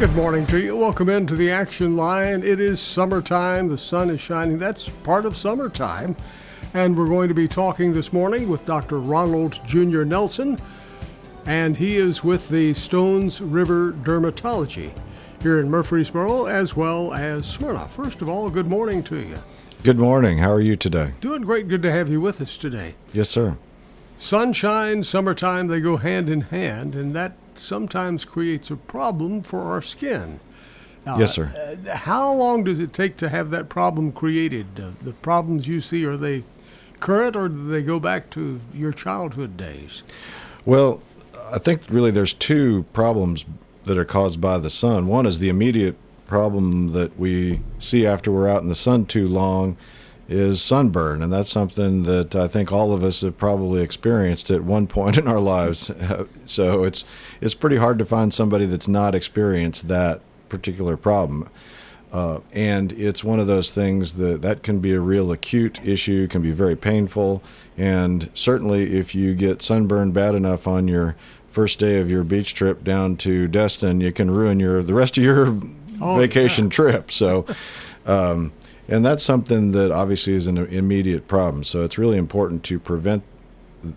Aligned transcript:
Good 0.00 0.16
morning 0.16 0.46
to 0.46 0.58
you. 0.58 0.74
Welcome 0.74 1.10
into 1.10 1.36
the 1.36 1.50
action 1.50 1.94
line. 1.94 2.42
It 2.42 2.58
is 2.58 2.80
summertime. 2.80 3.68
The 3.68 3.76
sun 3.76 4.08
is 4.08 4.18
shining. 4.18 4.58
That's 4.58 4.88
part 4.88 5.26
of 5.26 5.36
summertime. 5.36 6.16
And 6.72 6.96
we're 6.96 7.06
going 7.06 7.28
to 7.28 7.34
be 7.34 7.46
talking 7.46 7.92
this 7.92 8.10
morning 8.10 8.48
with 8.48 8.64
Dr. 8.64 8.98
Ronald 8.98 9.60
Jr. 9.66 10.04
Nelson, 10.04 10.56
and 11.44 11.76
he 11.76 11.98
is 11.98 12.24
with 12.24 12.48
the 12.48 12.72
Stones 12.72 13.42
River 13.42 13.92
Dermatology 13.92 14.90
here 15.42 15.60
in 15.60 15.68
Murfreesboro 15.68 16.46
as 16.46 16.74
well 16.74 17.12
as 17.12 17.44
Smyrna. 17.44 17.86
First 17.88 18.22
of 18.22 18.30
all, 18.30 18.48
good 18.48 18.68
morning 18.68 19.02
to 19.02 19.16
you. 19.16 19.36
Good 19.82 19.98
morning. 19.98 20.38
How 20.38 20.52
are 20.52 20.62
you 20.62 20.76
today? 20.76 21.12
Doing 21.20 21.42
great. 21.42 21.68
Good 21.68 21.82
to 21.82 21.92
have 21.92 22.08
you 22.08 22.22
with 22.22 22.40
us 22.40 22.56
today. 22.56 22.94
Yes, 23.12 23.28
sir. 23.28 23.58
Sunshine, 24.18 25.04
summertime, 25.04 25.66
they 25.66 25.80
go 25.80 25.98
hand 25.98 26.30
in 26.30 26.40
hand, 26.40 26.94
and 26.94 27.14
that 27.14 27.32
sometimes 27.60 28.24
creates 28.24 28.70
a 28.70 28.76
problem 28.76 29.42
for 29.42 29.70
our 29.70 29.82
skin. 29.82 30.40
Now, 31.06 31.18
Yes, 31.18 31.34
sir. 31.34 31.76
uh, 31.88 31.96
how 31.96 32.32
long 32.34 32.64
does 32.64 32.78
it 32.78 32.92
take 32.92 33.16
to 33.18 33.28
have 33.28 33.50
that 33.50 33.68
problem 33.68 34.12
created? 34.12 34.66
Uh, 34.78 34.90
the 35.02 35.12
problems 35.12 35.66
you 35.66 35.80
see, 35.80 36.04
are 36.04 36.16
they 36.16 36.44
current 37.00 37.36
or 37.36 37.48
do 37.48 37.68
they 37.68 37.82
go 37.82 37.98
back 37.98 38.28
to 38.30 38.60
your 38.74 38.92
childhood 38.92 39.56
days? 39.56 40.02
Well, 40.66 41.00
I 41.52 41.58
think 41.58 41.82
really 41.88 42.10
there's 42.10 42.34
two 42.34 42.84
problems 42.92 43.44
that 43.84 43.96
are 43.96 44.04
caused 44.04 44.40
by 44.40 44.58
the 44.58 44.68
sun. 44.70 45.06
One 45.06 45.24
is 45.24 45.38
the 45.38 45.48
immediate 45.48 45.96
problem 46.26 46.92
that 46.92 47.18
we 47.18 47.60
see 47.78 48.06
after 48.06 48.30
we're 48.30 48.48
out 48.48 48.62
in 48.62 48.68
the 48.68 48.74
sun 48.74 49.06
too 49.06 49.26
long 49.26 49.76
is 50.30 50.62
sunburn, 50.62 51.22
and 51.22 51.32
that's 51.32 51.50
something 51.50 52.04
that 52.04 52.36
I 52.36 52.46
think 52.46 52.70
all 52.72 52.92
of 52.92 53.02
us 53.02 53.20
have 53.22 53.36
probably 53.36 53.82
experienced 53.82 54.50
at 54.50 54.62
one 54.62 54.86
point 54.86 55.18
in 55.18 55.26
our 55.26 55.40
lives. 55.40 55.90
so 56.46 56.84
it's 56.84 57.04
it's 57.40 57.54
pretty 57.54 57.76
hard 57.76 57.98
to 57.98 58.04
find 58.04 58.32
somebody 58.32 58.64
that's 58.64 58.88
not 58.88 59.14
experienced 59.14 59.88
that 59.88 60.20
particular 60.48 60.96
problem. 60.96 61.48
Uh, 62.12 62.40
and 62.52 62.92
it's 62.92 63.22
one 63.22 63.38
of 63.38 63.46
those 63.46 63.70
things 63.70 64.14
that 64.14 64.40
that 64.42 64.62
can 64.62 64.78
be 64.78 64.94
a 64.94 65.00
real 65.00 65.32
acute 65.32 65.84
issue, 65.84 66.26
can 66.28 66.42
be 66.42 66.52
very 66.52 66.76
painful, 66.76 67.42
and 67.76 68.30
certainly 68.32 68.96
if 68.96 69.14
you 69.14 69.34
get 69.34 69.60
sunburned 69.62 70.14
bad 70.14 70.34
enough 70.34 70.66
on 70.66 70.86
your 70.88 71.16
first 71.48 71.80
day 71.80 72.00
of 72.00 72.08
your 72.08 72.22
beach 72.22 72.54
trip 72.54 72.84
down 72.84 73.16
to 73.16 73.48
Destin, 73.48 74.00
you 74.00 74.12
can 74.12 74.30
ruin 74.30 74.60
your 74.60 74.80
the 74.82 74.94
rest 74.94 75.18
of 75.18 75.24
your 75.24 75.60
Oh, 76.02 76.16
vacation 76.16 76.70
trip. 76.70 77.10
So, 77.12 77.44
um, 78.06 78.52
and 78.90 79.04
that's 79.04 79.22
something 79.22 79.70
that 79.70 79.92
obviously 79.92 80.34
is 80.34 80.48
an 80.48 80.58
immediate 80.58 81.28
problem. 81.28 81.62
So 81.62 81.84
it's 81.84 81.96
really 81.96 82.18
important 82.18 82.64
to 82.64 82.80
prevent 82.80 83.22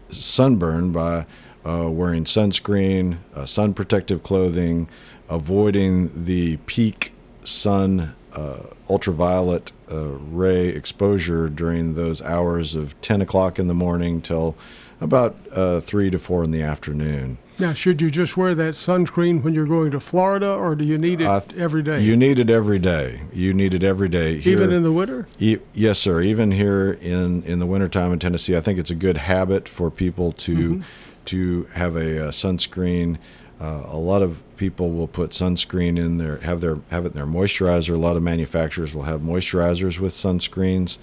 sunburn 0.10 0.92
by 0.92 1.26
uh, 1.66 1.90
wearing 1.90 2.26
sunscreen, 2.26 3.18
uh, 3.34 3.48
sun 3.48 3.74
protective 3.74 4.22
clothing, 4.22 4.88
avoiding 5.30 6.26
the 6.26 6.58
peak 6.58 7.12
sun 7.44 8.14
uh, 8.34 8.60
ultraviolet 8.88 9.72
uh, 9.92 10.10
ray 10.30 10.68
exposure 10.68 11.50
during 11.50 11.96
those 11.96 12.22
hours 12.22 12.76
of 12.76 13.00
10 13.02 13.22
o'clock 13.22 13.58
in 13.58 13.68
the 13.68 13.74
morning 13.74 14.22
till 14.22 14.56
about 15.02 15.36
uh, 15.52 15.80
3 15.80 16.12
to 16.12 16.20
4 16.20 16.44
in 16.44 16.52
the 16.52 16.62
afternoon. 16.62 17.40
Now, 17.60 17.74
should 17.74 18.02
you 18.02 18.10
just 18.10 18.36
wear 18.36 18.56
that 18.56 18.74
sunscreen 18.74 19.44
when 19.44 19.54
you're 19.54 19.66
going 19.68 19.92
to 19.92 20.00
Florida, 20.00 20.52
or 20.52 20.76
do 20.76 20.84
you 20.84 20.98
need 20.98 21.22
it 21.22 21.28
Uh, 21.28 21.42
every 21.56 21.84
day? 21.84 22.02
You 22.02 22.18
need 22.18 22.40
it 22.40 22.50
every 22.50 22.80
day. 22.80 23.22
You 23.32 23.54
need 23.54 23.74
it 23.76 23.84
every 23.84 24.10
day. 24.10 24.38
Even 24.44 24.72
in 24.72 24.82
the 24.84 24.92
winter? 24.92 25.28
E- 25.40 25.58
yes, 25.74 26.00
sir. 26.00 26.22
Even 26.22 26.52
here 26.52 26.98
in 27.00 27.44
in 27.44 27.60
the 27.60 27.68
wintertime 27.68 28.12
in 28.12 28.20
Tennessee, 28.20 28.58
I 28.58 28.62
think 28.62 28.80
it's 28.80 28.92
a 28.92 28.96
good 28.96 29.18
habit 29.18 29.70
for 29.70 29.92
people 29.92 30.32
to 30.32 30.82
to 31.26 31.68
have 31.74 31.96
a, 31.96 32.28
uh 32.28 32.32
sunscreen. 32.32 33.18
Uh, 33.62 33.84
a 33.86 33.98
lot 33.98 34.22
of 34.24 34.40
people 34.58 34.92
will 34.92 35.08
put 35.08 35.30
sunscreen 35.30 35.98
in 35.98 36.18
their 36.18 36.38
have 36.40 36.60
their 36.60 36.80
have 36.90 37.06
it 37.06 37.10
in 37.10 37.18
their 37.18 37.28
moisturizer. 37.28 37.94
A 37.94 37.98
lot 37.98 38.16
of 38.18 38.24
manufacturers 38.24 38.96
will 38.96 39.04
have 39.04 39.22
moisturizers 39.22 40.00
with 40.00 40.14
sunscreens, 40.14 40.98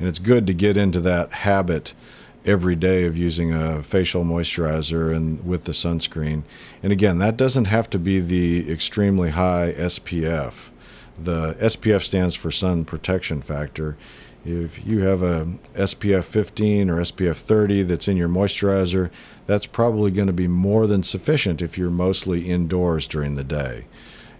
and 0.00 0.08
it's 0.08 0.18
good 0.18 0.46
to 0.48 0.52
get 0.52 0.76
into 0.76 1.00
that 1.00 1.32
habit 1.32 1.94
every 2.44 2.74
day 2.74 3.04
of 3.04 3.16
using 3.16 3.52
a 3.52 3.82
facial 3.82 4.24
moisturizer 4.24 5.14
and 5.14 5.44
with 5.46 5.64
the 5.64 5.72
sunscreen. 5.72 6.42
And 6.82 6.92
again, 6.92 7.18
that 7.18 7.36
doesn't 7.36 7.66
have 7.66 7.88
to 7.90 7.98
be 7.98 8.20
the 8.20 8.70
extremely 8.70 9.30
high 9.30 9.74
SPF. 9.76 10.70
The 11.18 11.54
SPF 11.54 12.02
stands 12.02 12.34
for 12.34 12.50
sun 12.50 12.84
protection 12.84 13.42
factor. 13.42 13.96
If 14.44 14.84
you 14.84 15.02
have 15.02 15.22
a 15.22 15.46
SPF 15.74 16.24
15 16.24 16.90
or 16.90 16.96
SPF 16.96 17.36
30 17.36 17.82
that's 17.82 18.08
in 18.08 18.16
your 18.16 18.28
moisturizer, 18.28 19.10
that's 19.46 19.66
probably 19.66 20.10
going 20.10 20.26
to 20.26 20.32
be 20.32 20.48
more 20.48 20.88
than 20.88 21.04
sufficient 21.04 21.62
if 21.62 21.78
you're 21.78 21.90
mostly 21.90 22.50
indoors 22.50 23.06
during 23.06 23.36
the 23.36 23.44
day. 23.44 23.84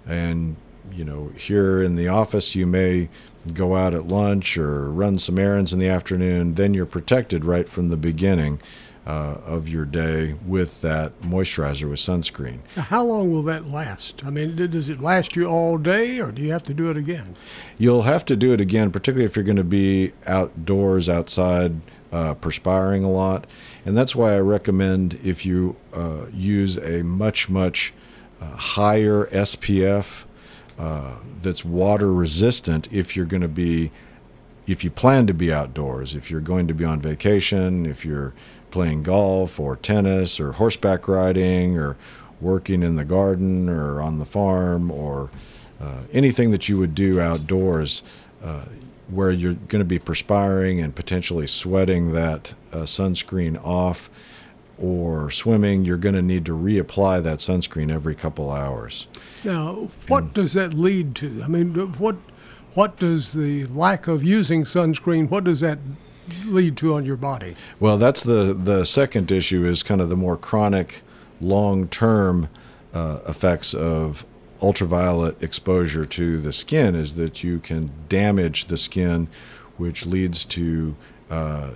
And 0.06 0.56
you 0.92 1.04
know, 1.04 1.30
here 1.36 1.82
in 1.82 1.94
the 1.94 2.08
office, 2.08 2.54
you 2.54 2.66
may 2.66 3.08
go 3.54 3.76
out 3.76 3.94
at 3.94 4.08
lunch 4.08 4.56
or 4.56 4.90
run 4.90 5.18
some 5.18 5.38
errands 5.38 5.72
in 5.72 5.78
the 5.78 5.88
afternoon. 5.88 6.54
Then 6.54 6.74
you're 6.74 6.86
protected 6.86 7.44
right 7.44 7.68
from 7.68 7.88
the 7.88 7.96
beginning 7.96 8.60
uh, 9.06 9.38
of 9.44 9.68
your 9.68 9.84
day 9.84 10.34
with 10.46 10.80
that 10.82 11.20
moisturizer 11.22 11.90
with 11.90 11.98
sunscreen. 11.98 12.58
Now, 12.76 12.82
How 12.82 13.04
long 13.04 13.32
will 13.32 13.42
that 13.44 13.68
last? 13.68 14.24
I 14.24 14.30
mean, 14.30 14.54
does 14.70 14.88
it 14.88 15.00
last 15.00 15.34
you 15.34 15.46
all 15.46 15.76
day, 15.76 16.20
or 16.20 16.30
do 16.30 16.40
you 16.40 16.52
have 16.52 16.64
to 16.64 16.74
do 16.74 16.88
it 16.90 16.96
again? 16.96 17.34
You'll 17.78 18.02
have 18.02 18.24
to 18.26 18.36
do 18.36 18.52
it 18.52 18.60
again, 18.60 18.90
particularly 18.90 19.24
if 19.24 19.34
you're 19.34 19.44
going 19.44 19.56
to 19.56 19.64
be 19.64 20.12
outdoors, 20.26 21.08
outside, 21.08 21.80
uh, 22.12 22.34
perspiring 22.34 23.02
a 23.02 23.10
lot. 23.10 23.46
And 23.84 23.96
that's 23.96 24.14
why 24.14 24.34
I 24.34 24.40
recommend 24.40 25.18
if 25.24 25.44
you 25.44 25.76
uh, 25.92 26.26
use 26.32 26.76
a 26.76 27.02
much, 27.02 27.48
much 27.48 27.92
uh, 28.40 28.46
higher 28.56 29.26
SPF 29.26 30.24
uh, 30.78 31.16
that's 31.42 31.64
water 31.64 32.12
resistant 32.12 32.92
if 32.92 33.16
you're 33.16 33.26
going 33.26 33.42
to 33.42 33.48
be, 33.48 33.90
if 34.66 34.84
you 34.84 34.90
plan 34.90 35.26
to 35.26 35.34
be 35.34 35.52
outdoors, 35.52 36.14
if 36.14 36.30
you're 36.30 36.40
going 36.40 36.68
to 36.68 36.74
be 36.74 36.84
on 36.84 37.00
vacation, 37.00 37.86
if 37.86 38.04
you're 38.04 38.32
playing 38.70 39.02
golf 39.02 39.60
or 39.60 39.76
tennis 39.76 40.40
or 40.40 40.52
horseback 40.52 41.06
riding 41.06 41.78
or 41.78 41.96
working 42.40 42.82
in 42.82 42.96
the 42.96 43.04
garden 43.04 43.68
or 43.68 44.00
on 44.00 44.18
the 44.18 44.24
farm 44.24 44.90
or 44.90 45.30
uh, 45.80 46.02
anything 46.12 46.50
that 46.50 46.68
you 46.68 46.78
would 46.78 46.94
do 46.94 47.20
outdoors 47.20 48.02
uh, 48.42 48.64
where 49.08 49.30
you're 49.30 49.54
going 49.54 49.80
to 49.80 49.84
be 49.84 49.98
perspiring 49.98 50.80
and 50.80 50.94
potentially 50.94 51.46
sweating 51.46 52.12
that 52.12 52.54
uh, 52.72 52.78
sunscreen 52.78 53.62
off 53.64 54.08
or 54.82 55.30
swimming, 55.30 55.84
you're 55.84 55.96
going 55.96 56.14
to 56.14 56.22
need 56.22 56.44
to 56.44 56.52
reapply 56.52 57.22
that 57.22 57.38
sunscreen 57.38 57.90
every 57.90 58.14
couple 58.14 58.50
hours. 58.50 59.06
Now, 59.44 59.88
what 60.08 60.34
does 60.34 60.54
that 60.54 60.74
lead 60.74 61.14
to? 61.16 61.42
I 61.42 61.48
mean, 61.48 61.72
what 61.98 62.16
what 62.74 62.96
does 62.96 63.32
the 63.32 63.66
lack 63.66 64.08
of 64.08 64.24
using 64.24 64.64
sunscreen? 64.64 65.30
What 65.30 65.44
does 65.44 65.60
that 65.60 65.78
lead 66.46 66.76
to 66.78 66.94
on 66.94 67.04
your 67.04 67.16
body? 67.16 67.54
Well, 67.78 67.96
that's 67.96 68.22
the 68.22 68.54
the 68.54 68.84
second 68.84 69.30
issue 69.30 69.64
is 69.64 69.82
kind 69.82 70.00
of 70.00 70.08
the 70.08 70.16
more 70.16 70.36
chronic, 70.36 71.02
long 71.40 71.86
term 71.88 72.48
uh, 72.92 73.20
effects 73.28 73.74
of 73.74 74.26
ultraviolet 74.60 75.42
exposure 75.42 76.06
to 76.06 76.38
the 76.38 76.52
skin 76.52 76.94
is 76.94 77.16
that 77.16 77.42
you 77.42 77.58
can 77.58 77.90
damage 78.08 78.66
the 78.66 78.76
skin, 78.76 79.28
which 79.76 80.06
leads 80.06 80.44
to 80.44 80.94
uh, 81.30 81.70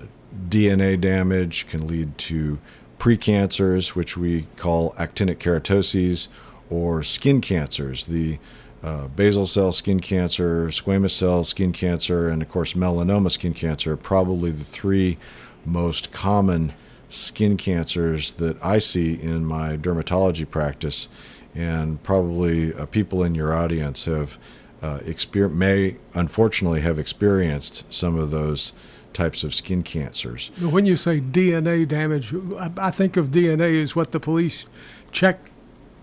DNA 0.48 1.00
damage, 1.00 1.66
can 1.66 1.86
lead 1.86 2.16
to 2.18 2.58
precancers, 2.98 3.88
which 3.88 4.16
we 4.16 4.46
call 4.56 4.92
actinic 4.92 5.38
keratoses, 5.38 6.28
or 6.70 7.02
skin 7.02 7.40
cancers. 7.40 8.06
The 8.06 8.38
uh, 8.82 9.08
basal 9.08 9.46
cell 9.46 9.72
skin 9.72 10.00
cancer, 10.00 10.66
squamous 10.66 11.10
cell 11.10 11.44
skin 11.44 11.72
cancer, 11.72 12.28
and 12.28 12.42
of 12.42 12.48
course 12.48 12.74
melanoma 12.74 13.30
skin 13.30 13.54
cancer 13.54 13.92
are 13.92 13.96
probably 13.96 14.50
the 14.50 14.64
three 14.64 15.18
most 15.64 16.12
common 16.12 16.72
skin 17.08 17.56
cancers 17.56 18.32
that 18.32 18.62
I 18.62 18.78
see 18.78 19.14
in 19.20 19.44
my 19.44 19.76
dermatology 19.76 20.48
practice. 20.48 21.08
and 21.54 22.02
probably 22.02 22.74
uh, 22.74 22.84
people 22.86 23.24
in 23.24 23.34
your 23.34 23.54
audience 23.54 24.04
have 24.04 24.36
uh, 24.82 24.98
exper- 25.00 25.52
may 25.52 25.96
unfortunately 26.12 26.82
have 26.82 26.98
experienced 26.98 27.90
some 27.92 28.18
of 28.18 28.30
those 28.30 28.74
types 29.16 29.42
of 29.42 29.54
skin 29.54 29.82
cancers. 29.82 30.50
When 30.60 30.84
you 30.84 30.94
say 30.96 31.20
DNA 31.20 31.88
damage, 31.88 32.34
I, 32.58 32.90
think 32.90 33.16
of 33.16 33.28
DNA 33.28 33.82
as 33.82 33.96
what 33.96 34.12
the 34.12 34.20
police 34.20 34.66
check 35.10 35.38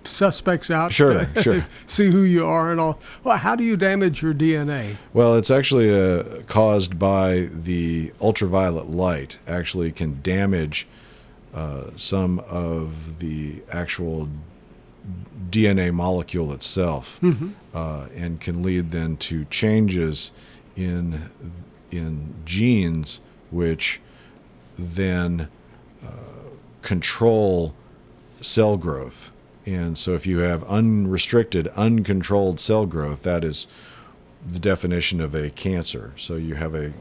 suspects 0.04 0.72
out. 0.72 0.92
Sure, 0.92 1.30
sure. 1.42 1.64
see 1.86 2.10
who 2.10 2.24
you 2.24 2.44
are 2.44 2.72
and 2.72 2.82
all. 2.82 3.00
Well, 3.24 3.38
how 3.38 3.56
do 3.56 3.64
you 3.64 3.78
damage 3.78 4.24
your 4.24 4.34
DNA? 4.34 4.98
Well, 5.14 5.36
it's 5.36 5.52
actually 5.52 5.94
uh, 5.94 6.42
caused 6.48 6.98
by 6.98 7.50
the 7.54 8.12
ultraviolet 8.20 8.90
light. 8.90 9.38
Actually, 9.48 9.92
can 9.92 10.20
damage 10.24 10.88
uh, 11.54 11.92
some 11.96 12.40
of 12.40 13.20
the 13.20 13.62
actual 13.72 14.28
DNA 15.52 15.94
molecule 15.94 16.52
itself, 16.52 17.20
uh, 17.76 18.08
and 18.16 18.42
can 18.42 18.64
lead 18.64 18.90
then 18.90 19.18
to 19.18 19.46
changes 19.46 20.32
in 20.76 21.30
in 21.94 22.34
genes, 22.46 23.22
which 23.52 24.02
then 24.78 25.48
uh, 26.06 26.10
control 26.82 27.74
cell 28.42 28.78
growth. 28.78 29.32
And 29.66 29.98
so, 29.98 30.14
if 30.14 30.28
you 30.28 30.40
have 30.40 30.64
unrestricted, 30.66 31.68
uncontrolled 31.70 32.60
cell 32.60 32.86
growth, 32.86 33.24
that 33.24 33.44
is 33.44 33.68
the 34.46 34.60
definition 34.60 35.22
of 35.22 35.34
a 35.34 35.50
cancer. 35.50 36.14
So 36.18 36.36
you 36.36 36.56
have 36.56 36.76
a 36.76 36.88
uh, 36.88 36.92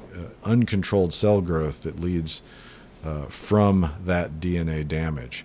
uncontrolled 0.45 1.13
cell 1.13 1.41
growth 1.41 1.83
that 1.83 1.99
leads 1.99 2.43
uh, 3.05 3.27
from 3.27 3.93
that 4.05 4.41
DNA 4.41 4.87
damage. 4.87 5.45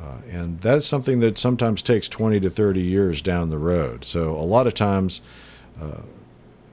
Uh, 0.00 0.18
and 0.30 0.60
that's 0.60 0.86
something 0.86 1.20
that 1.20 1.38
sometimes 1.38 1.82
takes 1.82 2.08
20 2.08 2.40
to 2.40 2.50
30 2.50 2.80
years 2.80 3.22
down 3.22 3.50
the 3.50 3.58
road. 3.58 4.04
So 4.04 4.36
a 4.36 4.42
lot 4.42 4.66
of 4.66 4.74
times, 4.74 5.20
uh, 5.80 6.02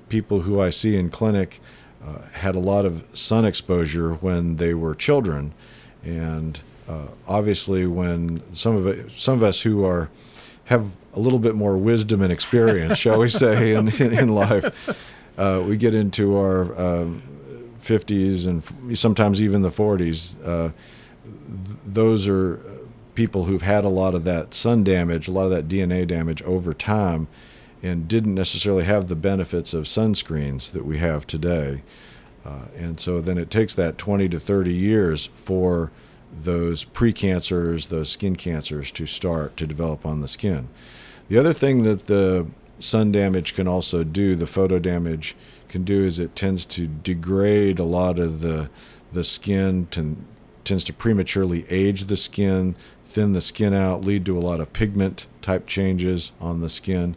people 0.09 0.41
who 0.41 0.59
I 0.59 0.71
see 0.71 0.95
in 0.95 1.09
clinic 1.09 1.59
uh, 2.09 2.21
had 2.33 2.55
a 2.55 2.59
lot 2.59 2.85
of 2.85 3.03
sun 3.13 3.45
exposure 3.45 4.13
when 4.13 4.55
they 4.55 4.73
were 4.73 4.95
children, 4.95 5.53
and 6.03 6.59
uh, 6.87 7.07
obviously 7.27 7.85
when 7.85 8.41
some 8.55 8.75
of 8.75 8.87
it, 8.87 9.11
some 9.11 9.35
of 9.35 9.43
us 9.43 9.61
who 9.61 9.85
are 9.85 10.09
have 10.65 10.95
a 11.13 11.19
little 11.19 11.39
bit 11.39 11.55
more 11.55 11.77
wisdom 11.77 12.21
and 12.21 12.31
experience, 12.31 12.97
shall 12.97 13.19
we 13.19 13.29
say, 13.29 13.73
in 13.75 13.89
in, 14.01 14.17
in 14.17 14.29
life, 14.29 14.99
uh, 15.37 15.63
we 15.67 15.77
get 15.77 15.93
into 15.93 16.37
our 16.37 16.79
um, 16.79 17.21
50s 17.81 18.47
and 18.47 18.97
sometimes 18.97 19.41
even 19.41 19.61
the 19.61 19.69
40s. 19.69 20.35
Uh, 20.45 20.71
th- 21.23 21.77
those 21.85 22.27
are 22.27 22.61
people 23.15 23.45
who've 23.45 23.63
had 23.63 23.83
a 23.83 23.89
lot 23.89 24.13
of 24.15 24.23
that 24.23 24.53
sun 24.53 24.83
damage, 24.83 25.27
a 25.27 25.31
lot 25.31 25.43
of 25.43 25.51
that 25.51 25.67
DNA 25.67 26.07
damage 26.07 26.41
over 26.43 26.73
time, 26.73 27.27
and 27.81 28.07
didn't 28.07 28.35
necessarily 28.35 28.83
have 28.83 29.07
the 29.07 29.15
benefits 29.15 29.73
of 29.73 29.85
sunscreens 29.85 30.71
that 30.71 30.85
we 30.85 30.97
have 30.97 31.25
today. 31.25 31.83
Uh, 32.45 32.65
and 32.77 32.99
so 32.99 33.21
then 33.21 33.37
it 33.37 33.49
takes 33.49 33.75
that 33.75 33.97
20 33.97 34.29
to 34.29 34.39
30 34.39 34.73
years 34.73 35.29
for 35.35 35.91
those 36.31 36.85
precancers, 36.85 37.87
those 37.87 38.09
skin 38.09 38.35
cancers 38.35 38.91
to 38.91 39.05
start 39.05 39.57
to 39.57 39.67
develop 39.67 40.05
on 40.05 40.21
the 40.21 40.27
skin. 40.27 40.67
The 41.27 41.37
other 41.37 41.53
thing 41.53 41.83
that 41.83 42.07
the 42.07 42.47
sun 42.79 43.11
damage 43.11 43.55
can 43.55 43.67
also 43.67 44.03
do, 44.03 44.35
the 44.35 44.47
photo 44.47 44.79
damage 44.79 45.35
can 45.67 45.83
do, 45.83 46.03
is 46.03 46.19
it 46.19 46.35
tends 46.35 46.65
to 46.65 46.87
degrade 46.87 47.79
a 47.79 47.83
lot 47.83 48.19
of 48.19 48.41
the 48.41 48.69
the 49.11 49.23
skin, 49.23 49.87
to, 49.87 50.15
tends 50.63 50.83
to 50.83 50.93
prematurely 50.93 51.65
age 51.69 52.05
the 52.05 52.17
skin, 52.17 52.75
thin 53.05 53.33
the 53.33 53.41
skin 53.41 53.73
out, 53.73 54.05
lead 54.05 54.23
to 54.25 54.37
a 54.37 54.41
lot 54.41 54.59
of 54.59 54.71
pigment 54.71 55.25
type 55.41 55.65
changes 55.65 56.31
on 56.39 56.61
the 56.61 56.69
skin, 56.69 57.15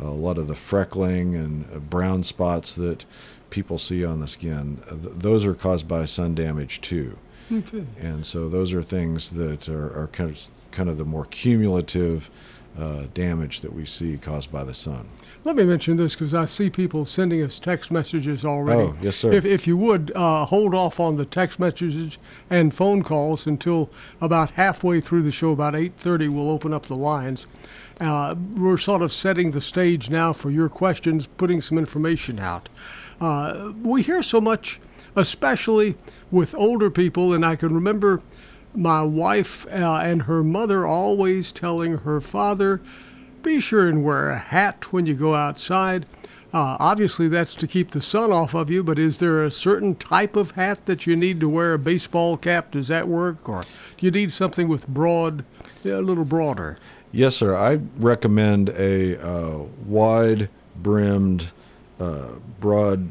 a 0.00 0.10
lot 0.10 0.38
of 0.38 0.48
the 0.48 0.54
freckling 0.54 1.34
and 1.34 1.66
uh, 1.74 1.78
brown 1.78 2.24
spots 2.24 2.74
that 2.74 3.04
people 3.50 3.78
see 3.78 4.04
on 4.04 4.20
the 4.20 4.28
skin. 4.28 4.82
Uh, 4.86 4.96
th- 4.96 5.14
those 5.16 5.44
are 5.44 5.54
caused 5.54 5.86
by 5.88 6.04
sun 6.04 6.34
damage 6.34 6.80
too. 6.80 7.18
Okay. 7.52 7.84
And 7.98 8.24
so 8.24 8.48
those 8.48 8.72
are 8.72 8.82
things 8.82 9.30
that 9.30 9.68
are, 9.68 10.02
are 10.02 10.08
kind, 10.08 10.30
of, 10.30 10.48
kind 10.70 10.88
of 10.88 10.98
the 10.98 11.04
more 11.04 11.24
cumulative 11.26 12.30
uh, 12.78 13.06
damage 13.14 13.60
that 13.60 13.72
we 13.72 13.84
see 13.84 14.16
caused 14.16 14.52
by 14.52 14.62
the 14.62 14.74
sun. 14.74 15.08
Let 15.42 15.56
me 15.56 15.64
mention 15.64 15.96
this 15.96 16.14
because 16.14 16.34
I 16.34 16.44
see 16.44 16.68
people 16.68 17.06
sending 17.06 17.42
us 17.42 17.58
text 17.58 17.90
messages 17.90 18.44
already. 18.44 18.82
Oh, 18.82 18.96
yes, 19.00 19.16
sir. 19.16 19.32
If, 19.32 19.44
if 19.44 19.66
you 19.66 19.76
would 19.76 20.12
uh, 20.14 20.44
hold 20.44 20.74
off 20.74 21.00
on 21.00 21.16
the 21.16 21.24
text 21.24 21.58
messages 21.58 22.18
and 22.50 22.74
phone 22.74 23.02
calls 23.02 23.46
until 23.46 23.90
about 24.20 24.50
halfway 24.50 25.00
through 25.00 25.22
the 25.22 25.32
show, 25.32 25.50
about 25.50 25.74
8:30, 25.74 26.28
we'll 26.28 26.50
open 26.50 26.72
up 26.72 26.86
the 26.86 26.96
lines. 26.96 27.46
Uh, 28.00 28.34
we're 28.56 28.78
sort 28.78 29.02
of 29.02 29.12
setting 29.12 29.50
the 29.50 29.60
stage 29.60 30.08
now 30.08 30.32
for 30.32 30.50
your 30.50 30.68
questions, 30.68 31.26
putting 31.26 31.60
some 31.60 31.76
information 31.76 32.38
out. 32.38 32.68
Uh, 33.20 33.72
we 33.82 34.02
hear 34.02 34.22
so 34.22 34.40
much, 34.40 34.80
especially 35.16 35.96
with 36.30 36.54
older 36.54 36.90
people, 36.90 37.32
and 37.34 37.44
I 37.44 37.56
can 37.56 37.74
remember 37.74 38.22
my 38.74 39.02
wife 39.02 39.66
uh, 39.66 40.00
and 40.02 40.22
her 40.22 40.42
mother 40.42 40.86
always 40.86 41.52
telling 41.52 41.98
her 41.98 42.20
father, 42.20 42.80
be 43.42 43.60
sure 43.60 43.88
and 43.88 44.04
wear 44.04 44.30
a 44.30 44.38
hat 44.38 44.92
when 44.92 45.06
you 45.06 45.14
go 45.14 45.34
outside. 45.34 46.06
Uh, 46.52 46.76
obviously, 46.80 47.28
that's 47.28 47.54
to 47.54 47.66
keep 47.66 47.92
the 47.92 48.02
sun 48.02 48.32
off 48.32 48.54
of 48.54 48.70
you, 48.70 48.82
but 48.82 48.98
is 48.98 49.18
there 49.18 49.44
a 49.44 49.50
certain 49.52 49.94
type 49.94 50.34
of 50.34 50.52
hat 50.52 50.84
that 50.86 51.06
you 51.06 51.14
need 51.14 51.38
to 51.38 51.48
wear? 51.48 51.74
A 51.74 51.78
baseball 51.78 52.36
cap, 52.36 52.72
does 52.72 52.88
that 52.88 53.06
work? 53.06 53.48
Or 53.48 53.62
do 53.62 54.06
you 54.06 54.10
need 54.10 54.32
something 54.32 54.66
with 54.66 54.88
broad, 54.88 55.44
a 55.84 56.00
little 56.00 56.24
broader? 56.24 56.76
Yes, 57.12 57.36
sir. 57.36 57.54
I 57.56 57.80
recommend 57.98 58.68
a 58.70 59.20
uh, 59.20 59.58
wide 59.84 60.48
brimmed, 60.76 61.50
uh, 61.98 62.32
broad, 62.60 63.10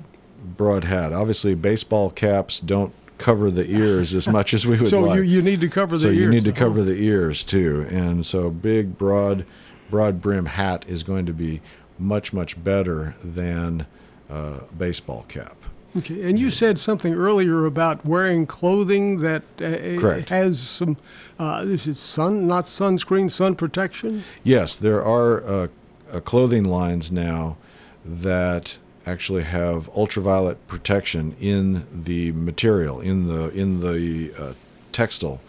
broad 0.57 0.85
hat. 0.85 1.11
Obviously, 1.13 1.53
baseball 1.55 2.09
caps 2.09 2.59
don't 2.59 2.93
cover 3.17 3.51
the 3.51 3.69
ears 3.69 4.15
as 4.15 4.27
much 4.29 4.53
as 4.53 4.65
we 4.65 4.79
would 4.79 4.89
So 4.89 5.01
like. 5.01 5.17
you, 5.17 5.23
you 5.23 5.41
need 5.41 5.59
to 5.61 5.67
cover 5.67 5.95
the 5.97 6.01
so 6.03 6.07
ears. 6.07 6.17
you 6.17 6.29
need 6.29 6.45
to 6.45 6.53
cover 6.53 6.81
the 6.83 6.95
ears 6.95 7.43
too, 7.43 7.85
and 7.89 8.25
so 8.25 8.49
big, 8.49 8.97
broad, 8.97 9.45
broad 9.89 10.21
brim 10.21 10.45
hat 10.45 10.85
is 10.87 11.03
going 11.03 11.25
to 11.25 11.33
be 11.33 11.61
much, 11.97 12.31
much 12.31 12.61
better 12.63 13.15
than 13.21 13.85
uh, 14.29 14.61
baseball 14.77 15.25
cap. 15.27 15.57
Okay, 15.97 16.29
and 16.29 16.37
you 16.37 16.51
said 16.51 16.77
something 16.77 17.13
earlier 17.15 17.65
about 17.65 18.05
wearing 18.05 18.45
clothing 18.45 19.19
that 19.21 19.41
uh, 19.59 20.21
has 20.33 20.59
some, 20.59 20.97
uh, 21.39 21.65
this 21.65 21.87
is 21.87 21.99
sun, 21.99 22.45
not 22.47 22.65
sunscreen, 22.65 23.31
sun 23.31 23.55
protection. 23.55 24.23
Yes, 24.43 24.75
there 24.75 25.03
are 25.03 25.43
uh, 25.43 25.67
uh, 26.11 26.19
clothing 26.19 26.63
lines 26.63 27.11
now 27.11 27.57
that 28.05 28.77
actually 29.05 29.43
have 29.43 29.89
ultraviolet 29.89 30.67
protection 30.67 31.35
in 31.39 31.85
the 31.91 32.31
material, 32.33 32.99
in 33.01 33.27
the 33.27 33.49
in 33.49 33.79
the 33.79 34.33
uh, 34.37 34.53
textile 34.91 35.41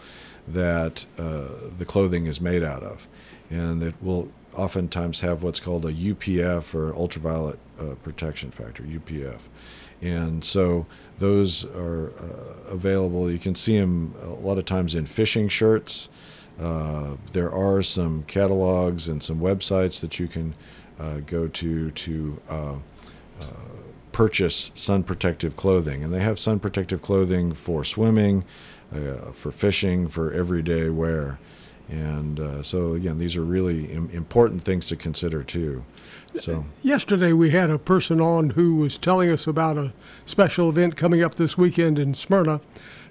that 0.47 1.05
uh, 1.17 1.45
the 1.77 1.85
clothing 1.85 2.25
is 2.25 2.41
made 2.41 2.63
out 2.63 2.83
of, 2.83 3.07
and 3.49 3.83
it 3.83 3.95
will 4.01 4.29
oftentimes 4.55 5.21
have 5.21 5.43
what's 5.43 5.59
called 5.59 5.85
a 5.85 5.93
UPF 5.93 6.73
or 6.73 6.93
ultraviolet 6.95 7.59
uh, 7.79 7.95
protection 8.03 8.51
factor 8.51 8.83
(UPF), 8.83 9.41
and 10.01 10.43
so 10.43 10.85
those 11.19 11.65
are 11.65 12.11
uh, 12.19 12.71
available. 12.71 13.29
You 13.29 13.39
can 13.39 13.55
see 13.55 13.79
them 13.79 14.15
a 14.23 14.27
lot 14.29 14.57
of 14.57 14.65
times 14.65 14.95
in 14.95 15.05
fishing 15.05 15.47
shirts. 15.47 16.09
Uh, 16.59 17.15
there 17.31 17.51
are 17.51 17.81
some 17.81 18.23
catalogs 18.23 19.07
and 19.07 19.21
some 19.21 19.39
websites 19.39 20.01
that 20.01 20.19
you 20.19 20.27
can 20.27 20.53
uh, 20.99 21.19
go 21.21 21.47
to 21.47 21.91
to 21.91 22.41
uh, 22.49 22.75
uh, 23.39 23.45
purchase 24.11 24.71
sun 24.75 25.03
protective 25.03 25.55
clothing, 25.55 26.03
and 26.03 26.13
they 26.13 26.19
have 26.19 26.37
sun 26.37 26.59
protective 26.59 27.01
clothing 27.01 27.53
for 27.53 27.83
swimming, 27.83 28.43
uh, 28.93 29.31
for 29.31 29.51
fishing, 29.51 30.07
for 30.07 30.31
everyday 30.31 30.89
wear. 30.89 31.39
And 31.91 32.39
uh, 32.39 32.63
so 32.63 32.93
again, 32.93 33.17
these 33.17 33.35
are 33.35 33.43
really 33.43 33.91
Im- 33.91 34.09
important 34.11 34.63
things 34.63 34.87
to 34.87 34.95
consider 34.95 35.43
too. 35.43 35.83
So 36.39 36.65
Yesterday, 36.81 37.33
we 37.33 37.49
had 37.51 37.69
a 37.69 37.77
person 37.77 38.21
on 38.21 38.51
who 38.51 38.75
was 38.75 38.97
telling 38.97 39.29
us 39.29 39.45
about 39.45 39.77
a 39.77 39.93
special 40.25 40.69
event 40.69 40.95
coming 40.95 41.21
up 41.21 41.35
this 41.35 41.57
weekend 41.57 41.99
in 41.99 42.13
Smyrna 42.13 42.61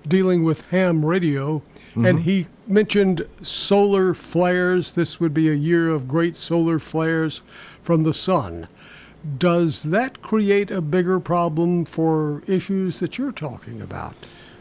dealing 0.08 0.42
with 0.42 0.62
ham 0.66 1.04
radio. 1.04 1.62
And 1.96 2.20
he 2.20 2.46
mentioned 2.66 3.26
solar 3.42 4.14
flares. 4.14 4.92
This 4.92 5.20
would 5.20 5.34
be 5.34 5.50
a 5.50 5.54
year 5.54 5.90
of 5.90 6.08
great 6.08 6.36
solar 6.36 6.78
flares 6.78 7.42
from 7.82 8.04
the 8.04 8.14
sun. 8.14 8.68
Does 9.36 9.82
that 9.82 10.22
create 10.22 10.70
a 10.70 10.80
bigger 10.80 11.20
problem 11.20 11.84
for 11.84 12.42
issues 12.46 13.00
that 13.00 13.18
you're 13.18 13.32
talking 13.32 13.82
about? 13.82 14.14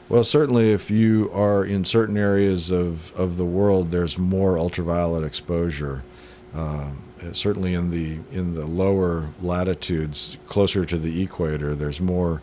Well, 0.10 0.24
certainly, 0.24 0.72
if 0.72 0.90
you 0.90 1.30
are 1.36 1.64
in 1.64 1.86
certain 1.86 2.18
areas 2.18 2.72
of, 2.72 3.16
of 3.16 3.38
the 3.38 3.46
world, 3.46 3.92
there's 3.92 4.18
more 4.18 4.58
ultraviolet 4.58 5.24
exposure. 5.24 6.04
Uh, 6.52 6.90
certainly, 7.32 7.76
in 7.76 7.92
the 7.92 8.18
in 8.36 8.56
the 8.56 8.66
lower 8.66 9.30
latitudes, 9.40 10.38
closer 10.48 10.84
to 10.84 10.98
the 10.98 11.22
equator, 11.22 11.76
there's 11.76 12.02
more 12.02 12.42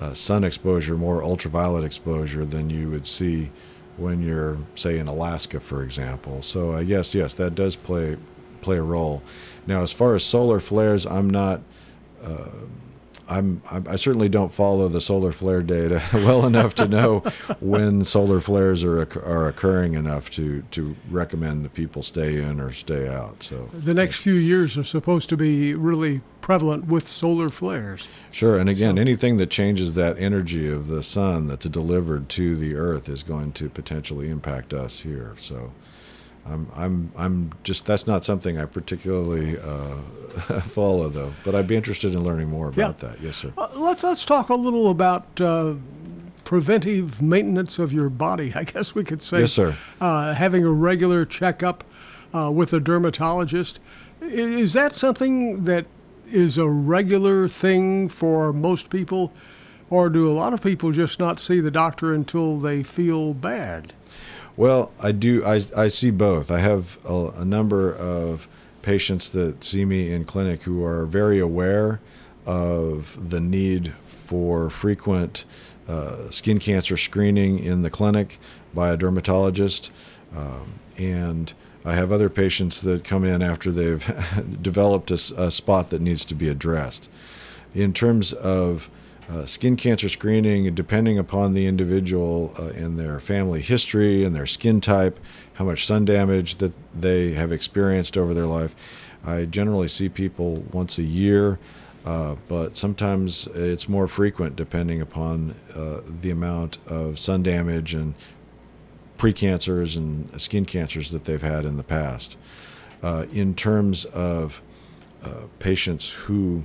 uh, 0.00 0.14
sun 0.14 0.42
exposure, 0.42 0.96
more 0.96 1.22
ultraviolet 1.22 1.84
exposure 1.84 2.44
than 2.44 2.70
you 2.70 2.90
would 2.90 3.06
see 3.06 3.52
when 3.98 4.20
you're, 4.20 4.58
say, 4.74 4.98
in 4.98 5.06
Alaska, 5.06 5.60
for 5.60 5.84
example. 5.84 6.42
So, 6.42 6.72
I 6.72 6.82
guess 6.82 7.14
yes, 7.14 7.34
that 7.34 7.54
does 7.54 7.76
play 7.76 8.16
play 8.60 8.78
a 8.78 8.82
role. 8.82 9.22
Now, 9.64 9.82
as 9.82 9.92
far 9.92 10.16
as 10.16 10.24
solar 10.24 10.58
flares, 10.58 11.06
I'm 11.06 11.30
not. 11.30 11.60
I'm, 13.28 13.62
I'm 13.70 13.86
I 13.88 13.96
certainly 13.96 14.28
don't 14.28 14.52
follow 14.52 14.88
the 14.88 15.00
solar 15.00 15.32
flare 15.32 15.62
data 15.62 16.02
well 16.12 16.46
enough 16.46 16.74
to 16.76 16.88
know 16.88 17.20
when 17.60 18.04
solar 18.04 18.40
flares 18.40 18.84
are 18.84 19.00
are 19.00 19.48
occurring 19.48 19.94
enough 19.94 20.30
to 20.30 20.62
to 20.72 20.96
recommend 21.10 21.64
that 21.64 21.74
people 21.74 22.02
stay 22.02 22.40
in 22.40 22.60
or 22.60 22.72
stay 22.72 23.08
out. 23.08 23.42
So 23.42 23.68
The 23.72 23.94
next 23.94 24.16
few 24.16 24.34
years 24.34 24.76
are 24.78 24.84
supposed 24.84 25.28
to 25.30 25.36
be 25.36 25.74
really 25.74 26.20
prevalent 26.40 26.86
with 26.86 27.08
solar 27.08 27.48
flares. 27.48 28.06
Sure, 28.30 28.56
and 28.56 28.70
again, 28.70 28.98
anything 29.00 29.36
that 29.38 29.50
changes 29.50 29.94
that 29.94 30.16
energy 30.16 30.70
of 30.70 30.86
the 30.86 31.02
sun 31.02 31.48
that's 31.48 31.66
delivered 31.66 32.28
to 32.28 32.54
the 32.56 32.76
Earth 32.76 33.08
is 33.08 33.24
going 33.24 33.50
to 33.54 33.68
potentially 33.68 34.30
impact 34.30 34.72
us 34.72 35.00
here. 35.00 35.34
So, 35.40 35.72
I'm 36.48 36.68
I'm 36.76 37.12
I'm 37.16 37.50
just 37.64 37.86
that's 37.86 38.06
not 38.06 38.24
something 38.24 38.58
I 38.58 38.64
particularly 38.66 39.58
uh, 39.58 39.96
follow 40.62 41.08
though, 41.08 41.32
but 41.44 41.54
I'd 41.54 41.66
be 41.66 41.76
interested 41.76 42.14
in 42.14 42.24
learning 42.24 42.48
more 42.50 42.68
about 42.68 43.02
Yeah. 43.02 43.08
that. 43.10 43.20
Yes, 43.20 43.36
sir. 43.36 43.52
Uh, 43.58 43.68
let's 43.74 44.02
let's 44.02 44.24
talk 44.24 44.48
a 44.48 44.54
little 44.54 44.90
about 44.90 45.40
uh, 45.40 45.74
preventive 46.44 47.20
maintenance 47.20 47.78
of 47.78 47.92
your 47.92 48.08
body. 48.08 48.52
I 48.56 48.64
guess 48.64 48.94
we 48.94 49.04
could 49.04 49.22
say. 49.22 49.40
Yes, 49.40 49.52
sir. 49.52 49.76
Uh, 50.00 50.34
having 50.34 50.64
a 50.64 50.70
regular 50.70 51.24
checkup 51.24 51.84
uh, 52.34 52.50
with 52.50 52.72
a 52.72 52.80
dermatologist 52.80 53.80
is 54.22 54.72
that 54.72 54.94
something 54.94 55.64
that 55.64 55.86
is 56.30 56.58
a 56.58 56.68
regular 56.68 57.48
thing 57.48 58.08
for 58.08 58.52
most 58.52 58.88
people, 58.90 59.32
or 59.90 60.08
do 60.10 60.30
a 60.30 60.32
lot 60.34 60.52
of 60.52 60.62
people 60.62 60.90
just 60.90 61.18
not 61.20 61.38
see 61.38 61.60
the 61.60 61.70
doctor 61.70 62.12
until 62.14 62.58
they 62.58 62.82
feel 62.82 63.34
bad? 63.34 63.92
Well, 64.56 64.90
I 65.02 65.12
do. 65.12 65.44
I, 65.44 65.60
I 65.76 65.88
see 65.88 66.10
both. 66.10 66.50
I 66.50 66.60
have 66.60 66.98
a, 67.04 67.28
a 67.38 67.44
number 67.44 67.94
of 67.94 68.48
patients 68.82 69.28
that 69.30 69.62
see 69.62 69.84
me 69.84 70.12
in 70.12 70.24
clinic 70.24 70.62
who 70.62 70.84
are 70.84 71.04
very 71.04 71.38
aware 71.38 72.00
of 72.46 73.30
the 73.30 73.40
need 73.40 73.92
for 74.06 74.70
frequent 74.70 75.44
uh, 75.88 76.30
skin 76.30 76.58
cancer 76.58 76.96
screening 76.96 77.58
in 77.58 77.82
the 77.82 77.90
clinic 77.90 78.38
by 78.72 78.90
a 78.90 78.96
dermatologist. 78.96 79.90
Um, 80.34 80.80
and 80.96 81.52
I 81.84 81.94
have 81.94 82.10
other 82.10 82.30
patients 82.30 82.80
that 82.80 83.04
come 83.04 83.24
in 83.24 83.42
after 83.42 83.70
they've 83.70 84.04
developed 84.62 85.10
a 85.10 85.50
spot 85.50 85.90
that 85.90 86.00
needs 86.00 86.24
to 86.24 86.34
be 86.34 86.48
addressed. 86.48 87.10
In 87.74 87.92
terms 87.92 88.32
of 88.32 88.88
uh, 89.28 89.44
skin 89.44 89.76
cancer 89.76 90.08
screening, 90.08 90.72
depending 90.74 91.18
upon 91.18 91.54
the 91.54 91.66
individual 91.66 92.54
uh, 92.58 92.66
and 92.68 92.98
their 92.98 93.18
family 93.18 93.60
history 93.60 94.24
and 94.24 94.34
their 94.34 94.46
skin 94.46 94.80
type, 94.80 95.18
how 95.54 95.64
much 95.64 95.84
sun 95.84 96.04
damage 96.04 96.56
that 96.56 96.72
they 96.94 97.32
have 97.32 97.50
experienced 97.50 98.16
over 98.16 98.32
their 98.34 98.46
life, 98.46 98.76
I 99.24 99.44
generally 99.44 99.88
see 99.88 100.08
people 100.08 100.64
once 100.70 100.98
a 100.98 101.02
year, 101.02 101.58
uh, 102.04 102.36
but 102.46 102.76
sometimes 102.76 103.48
it's 103.48 103.88
more 103.88 104.06
frequent 104.06 104.54
depending 104.54 105.00
upon 105.00 105.56
uh, 105.74 106.00
the 106.22 106.30
amount 106.30 106.78
of 106.86 107.18
sun 107.18 107.42
damage 107.42 107.94
and 107.94 108.14
precancers 109.18 109.96
and 109.96 110.40
skin 110.40 110.64
cancers 110.64 111.10
that 111.10 111.24
they've 111.24 111.42
had 111.42 111.64
in 111.64 111.76
the 111.76 111.82
past. 111.82 112.36
Uh, 113.02 113.26
in 113.32 113.54
terms 113.54 114.04
of 114.06 114.62
uh, 115.24 115.42
patients 115.58 116.10
who 116.12 116.64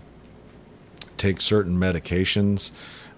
take 1.21 1.39
certain 1.39 1.77
medications, 1.77 2.71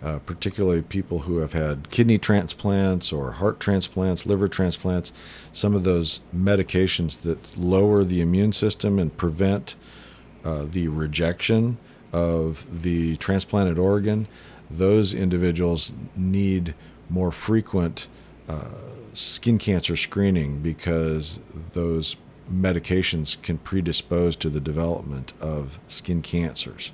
uh, 0.03 0.19
particularly 0.19 0.81
people 0.81 1.19
who 1.19 1.37
have 1.37 1.53
had 1.53 1.89
kidney 1.89 2.17
transplants 2.17 3.13
or 3.13 3.31
heart 3.33 3.61
transplants, 3.61 4.25
liver 4.25 4.49
transplants, 4.49 5.13
some 5.53 5.73
of 5.73 5.85
those 5.85 6.19
medications 6.35 7.21
that 7.21 7.57
lower 7.57 8.03
the 8.03 8.19
immune 8.19 8.51
system 8.51 8.99
and 8.99 9.15
prevent 9.15 9.75
uh, 10.43 10.65
the 10.69 10.89
rejection 10.89 11.77
of 12.11 12.83
the 12.83 13.15
transplanted 13.17 13.79
organ, 13.79 14.27
those 14.69 15.13
individuals 15.13 15.93
need 16.15 16.75
more 17.09 17.31
frequent 17.31 18.09
uh, 18.49 18.71
skin 19.13 19.57
cancer 19.57 19.95
screening 19.95 20.59
because 20.59 21.39
those 21.71 22.17
medications 22.51 23.41
can 23.41 23.57
predispose 23.57 24.35
to 24.35 24.49
the 24.49 24.59
development 24.59 25.31
of 25.39 25.79
skin 25.87 26.21
cancers. 26.21 26.91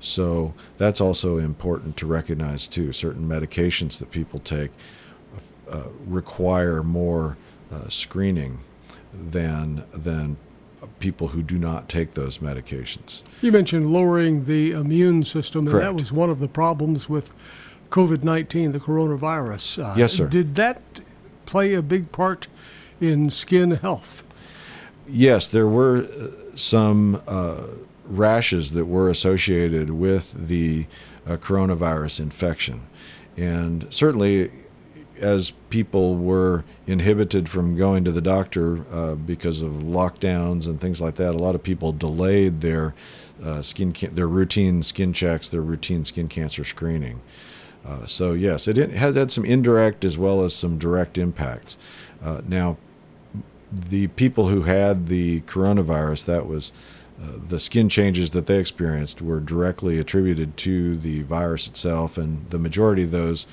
So 0.00 0.54
that's 0.76 1.00
also 1.00 1.38
important 1.38 1.96
to 1.98 2.06
recognize 2.06 2.66
too. 2.66 2.92
Certain 2.92 3.28
medications 3.28 3.98
that 3.98 4.10
people 4.10 4.40
take 4.40 4.70
uh, 5.70 5.84
require 6.06 6.82
more 6.82 7.36
uh, 7.72 7.88
screening 7.88 8.60
than 9.12 9.84
than 9.92 10.36
people 11.00 11.28
who 11.28 11.42
do 11.42 11.58
not 11.58 11.88
take 11.88 12.14
those 12.14 12.38
medications. 12.38 13.22
You 13.42 13.52
mentioned 13.52 13.92
lowering 13.92 14.44
the 14.44 14.72
immune 14.72 15.24
system, 15.24 15.66
and 15.66 15.80
that 15.80 15.94
was 15.94 16.12
one 16.12 16.30
of 16.30 16.38
the 16.38 16.48
problems 16.48 17.08
with 17.08 17.34
COVID 17.90 18.22
19, 18.22 18.72
the 18.72 18.80
coronavirus. 18.80 19.84
Uh, 19.84 19.94
Yes, 19.96 20.12
sir. 20.12 20.28
Did 20.28 20.54
that 20.54 20.80
play 21.46 21.74
a 21.74 21.82
big 21.82 22.12
part 22.12 22.46
in 23.00 23.30
skin 23.30 23.72
health? 23.72 24.22
Yes, 25.08 25.48
there 25.48 25.66
were 25.66 26.04
uh, 26.04 26.56
some 26.56 27.22
uh, 27.26 27.66
rashes 28.08 28.72
that 28.72 28.86
were 28.86 29.08
associated 29.08 29.90
with 29.90 30.48
the 30.48 30.86
uh, 31.26 31.36
coronavirus 31.36 32.20
infection. 32.20 32.82
And 33.36 33.86
certainly, 33.90 34.50
as 35.20 35.52
people 35.70 36.16
were 36.16 36.64
inhibited 36.86 37.48
from 37.48 37.76
going 37.76 38.04
to 38.04 38.12
the 38.12 38.20
doctor 38.20 38.84
uh, 38.92 39.14
because 39.14 39.62
of 39.62 39.72
lockdowns 39.72 40.66
and 40.66 40.80
things 40.80 41.00
like 41.00 41.16
that, 41.16 41.34
a 41.34 41.38
lot 41.38 41.54
of 41.54 41.62
people 41.62 41.92
delayed 41.92 42.60
their 42.60 42.94
uh, 43.42 43.62
skin 43.62 43.94
their 44.12 44.26
routine 44.26 44.82
skin 44.82 45.12
checks, 45.12 45.48
their 45.48 45.60
routine 45.60 46.04
skin 46.04 46.28
cancer 46.28 46.64
screening. 46.64 47.20
Uh, 47.86 48.06
so 48.06 48.32
yes, 48.32 48.66
it 48.66 48.76
had 48.76 49.16
had 49.16 49.30
some 49.30 49.44
indirect 49.44 50.04
as 50.04 50.18
well 50.18 50.42
as 50.42 50.54
some 50.54 50.78
direct 50.78 51.16
impacts. 51.16 51.78
Uh, 52.22 52.40
now, 52.46 52.76
the 53.72 54.08
people 54.08 54.48
who 54.48 54.62
had 54.62 55.06
the 55.08 55.40
coronavirus, 55.42 56.24
that 56.24 56.46
was 56.46 56.72
the 57.48 57.58
skin 57.58 57.88
changes 57.88 58.30
that 58.30 58.46
they 58.46 58.58
experienced 58.58 59.20
were 59.20 59.40
directly 59.40 59.98
attributed 59.98 60.56
to 60.58 60.96
the 60.96 61.22
virus 61.22 61.66
itself, 61.66 62.16
and 62.16 62.48
the 62.50 62.58
majority 62.58 63.02
of 63.02 63.10
those 63.10 63.46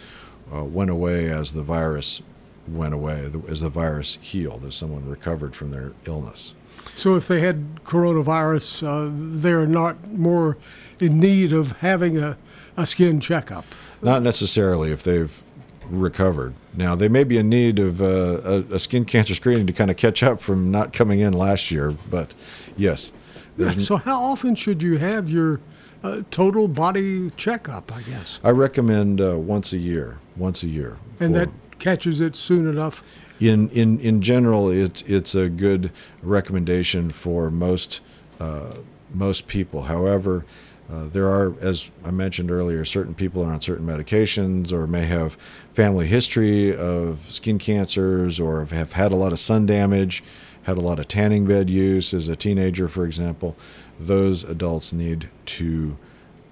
uh, 0.53 0.63
went 0.63 0.89
away 0.89 1.29
as 1.29 1.53
the 1.53 1.63
virus 1.63 2.21
went 2.67 2.93
away, 2.93 3.31
as 3.47 3.61
the 3.61 3.69
virus 3.69 4.17
healed, 4.21 4.63
as 4.65 4.75
someone 4.75 5.07
recovered 5.07 5.55
from 5.55 5.71
their 5.71 5.93
illness. 6.05 6.55
So, 6.95 7.15
if 7.15 7.27
they 7.27 7.41
had 7.41 7.83
coronavirus, 7.83 8.83
uh, 8.83 9.11
they're 9.41 9.65
not 9.65 10.11
more 10.11 10.57
in 10.99 11.19
need 11.19 11.51
of 11.51 11.71
having 11.73 12.17
a, 12.17 12.37
a 12.77 12.85
skin 12.85 13.19
checkup. 13.19 13.65
Not 14.01 14.21
necessarily 14.21 14.91
if 14.91 15.03
they've 15.03 15.43
recovered. 15.89 16.53
Now, 16.77 16.95
they 16.95 17.07
may 17.07 17.23
be 17.23 17.37
in 17.37 17.49
need 17.49 17.79
of 17.79 18.01
uh, 18.01 18.41
a, 18.43 18.75
a 18.75 18.79
skin 18.79 19.05
cancer 19.05 19.33
screening 19.35 19.67
to 19.67 19.73
kind 19.73 19.89
of 19.89 19.97
catch 19.97 20.23
up 20.23 20.41
from 20.41 20.71
not 20.71 20.93
coming 20.93 21.19
in 21.19 21.33
last 21.33 21.71
year, 21.71 21.95
but 22.09 22.35
yes. 22.75 23.11
There's 23.57 23.87
So, 23.87 23.95
how 23.95 24.21
often 24.21 24.55
should 24.55 24.83
you 24.83 24.97
have 24.97 25.29
your 25.29 25.61
uh, 26.03 26.21
total 26.31 26.67
body 26.67 27.31
checkup, 27.31 27.95
I 27.95 28.01
guess? 28.01 28.39
I 28.43 28.49
recommend 28.49 29.21
uh, 29.21 29.37
once 29.37 29.71
a 29.73 29.77
year. 29.77 30.19
Once 30.35 30.63
a 30.63 30.67
year. 30.67 30.97
And 31.19 31.33
that 31.35 31.49
catches 31.79 32.19
it 32.19 32.35
soon 32.35 32.67
enough. 32.67 33.03
in 33.39 33.69
in 33.69 33.99
in 33.99 34.21
general, 34.21 34.69
it's 34.69 35.01
it's 35.03 35.35
a 35.35 35.49
good 35.49 35.91
recommendation 36.21 37.09
for 37.09 37.49
most 37.49 38.01
uh, 38.39 38.75
most 39.13 39.47
people. 39.47 39.83
However, 39.83 40.45
uh, 40.91 41.07
there 41.07 41.27
are, 41.27 41.53
as 41.61 41.89
I 42.03 42.11
mentioned 42.11 42.51
earlier, 42.51 42.85
certain 42.85 43.15
people 43.15 43.43
are 43.43 43.51
on 43.51 43.61
certain 43.61 43.87
medications 43.87 44.71
or 44.71 44.85
may 44.85 45.05
have 45.05 45.35
family 45.73 46.05
history 46.07 46.75
of 46.75 47.25
skin 47.31 47.57
cancers 47.57 48.39
or 48.39 48.65
have- 48.65 48.93
had 48.93 49.11
a 49.11 49.15
lot 49.15 49.31
of 49.31 49.39
sun 49.39 49.65
damage, 49.65 50.23
had 50.63 50.77
a 50.77 50.81
lot 50.81 50.99
of 50.99 51.07
tanning 51.07 51.45
bed 51.45 51.69
use 51.69 52.13
as 52.13 52.29
a 52.29 52.35
teenager, 52.35 52.87
for 52.87 53.05
example. 53.05 53.55
Those 53.99 54.43
adults 54.43 54.93
need 54.93 55.29
to 55.47 55.97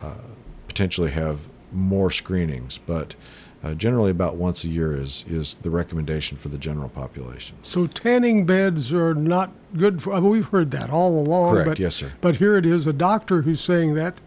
uh, 0.02 0.16
potentially 0.68 1.12
have 1.12 1.48
more 1.72 2.10
screenings, 2.10 2.80
but 2.80 3.16
uh, 3.64 3.74
generally 3.74 4.12
about 4.12 4.36
once 4.36 4.64
a 4.64 4.70
year 4.70 4.96
is 4.96 5.24
is 5.28 5.56
the 5.62 5.70
recommendation 5.70 6.38
for 6.38 6.50
the 6.50 6.58
general 6.58 6.90
population. 6.90 7.56
So 7.62 7.88
tanning 7.88 8.46
beds 8.46 8.94
are 8.94 9.14
not 9.14 9.52
good 9.78 10.02
for. 10.02 10.14
I 10.14 10.20
mean, 10.20 10.30
we've 10.30 10.46
heard 10.48 10.72
that 10.72 10.90
all 10.90 11.20
along. 11.20 11.54
Correct, 11.54 11.70
But, 11.70 11.80
yes, 11.80 11.96
sir. 11.96 12.12
But 12.22 12.36
here 12.38 12.58
it 12.58 12.66
is, 12.66 12.88
a 12.88 12.94
doctor 12.94 13.42
who's 13.42 13.62
saying 13.62 13.94
that 13.96 14.20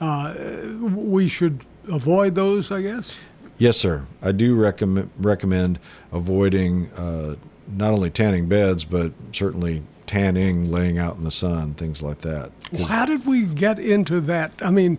uh, 0.00 0.34
we 0.80 1.28
should 1.28 1.64
avoid 1.88 2.34
those. 2.34 2.70
I 2.72 2.82
guess. 2.82 3.16
Yes, 3.58 3.76
sir. 3.76 4.06
I 4.22 4.32
do 4.32 4.56
recommend 4.56 5.10
recommend 5.18 5.78
avoiding 6.12 6.90
uh, 6.92 7.36
not 7.68 7.92
only 7.92 8.10
tanning 8.10 8.48
beds, 8.48 8.84
but 8.84 9.12
certainly 9.32 9.82
tanning, 10.06 10.72
laying 10.72 10.98
out 10.98 11.16
in 11.16 11.22
the 11.22 11.30
sun, 11.30 11.74
things 11.74 12.02
like 12.02 12.22
that. 12.22 12.50
'Cause- 12.72 12.88
How 12.88 13.04
did 13.06 13.24
we 13.26 13.44
get 13.44 13.78
into 13.78 14.20
that? 14.22 14.50
I 14.60 14.70
mean, 14.70 14.98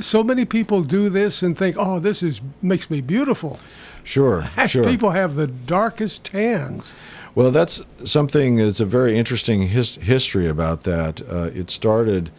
so 0.00 0.22
many 0.22 0.44
people 0.44 0.82
do 0.82 1.08
this 1.08 1.42
and 1.42 1.56
think, 1.56 1.76
"Oh, 1.78 1.98
this 1.98 2.22
is 2.22 2.40
makes 2.62 2.90
me 2.90 3.00
beautiful." 3.00 3.58
Sure, 4.04 4.48
sure. 4.66 4.84
People 4.84 5.10
have 5.10 5.34
the 5.34 5.46
darkest 5.46 6.24
tans. 6.24 6.92
Well, 7.34 7.50
that's 7.50 7.84
something 8.04 8.56
that's 8.56 8.80
a 8.80 8.86
very 8.86 9.18
interesting 9.18 9.68
his, 9.68 9.96
history 9.96 10.48
about 10.48 10.82
that. 10.82 11.20
Uh, 11.20 11.50
it 11.54 11.70
started 11.70 12.30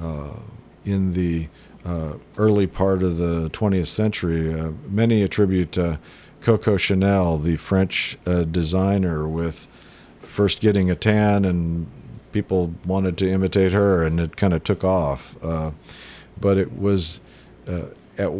uh, 0.00 0.36
in 0.86 1.12
the 1.12 1.48
uh, 1.84 2.14
early 2.38 2.66
part 2.66 3.02
of 3.02 3.18
the 3.18 3.50
20th 3.50 3.88
century. 3.88 4.58
Uh, 4.58 4.70
many 4.88 5.22
attribute 5.22 5.76
uh, 5.76 5.98
Coco 6.40 6.76
Chanel, 6.76 7.36
the 7.38 7.56
French 7.56 8.16
uh, 8.26 8.44
designer, 8.44 9.28
with 9.28 9.68
first 10.22 10.60
getting 10.60 10.90
a 10.90 10.94
tan, 10.94 11.44
and 11.44 11.86
people 12.32 12.72
wanted 12.86 13.18
to 13.18 13.30
imitate 13.30 13.72
her, 13.72 14.02
and 14.02 14.18
it 14.18 14.36
kind 14.36 14.54
of 14.54 14.64
took 14.64 14.82
off. 14.82 15.36
But 16.40 16.58
it 16.58 16.78
was 16.78 17.20
uh, 17.66 17.86
at 18.16 18.30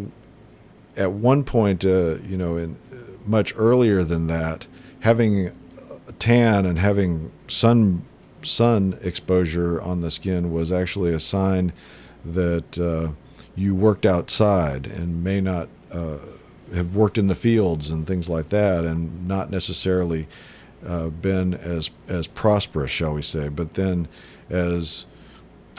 at 0.96 1.12
one 1.12 1.44
point, 1.44 1.84
uh, 1.84 2.16
you 2.16 2.36
know, 2.36 2.56
in 2.56 2.76
much 3.24 3.54
earlier 3.56 4.02
than 4.02 4.26
that, 4.26 4.66
having 5.00 5.52
tan 6.18 6.66
and 6.66 6.78
having 6.78 7.30
sun 7.46 8.02
sun 8.42 8.98
exposure 9.02 9.80
on 9.80 10.00
the 10.00 10.10
skin 10.10 10.52
was 10.52 10.70
actually 10.72 11.12
a 11.12 11.20
sign 11.20 11.72
that 12.24 12.78
uh, 12.78 13.12
you 13.56 13.74
worked 13.74 14.06
outside 14.06 14.86
and 14.86 15.22
may 15.22 15.40
not 15.40 15.68
uh, 15.92 16.18
have 16.74 16.94
worked 16.94 17.18
in 17.18 17.26
the 17.26 17.34
fields 17.34 17.90
and 17.90 18.06
things 18.06 18.28
like 18.28 18.50
that, 18.50 18.84
and 18.84 19.26
not 19.26 19.50
necessarily 19.50 20.26
uh, 20.86 21.08
been 21.08 21.54
as 21.54 21.90
as 22.08 22.26
prosperous, 22.26 22.90
shall 22.90 23.14
we 23.14 23.22
say. 23.22 23.48
But 23.48 23.74
then, 23.74 24.08
as 24.48 25.06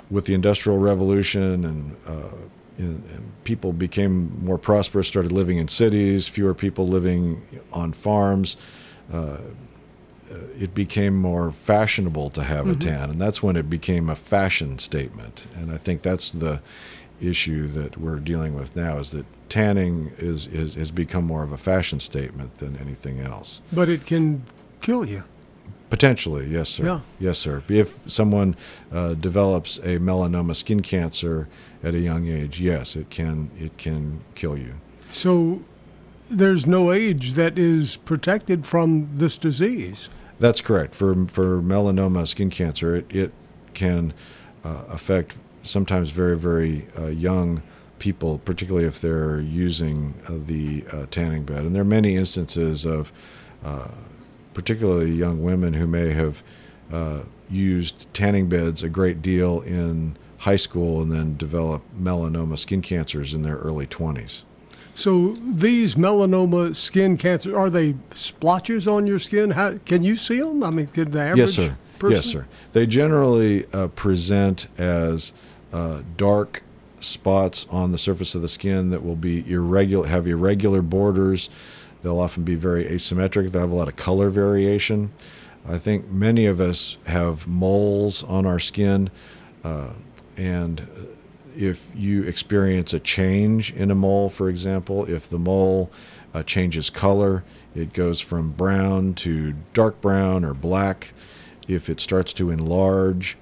with 0.09 0.25
the 0.25 0.33
Industrial 0.33 0.77
Revolution 0.77 1.65
and, 1.65 1.95
uh, 2.07 2.35
and, 2.77 3.03
and 3.13 3.31
people 3.43 3.73
became 3.73 4.43
more 4.43 4.57
prosperous, 4.57 5.07
started 5.07 5.31
living 5.31 5.57
in 5.57 5.67
cities, 5.67 6.27
fewer 6.27 6.53
people 6.53 6.87
living 6.87 7.41
on 7.73 7.93
farms. 7.93 8.57
Uh, 9.11 9.37
uh, 10.31 10.37
it 10.59 10.75
became 10.75 11.15
more 11.15 11.51
fashionable 11.51 12.29
to 12.29 12.43
have 12.43 12.67
a 12.67 12.75
tan, 12.75 13.09
and 13.09 13.19
that's 13.19 13.41
when 13.41 13.55
it 13.55 13.67
became 13.67 14.09
a 14.09 14.15
fashion 14.15 14.77
statement. 14.77 15.47
And 15.55 15.71
I 15.71 15.77
think 15.77 16.03
that's 16.03 16.29
the 16.29 16.61
issue 17.19 17.67
that 17.67 17.97
we're 17.97 18.19
dealing 18.19 18.53
with 18.53 18.75
now 18.75 18.97
is 18.97 19.09
that 19.11 19.25
tanning 19.49 20.11
is, 20.19 20.45
is 20.47 20.75
has 20.75 20.91
become 20.91 21.25
more 21.25 21.43
of 21.43 21.51
a 21.51 21.57
fashion 21.57 21.99
statement 21.99 22.59
than 22.59 22.77
anything 22.77 23.19
else. 23.19 23.61
But 23.73 23.89
it 23.89 24.05
can 24.05 24.43
kill 24.81 25.03
you. 25.05 25.23
Potentially, 25.89 26.47
yes, 26.47 26.69
sir. 26.69 26.85
Yeah. 26.85 26.99
Yes, 27.19 27.39
sir. 27.39 27.63
If 27.67 27.97
someone 28.05 28.55
uh, 28.91 29.15
develops 29.15 29.77
a 29.79 29.97
melanoma 29.97 30.55
skin 30.55 30.81
cancer 30.81 31.47
at 31.83 31.95
a 31.95 31.99
young 31.99 32.27
age, 32.27 32.61
yes, 32.61 32.95
it 32.95 33.09
can 33.09 33.49
it 33.57 33.77
can 33.77 34.21
kill 34.35 34.57
you. 34.57 34.75
So 35.11 35.61
there's 36.29 36.67
no 36.67 36.91
age 36.91 37.33
that 37.33 37.57
is 37.57 37.97
protected 37.97 38.67
from 38.67 39.09
this 39.15 39.37
disease. 39.37 40.09
That's 40.39 40.61
correct. 40.61 40.93
For 40.93 41.25
for 41.27 41.61
melanoma 41.61 42.27
skin 42.27 42.51
cancer, 42.51 42.97
it, 42.97 43.15
it 43.15 43.31
can 43.73 44.13
uh, 44.63 44.83
affect 44.89 45.37
sometimes 45.63 46.11
very 46.11 46.37
very 46.37 46.87
uh, 46.97 47.07
young 47.07 47.63
people, 47.97 48.37
particularly 48.45 48.85
if 48.85 49.01
they're 49.01 49.39
using 49.39 50.13
uh, 50.27 50.33
the 50.45 50.85
uh, 50.91 51.05
tanning 51.11 51.43
bed. 51.43 51.65
And 51.65 51.75
there 51.75 51.81
are 51.81 51.85
many 51.85 52.15
instances 52.15 52.85
of 52.85 53.11
uh, 53.63 53.89
particularly 54.59 55.09
young 55.09 55.41
women 55.41 55.73
who 55.73 55.87
may 55.87 56.11
have 56.11 56.43
uh, 56.91 57.21
used 57.49 58.13
tanning 58.13 58.49
beds 58.49 58.83
a 58.83 58.89
great 58.89 59.21
deal 59.21 59.61
in 59.61 60.17
high 60.39 60.57
school 60.57 61.01
and 61.01 61.09
then 61.13 61.37
develop 61.37 61.81
melanoma 61.97 62.59
skin 62.59 62.81
cancers 62.81 63.33
in 63.33 63.41
their 63.41 63.55
early 63.55 63.87
20s. 63.87 64.43
So 64.95 65.29
these 65.49 65.95
melanoma 65.95 66.75
skin 66.75 67.15
cancers 67.15 67.53
are 67.53 67.69
they 67.69 67.95
splotches 68.13 68.85
on 68.85 69.07
your 69.07 69.17
skin? 69.17 69.51
How 69.51 69.77
can 69.85 70.03
you 70.03 70.17
see 70.17 70.39
them? 70.39 70.61
I 70.61 70.71
mean, 70.71 70.87
could 70.87 71.13
the 71.13 71.21
average 71.21 71.37
Yes, 71.37 71.53
sir. 71.53 71.77
person? 71.97 72.15
Yes, 72.17 72.25
sir. 72.25 72.45
They 72.73 72.85
generally 72.85 73.65
uh, 73.71 73.87
present 73.87 74.67
as 74.77 75.31
uh, 75.71 76.01
dark 76.17 76.63
spots 76.99 77.65
on 77.69 77.93
the 77.93 77.97
surface 77.97 78.35
of 78.35 78.41
the 78.41 78.49
skin 78.49 78.89
that 78.89 79.05
will 79.05 79.15
be 79.15 79.49
irregular, 79.49 80.05
have 80.05 80.27
irregular 80.27 80.81
borders. 80.81 81.49
They'll 82.01 82.19
often 82.19 82.43
be 82.43 82.55
very 82.55 82.85
asymmetric. 82.85 83.51
They 83.51 83.59
have 83.59 83.71
a 83.71 83.75
lot 83.75 83.87
of 83.87 83.95
color 83.95 84.29
variation. 84.29 85.11
I 85.67 85.77
think 85.77 86.09
many 86.09 86.45
of 86.45 86.61
us 86.61 86.97
have 87.05 87.47
moles 87.47 88.23
on 88.23 88.45
our 88.45 88.59
skin, 88.59 89.09
uh, 89.63 89.91
and 90.37 90.87
if 91.55 91.91
you 91.93 92.23
experience 92.23 92.93
a 92.93 92.99
change 92.99 93.73
in 93.73 93.91
a 93.91 93.95
mole, 93.95 94.29
for 94.29 94.49
example, 94.49 95.05
if 95.09 95.29
the 95.29 95.37
mole 95.37 95.91
uh, 96.33 96.43
changes 96.43 96.89
color, 96.89 97.43
it 97.75 97.91
goes 97.91 98.21
from 98.21 98.51
brown 98.51 99.13
to 99.15 99.53
dark 99.73 99.99
brown 99.99 100.45
or 100.45 100.53
black. 100.53 101.13
If 101.67 101.89
it 101.89 101.99
starts 101.99 102.33
to 102.33 102.49
enlarge, 102.49 103.37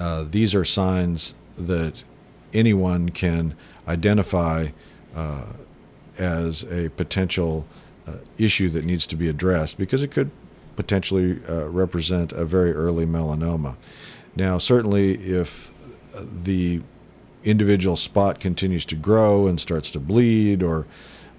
uh, 0.00 0.26
these 0.28 0.54
are 0.54 0.64
signs 0.64 1.34
that 1.56 2.02
anyone 2.52 3.10
can 3.10 3.54
identify 3.86 4.68
uh, 5.14 5.52
as 6.18 6.62
a 6.64 6.88
potential 6.90 7.66
uh, 8.06 8.12
issue 8.38 8.68
that 8.70 8.84
needs 8.84 9.06
to 9.06 9.16
be 9.16 9.28
addressed 9.28 9.78
because 9.78 10.02
it 10.02 10.10
could 10.10 10.30
potentially 10.76 11.40
uh, 11.48 11.68
represent 11.68 12.32
a 12.32 12.44
very 12.44 12.72
early 12.72 13.06
melanoma. 13.06 13.76
Now, 14.36 14.58
certainly, 14.58 15.14
if 15.14 15.70
the 16.42 16.82
individual 17.44 17.96
spot 17.96 18.40
continues 18.40 18.84
to 18.86 18.96
grow 18.96 19.46
and 19.46 19.60
starts 19.60 19.90
to 19.92 20.00
bleed 20.00 20.62
or 20.62 20.86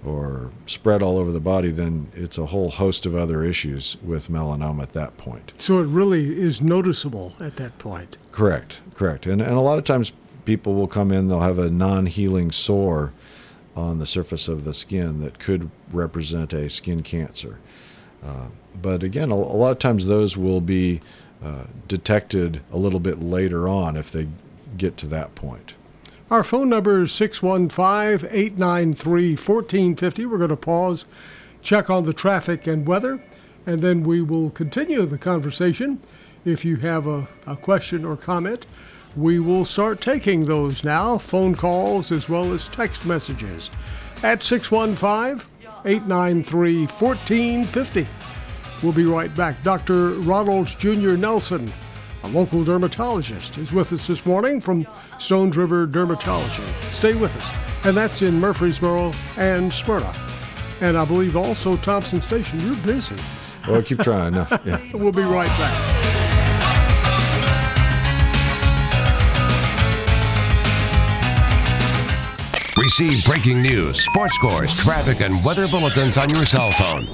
or 0.04 0.52
spread 0.66 1.02
all 1.02 1.18
over 1.18 1.32
the 1.32 1.40
body, 1.40 1.70
then 1.72 2.08
it's 2.14 2.38
a 2.38 2.46
whole 2.46 2.70
host 2.70 3.06
of 3.06 3.16
other 3.16 3.42
issues 3.42 3.96
with 4.04 4.28
melanoma 4.28 4.82
at 4.82 4.92
that 4.92 5.16
point. 5.16 5.52
So 5.56 5.80
it 5.80 5.86
really 5.86 6.40
is 6.40 6.62
noticeable 6.62 7.32
at 7.40 7.56
that 7.56 7.76
point. 7.78 8.16
Correct, 8.30 8.82
correct. 8.94 9.26
And, 9.26 9.40
and 9.40 9.52
a 9.52 9.60
lot 9.60 9.78
of 9.78 9.84
times 9.84 10.12
people 10.44 10.74
will 10.74 10.86
come 10.86 11.10
in, 11.10 11.26
they'll 11.26 11.40
have 11.40 11.58
a 11.58 11.70
non 11.70 12.06
healing 12.06 12.52
sore 12.52 13.12
on 13.76 13.98
the 13.98 14.06
surface 14.06 14.48
of 14.48 14.64
the 14.64 14.74
skin 14.74 15.20
that 15.20 15.38
could 15.38 15.70
represent 15.92 16.52
a 16.52 16.68
skin 16.68 17.02
cancer. 17.02 17.58
Uh, 18.24 18.46
but 18.80 19.02
again, 19.02 19.30
a, 19.30 19.34
a 19.34 19.36
lot 19.36 19.70
of 19.70 19.78
times 19.78 20.06
those 20.06 20.36
will 20.36 20.62
be 20.62 21.00
uh, 21.44 21.64
detected 21.86 22.62
a 22.72 22.78
little 22.78 22.98
bit 23.00 23.20
later 23.20 23.68
on 23.68 23.96
if 23.96 24.10
they 24.10 24.26
get 24.76 24.96
to 24.96 25.06
that 25.06 25.34
point. 25.34 25.74
Our 26.30 26.42
phone 26.42 26.68
number 26.68 27.02
is 27.02 27.12
615 27.12 28.28
893 28.32 29.36
1450. 29.36 30.26
We're 30.26 30.38
going 30.38 30.50
to 30.50 30.56
pause, 30.56 31.04
check 31.62 31.88
on 31.88 32.04
the 32.04 32.12
traffic 32.12 32.66
and 32.66 32.86
weather, 32.86 33.20
and 33.64 33.80
then 33.80 34.02
we 34.02 34.22
will 34.22 34.50
continue 34.50 35.06
the 35.06 35.18
conversation. 35.18 36.00
If 36.44 36.64
you 36.64 36.76
have 36.76 37.06
a, 37.06 37.28
a 37.46 37.56
question 37.56 38.04
or 38.04 38.16
comment, 38.16 38.66
we 39.16 39.40
will 39.40 39.64
start 39.64 40.00
taking 40.00 40.44
those 40.44 40.84
now 40.84 41.16
phone 41.16 41.54
calls 41.54 42.12
as 42.12 42.28
well 42.28 42.52
as 42.52 42.68
text 42.68 43.06
messages 43.06 43.70
at 44.22 44.42
615 44.42 45.46
893 45.84 46.86
1450. 46.86 48.06
We'll 48.82 48.92
be 48.92 49.04
right 49.04 49.34
back. 49.34 49.62
Dr. 49.62 50.10
Ronald 50.20 50.66
Jr. 50.66 51.16
Nelson, 51.16 51.70
a 52.24 52.28
local 52.28 52.62
dermatologist, 52.62 53.56
is 53.56 53.72
with 53.72 53.92
us 53.92 54.06
this 54.06 54.26
morning 54.26 54.60
from 54.60 54.86
Stones 55.18 55.56
River 55.56 55.86
Dermatology. 55.86 56.92
Stay 56.92 57.14
with 57.14 57.34
us. 57.36 57.86
And 57.86 57.96
that's 57.96 58.20
in 58.20 58.38
Murfreesboro 58.38 59.12
and 59.38 59.72
Smyrna. 59.72 60.12
And 60.82 60.96
I 60.96 61.04
believe 61.06 61.36
also 61.36 61.76
Thompson 61.76 62.20
Station. 62.20 62.60
You're 62.60 62.76
busy. 62.76 63.16
Well, 63.66 63.82
keep 63.82 64.00
trying. 64.00 64.34
No, 64.34 64.46
yeah. 64.64 64.80
We'll 64.92 65.12
be 65.12 65.22
right 65.22 65.48
back. 65.48 65.95
Receive 72.86 73.26
breaking 73.26 73.62
news, 73.62 74.04
sports 74.04 74.36
scores, 74.36 74.72
traffic, 74.78 75.20
and 75.20 75.44
weather 75.44 75.66
bulletins 75.66 76.16
on 76.16 76.30
your 76.30 76.44
cell 76.44 76.70
phone. 76.74 77.08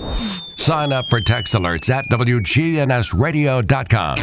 Sign 0.58 0.92
up 0.92 1.08
for 1.08 1.18
text 1.18 1.54
alerts 1.54 1.88
at 1.88 2.06
WGNSradio.com. 2.10 4.16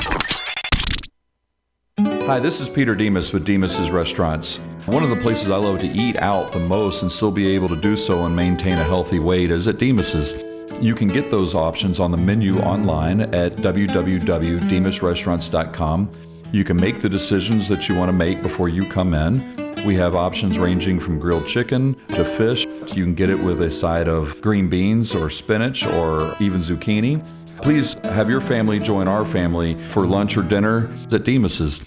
Hi, 2.27 2.39
this 2.39 2.61
is 2.61 2.69
Peter 2.69 2.93
Demos 2.93 3.33
with 3.33 3.45
Demos's 3.45 3.89
Restaurants. 3.89 4.57
One 4.85 5.01
of 5.01 5.09
the 5.09 5.15
places 5.15 5.49
I 5.49 5.57
love 5.57 5.79
to 5.79 5.87
eat 5.87 6.17
out 6.17 6.51
the 6.51 6.59
most 6.59 7.01
and 7.01 7.11
still 7.11 7.31
be 7.31 7.47
able 7.55 7.69
to 7.69 7.75
do 7.75 7.97
so 7.97 8.27
and 8.27 8.35
maintain 8.35 8.73
a 8.73 8.83
healthy 8.83 9.17
weight 9.17 9.49
is 9.49 9.67
at 9.67 9.79
Demos's. 9.79 10.35
You 10.79 10.93
can 10.93 11.07
get 11.07 11.31
those 11.31 11.55
options 11.55 11.99
on 11.99 12.11
the 12.11 12.17
menu 12.17 12.59
online 12.59 13.21
at 13.21 13.55
www.demosrestaurants.com. 13.55 16.28
You 16.51 16.63
can 16.63 16.77
make 16.77 17.01
the 17.01 17.09
decisions 17.09 17.67
that 17.67 17.87
you 17.87 17.95
want 17.95 18.09
to 18.09 18.13
make 18.13 18.41
before 18.41 18.69
you 18.69 18.83
come 18.89 19.13
in. 19.13 19.55
We 19.85 19.95
have 19.95 20.15
options 20.15 20.57
ranging 20.57 20.99
from 20.99 21.19
grilled 21.19 21.45
chicken 21.45 21.95
to 22.09 22.25
fish. 22.25 22.65
You 22.65 23.03
can 23.03 23.13
get 23.13 23.29
it 23.29 23.39
with 23.39 23.61
a 23.61 23.69
side 23.69 24.07
of 24.07 24.41
green 24.41 24.67
beans 24.67 25.13
or 25.13 25.29
spinach 25.29 25.85
or 25.85 26.35
even 26.39 26.61
zucchini. 26.61 27.23
Please 27.61 27.93
have 28.03 28.31
your 28.31 28.41
family 28.41 28.79
join 28.79 29.07
our 29.07 29.25
family 29.25 29.77
for 29.89 30.07
lunch 30.07 30.37
or 30.37 30.41
dinner 30.41 30.91
at 31.11 31.23
Demos's. 31.23 31.85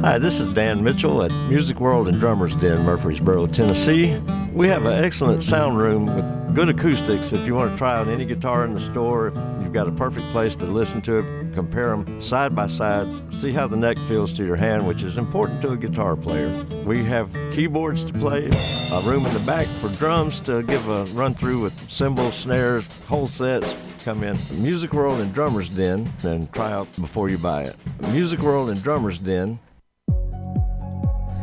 Hi, 0.00 0.18
this 0.18 0.40
is 0.40 0.52
Dan 0.52 0.82
Mitchell 0.82 1.22
at 1.22 1.30
Music 1.48 1.78
World 1.78 2.08
and 2.08 2.18
Drummers 2.18 2.56
Den, 2.56 2.84
Murfreesboro, 2.84 3.46
Tennessee. 3.46 4.20
We 4.52 4.66
have 4.68 4.86
an 4.86 5.04
excellent 5.04 5.44
sound 5.44 5.78
room 5.78 6.06
with 6.16 6.37
good 6.54 6.68
acoustics. 6.68 7.32
If 7.32 7.46
you 7.46 7.54
want 7.54 7.72
to 7.72 7.76
try 7.76 7.96
out 7.96 8.08
any 8.08 8.24
guitar 8.24 8.64
in 8.64 8.74
the 8.74 8.80
store, 8.80 9.28
if 9.28 9.34
you've 9.62 9.72
got 9.72 9.88
a 9.88 9.92
perfect 9.92 10.28
place 10.30 10.54
to 10.56 10.66
listen 10.66 11.00
to 11.02 11.18
it, 11.18 11.54
compare 11.54 11.90
them 11.90 12.20
side 12.20 12.54
by 12.54 12.66
side, 12.66 13.06
see 13.32 13.52
how 13.52 13.66
the 13.66 13.76
neck 13.76 13.96
feels 14.08 14.32
to 14.34 14.44
your 14.44 14.56
hand, 14.56 14.86
which 14.86 15.02
is 15.02 15.18
important 15.18 15.60
to 15.62 15.70
a 15.70 15.76
guitar 15.76 16.16
player. 16.16 16.64
We 16.84 17.04
have 17.04 17.32
keyboards 17.52 18.04
to 18.04 18.12
play, 18.14 18.50
a 18.92 19.00
room 19.02 19.26
in 19.26 19.34
the 19.34 19.42
back 19.46 19.66
for 19.80 19.88
drums 19.90 20.40
to 20.40 20.62
give 20.62 20.88
a 20.88 21.04
run 21.06 21.34
through 21.34 21.62
with 21.62 21.90
cymbals, 21.90 22.34
snares, 22.34 23.00
whole 23.02 23.26
sets. 23.26 23.74
Come 24.04 24.22
in 24.22 24.38
Music 24.52 24.92
World 24.94 25.20
and 25.20 25.32
Drummers 25.34 25.68
Den 25.68 26.10
and 26.22 26.50
try 26.52 26.72
out 26.72 26.88
before 26.96 27.28
you 27.28 27.36
buy 27.36 27.64
it. 27.64 27.76
Music 28.10 28.40
World 28.40 28.70
and 28.70 28.82
Drummers 28.82 29.18
Den 29.18 29.58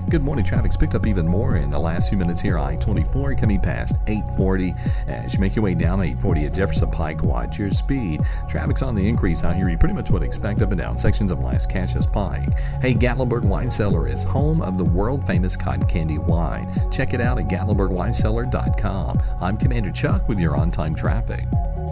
Good 0.08 0.22
morning. 0.22 0.46
Traffic's 0.46 0.78
picked 0.78 0.94
up 0.94 1.08
even 1.08 1.28
more 1.28 1.56
in 1.56 1.72
the 1.72 1.80
last 1.80 2.10
few 2.10 2.18
minutes 2.18 2.40
here. 2.40 2.60
I 2.60 2.76
24 2.76 3.34
coming 3.34 3.60
past 3.60 3.98
840. 4.06 4.76
As 5.08 5.34
you 5.34 5.40
make 5.40 5.56
your 5.56 5.64
way 5.64 5.74
down 5.74 6.00
840 6.00 6.46
at 6.46 6.54
Jefferson 6.54 6.92
Pike, 6.92 7.24
watch 7.24 7.58
your 7.58 7.72
speed. 7.72 8.22
Traffic's 8.48 8.84
on 8.84 8.94
the 8.94 9.08
increase 9.08 9.44
out 9.44 9.56
here. 9.56 9.68
You 9.68 9.80
pretty 9.80 9.96
much 9.96 10.12
would 10.12 10.22
expect 10.22 10.62
up 10.62 10.70
and 10.70 10.80
down 10.80 11.00
sections 11.00 11.32
of 11.32 11.40
Lascassas 11.40 12.12
Pike. 12.12 12.58
Hey, 12.82 12.94
Gatlinburg 12.94 13.46
Wine 13.46 13.72
Cellar 13.72 14.08
is 14.08 14.24
home 14.24 14.62
of 14.62 14.78
the 14.78 14.86
world 14.86 15.26
famous 15.26 15.58
cotton 15.58 15.86
candy 15.88 16.20
wine. 16.20 16.72
Check 16.92 17.16
it 17.16 17.20
out 17.20 17.40
at 17.40 17.46
GatlinburgWineCellar.com. 17.46 19.22
I'm 19.42 19.58
Commander 19.58 19.92
Chuck 19.92 20.30
with 20.30 20.40
your 20.40 20.56
on 20.56 20.70
time 20.70 20.94
traffic. 20.94 21.46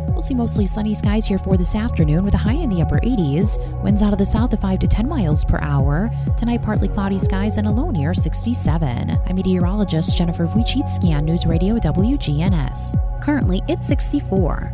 We'll 0.10 0.22
see 0.22 0.34
mostly 0.34 0.66
sunny 0.68 0.94
skies 0.94 1.26
here 1.26 1.40
for 1.40 1.58
this 1.58 1.76
afternoon 1.76 2.24
with 2.24 2.34
a 2.34 2.38
high 2.38 2.54
in 2.54 2.70
the 2.70 2.82
upper 2.82 3.00
80s. 3.00 3.58
Winds 3.82 4.02
out 4.02 4.14
of 4.14 4.20
the 4.20 4.26
south 4.26 4.54
of 4.54 4.60
5 4.60 4.80
to 4.80 4.88
10 4.88 5.08
miles 5.08 5.44
per 5.44 5.60
hour. 5.60 6.12
Tonight, 6.38 6.62
partly 6.62 6.88
cloudy 6.88 7.20
skies 7.20 7.58
and 7.58 7.68
a 7.68 7.72
low 7.72 7.90
near 7.90 8.14
67. 8.14 9.18
I'm 9.26 9.36
meteorologist 9.36 10.18
Jennifer 10.18 10.46
Wojcicki 10.46 11.16
on 11.16 11.26
News 11.26 11.46
Radio 11.46 11.78
WGNS. 11.80 13.22
Currently, 13.24 13.62
it's 13.68 13.88
64. 13.88 14.72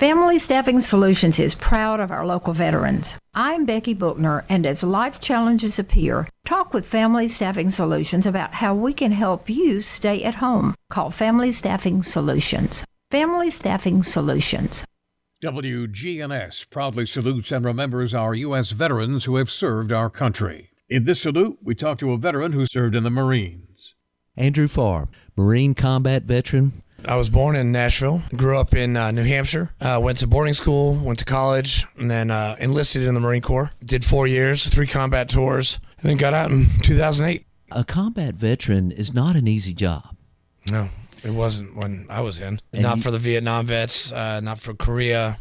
Family 0.00 0.38
Staffing 0.38 0.78
Solutions 0.78 1.40
is 1.40 1.56
proud 1.56 1.98
of 1.98 2.12
our 2.12 2.24
local 2.24 2.52
veterans. 2.52 3.18
I'm 3.34 3.66
Becky 3.66 3.96
Bookner, 3.96 4.44
and 4.48 4.64
as 4.64 4.84
life 4.84 5.18
challenges 5.18 5.76
appear, 5.80 6.28
talk 6.44 6.72
with 6.72 6.86
Family 6.86 7.26
Staffing 7.26 7.68
Solutions 7.68 8.24
about 8.24 8.54
how 8.54 8.76
we 8.76 8.92
can 8.92 9.10
help 9.10 9.50
you 9.50 9.80
stay 9.80 10.22
at 10.22 10.36
home. 10.36 10.76
Call 10.88 11.10
Family 11.10 11.50
Staffing 11.50 12.04
Solutions. 12.04 12.84
Family 13.10 13.50
Staffing 13.50 14.02
Solutions. 14.02 14.84
WGNS 15.42 16.68
proudly 16.68 17.06
salutes 17.06 17.50
and 17.50 17.64
remembers 17.64 18.12
our 18.12 18.34
U.S. 18.34 18.72
veterans 18.72 19.24
who 19.24 19.36
have 19.36 19.50
served 19.50 19.92
our 19.92 20.10
country. 20.10 20.72
In 20.90 21.04
this 21.04 21.22
salute, 21.22 21.58
we 21.62 21.74
talk 21.74 21.96
to 21.98 22.12
a 22.12 22.18
veteran 22.18 22.52
who 22.52 22.66
served 22.66 22.94
in 22.94 23.04
the 23.04 23.10
Marines. 23.10 23.94
Andrew 24.36 24.68
Farr, 24.68 25.08
Marine 25.38 25.72
combat 25.74 26.24
veteran. 26.24 26.82
I 27.02 27.16
was 27.16 27.30
born 27.30 27.56
in 27.56 27.72
Nashville, 27.72 28.20
grew 28.36 28.58
up 28.58 28.74
in 28.74 28.94
uh, 28.94 29.10
New 29.10 29.24
Hampshire, 29.24 29.70
uh, 29.80 29.98
went 30.02 30.18
to 30.18 30.26
boarding 30.26 30.52
school, 30.52 30.94
went 30.94 31.18
to 31.20 31.24
college, 31.24 31.86
and 31.96 32.10
then 32.10 32.30
uh, 32.30 32.56
enlisted 32.60 33.04
in 33.04 33.14
the 33.14 33.20
Marine 33.20 33.40
Corps. 33.40 33.70
Did 33.82 34.04
four 34.04 34.26
years, 34.26 34.66
three 34.66 34.86
combat 34.86 35.30
tours, 35.30 35.78
and 35.98 36.10
then 36.10 36.18
got 36.18 36.34
out 36.34 36.50
in 36.50 36.66
2008. 36.82 37.46
A 37.72 37.84
combat 37.84 38.34
veteran 38.34 38.90
is 38.92 39.14
not 39.14 39.34
an 39.34 39.48
easy 39.48 39.72
job. 39.72 40.14
No, 40.70 40.90
it 41.24 41.30
wasn't 41.30 41.76
when 41.76 42.06
I 42.08 42.20
was 42.20 42.40
in. 42.40 42.60
And 42.72 42.82
not 42.82 42.96
you- 42.98 43.02
for 43.02 43.10
the 43.10 43.18
Vietnam 43.18 43.66
vets, 43.66 44.12
uh, 44.12 44.40
not 44.40 44.58
for 44.60 44.74
Korea, 44.74 45.38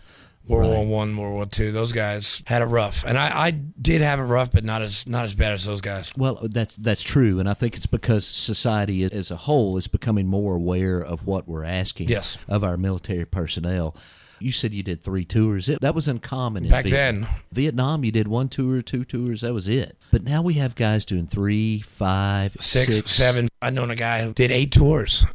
World 0.48 0.72
War 0.72 0.86
One, 0.86 1.18
World 1.18 1.34
War 1.34 1.46
Two. 1.46 1.72
Those 1.74 1.92
guys 1.92 2.42
had 2.46 2.62
it 2.62 2.66
rough, 2.66 3.04
and 3.06 3.18
I, 3.18 3.48
I 3.48 3.52
did 3.52 4.00
have 4.02 4.18
it 4.20 4.24
rough, 4.24 4.50
but 4.52 4.64
not 4.64 4.82
as 4.82 5.06
not 5.06 5.26
as 5.26 5.34
bad 5.36 5.52
as 5.52 5.66
those 5.66 5.82
guys. 5.82 6.12
Well, 6.16 6.40
that's 6.50 6.78
that's 6.78 7.04
true, 7.04 7.40
and 7.42 7.50
I 7.50 7.54
think 7.54 7.76
it's 7.76 7.86
because 7.86 8.26
society 8.26 9.04
as- 9.04 9.30
a 9.30 9.36
whole 9.36 9.76
is 9.76 9.88
becoming 9.88 10.26
more 10.28 10.56
aware 10.56 11.00
of 11.02 11.26
what 11.28 11.50
we're 11.50 11.66
asking 11.66 12.08
Yes. 12.08 12.38
of 12.48 12.64
our 12.64 12.78
military 12.78 13.26
personnel. 13.26 13.94
You 14.40 14.52
said 14.54 14.72
you 14.74 14.84
did 14.84 15.02
three 15.04 15.26
tours. 15.26 15.68
It, 15.68 15.82
that 15.82 15.96
was 15.96 16.08
uncommon 16.08 16.64
in 16.64 16.70
Back 16.72 16.86
Viet- 16.86 16.92
then. 16.94 17.28
Vietnam, 17.52 18.06
you 18.06 18.12
did 18.14 18.28
one 18.30 18.48
tour, 18.50 18.82
two 18.84 19.04
tours. 19.04 19.42
That 19.42 19.52
was 19.54 19.68
it. 19.68 19.98
But 20.12 20.24
now 20.24 20.42
we 20.44 20.54
have 20.54 20.76
guys 20.76 21.04
doing 21.06 21.26
three, 21.28 21.82
five, 21.82 22.56
six, 22.60 22.96
six. 22.96 23.12
seven. 23.12 23.50
I 23.62 23.72
known 23.72 23.90
a 23.92 23.96
guy 23.96 24.24
who 24.24 24.34
did 24.34 24.52
eight 24.52 24.72
tours. 24.72 25.26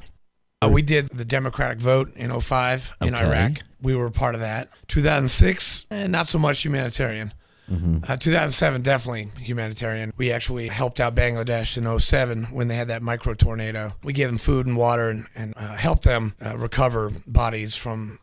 Uh, 0.63 0.69
we 0.69 0.83
did 0.83 1.09
the 1.11 1.25
Democratic 1.25 1.79
vote 1.79 2.13
in 2.17 2.31
05 2.41 2.97
in 3.01 3.15
Okay. 3.15 3.25
Iraq. 3.27 3.53
We 3.81 3.97
were 3.97 4.11
part 4.11 4.35
of 4.35 4.41
that. 4.41 4.69
2006, 4.89 5.87
eh, 5.91 6.07
not 6.07 6.29
so 6.29 6.39
much 6.39 6.63
humanitarian. 6.65 7.33
Mm-hmm. 7.71 7.99
Uh, 8.07 8.17
2007, 8.17 8.83
definitely 8.83 9.31
humanitarian. 9.41 10.13
We 10.17 10.31
actually 10.33 10.69
helped 10.69 11.01
out 11.01 11.15
Bangladesh 11.15 11.77
in 11.77 11.99
07 11.99 12.45
when 12.47 12.69
they 12.69 12.77
had 12.77 12.89
that 12.89 13.03
micro 13.03 13.35
tornado. 13.35 13.93
We 14.03 14.13
gave 14.13 14.29
them 14.29 14.39
food 14.39 14.67
and 14.67 14.77
water 14.77 15.09
and, 15.11 15.27
and 15.35 15.55
uh, 15.57 15.77
helped 15.77 16.03
them 16.05 16.35
uh, 16.45 16.57
recover 16.59 17.11
bodies 17.27 17.75
from 17.75 18.19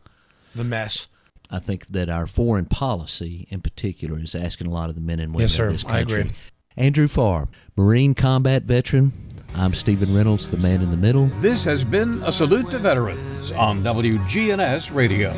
the 0.53 0.63
mess. 0.63 1.07
I 1.49 1.59
think 1.59 1.87
that 1.87 2.09
our 2.09 2.27
foreign 2.27 2.65
policy, 2.65 3.47
in 3.49 3.61
particular, 3.61 4.19
is 4.19 4.35
asking 4.35 4.67
a 4.67 4.71
lot 4.71 4.89
of 4.89 4.95
the 4.95 5.01
men 5.01 5.19
and 5.19 5.31
women 5.31 5.41
Yes, 5.41 5.53
sir. 5.53 5.65
of 5.67 5.71
this 5.73 5.85
I 5.85 5.99
country. 6.03 6.21
agree. 6.21 6.33
Andrew 6.77 7.07
Farr, 7.07 7.47
Marine 7.75 8.13
combat 8.13 8.63
veteran. 8.63 9.11
I'm 9.55 9.73
Stephen 9.73 10.13
Reynolds, 10.15 10.49
the 10.49 10.57
man 10.57 10.81
in 10.81 10.89
the 10.89 10.97
middle. 10.97 11.27
This 11.39 11.63
has 11.65 11.83
been 11.83 12.21
a 12.23 12.31
salute 12.31 12.71
to 12.71 12.79
veterans 12.79 13.51
on 13.51 13.83
WGNS 13.83 14.93
Radio. 14.93 15.35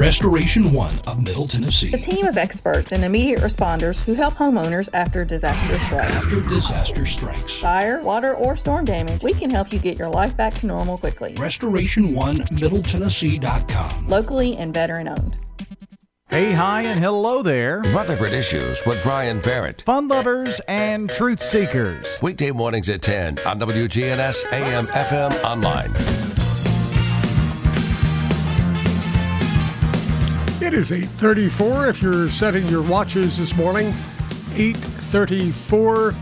Restoration 0.00 0.72
One 0.72 0.98
of 1.06 1.22
Middle 1.22 1.46
Tennessee. 1.46 1.92
A 1.92 1.98
team 1.98 2.26
of 2.26 2.38
experts 2.38 2.92
and 2.92 3.04
immediate 3.04 3.40
responders 3.40 4.02
who 4.02 4.14
help 4.14 4.34
homeowners 4.34 4.88
after 4.94 5.26
disaster 5.26 5.76
strikes. 5.76 6.10
After 6.12 6.40
disaster 6.40 7.04
strikes. 7.04 7.60
Fire, 7.60 8.00
water, 8.00 8.34
or 8.34 8.56
storm 8.56 8.86
damage, 8.86 9.22
we 9.22 9.34
can 9.34 9.50
help 9.50 9.74
you 9.74 9.78
get 9.78 9.98
your 9.98 10.08
life 10.08 10.34
back 10.36 10.54
to 10.54 10.66
normal 10.66 10.96
quickly. 10.96 11.34
Restoration 11.34 12.14
One 12.14 12.38
Middle 12.52 12.82
Tennessee.com. 12.82 14.08
Locally 14.08 14.56
and 14.56 14.72
veteran 14.72 15.08
owned. 15.08 15.36
Hey, 16.30 16.52
hi, 16.52 16.82
and 16.82 17.00
hello 17.00 17.42
there. 17.42 17.80
Rutherford 17.92 18.32
Issues 18.32 18.80
with 18.86 19.02
Brian 19.02 19.40
Barrett. 19.40 19.82
Fun 19.82 20.06
lovers 20.06 20.60
and 20.68 21.10
truth 21.10 21.42
seekers. 21.42 22.06
Weekday 22.22 22.52
mornings 22.52 22.88
at 22.88 23.02
10 23.02 23.40
on 23.40 23.58
WGNS 23.58 24.44
AM 24.52 24.86
FM 24.86 25.32
online. 25.42 25.90
It 30.64 30.72
is 30.72 30.92
8:34 30.92 31.88
if 31.88 32.00
you're 32.00 32.30
setting 32.30 32.64
your 32.68 32.82
watches 32.82 33.36
this 33.36 33.56
morning. 33.56 33.92
8:34. 34.54 36.14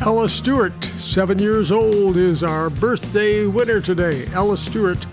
Ella 0.00 0.28
Stewart, 0.28 0.84
7 0.98 1.38
years 1.38 1.70
old 1.70 2.16
is 2.16 2.42
our 2.42 2.70
birthday 2.70 3.46
winner 3.46 3.80
today. 3.80 4.26
Ella 4.34 4.56
Stewart 4.56 5.06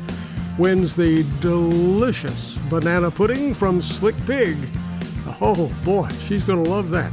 wins 0.58 0.95
the 0.95 1.23
delicious 1.41 2.50
banana 2.71 3.12
pudding 3.12 3.53
from 3.53 3.81
Slick 3.81 4.15
Pig. 4.25 4.57
Oh 5.41 5.69
boy, 5.84 6.07
she's 6.25 6.45
going 6.45 6.63
to 6.63 6.69
love 6.69 6.89
that. 6.91 7.12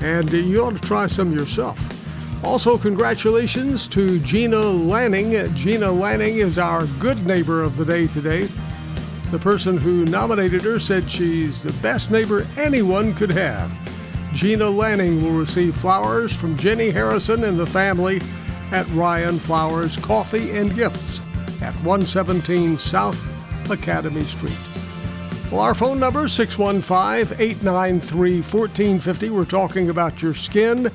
And 0.00 0.30
you 0.30 0.64
ought 0.64 0.80
to 0.80 0.88
try 0.88 1.08
some 1.08 1.32
yourself. 1.32 1.76
Also, 2.44 2.78
congratulations 2.78 3.88
to 3.88 4.20
Gina 4.20 4.60
Lanning. 4.60 5.52
Gina 5.56 5.90
Lanning 5.90 6.38
is 6.38 6.56
our 6.56 6.86
good 7.00 7.26
neighbor 7.26 7.62
of 7.62 7.76
the 7.76 7.84
day 7.84 8.06
today. 8.06 8.48
The 9.32 9.40
person 9.40 9.76
who 9.76 10.04
nominated 10.04 10.62
her 10.62 10.78
said 10.78 11.10
she's 11.10 11.64
the 11.64 11.72
best 11.82 12.12
neighbor 12.12 12.46
anyone 12.56 13.12
could 13.12 13.32
have. 13.32 13.76
Gina 14.34 14.70
Lanning 14.70 15.20
will 15.24 15.32
receive 15.32 15.74
flowers 15.74 16.32
from 16.32 16.56
Jenny 16.56 16.90
Harrison 16.90 17.42
and 17.42 17.58
the 17.58 17.66
family 17.66 18.20
at 18.70 18.88
Rion 18.90 19.40
Flowers 19.40 19.96
Coffee 19.96 20.56
and 20.56 20.72
Gifts 20.76 21.18
at 21.60 21.74
117 21.82 22.78
South 22.78 23.39
Academy 23.70 24.24
Street. 24.24 24.58
Well, 25.50 25.60
our 25.60 25.74
phone 25.74 25.98
number 25.98 26.26
is 26.26 26.32
615 26.32 27.36
893 27.40 28.36
1450. 28.36 29.30
We're 29.30 29.44
talking 29.44 29.90
about 29.90 30.22
your 30.22 30.34
skin. 30.34 30.90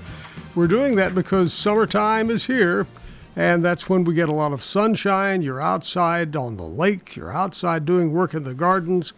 We're 0.56 0.68
doing 0.68 0.96
that 0.96 1.14
because 1.14 1.54
summertime 1.54 2.30
is 2.30 2.46
here, 2.46 2.88
and 3.36 3.64
that's 3.64 3.90
when 3.90 4.06
we 4.06 4.14
get 4.14 4.30
a 4.30 4.34
lot 4.34 4.54
of 4.54 4.64
sunshine. 4.64 5.42
You're 5.42 5.60
outside 5.60 6.38
on 6.38 6.56
the 6.56 6.64
lake, 6.64 7.18
you're 7.18 7.34
outside 7.34 7.86
doing 7.86 8.14
work 8.14 8.34
in 8.34 8.46
the 8.46 8.54
gardens, 8.54 9.12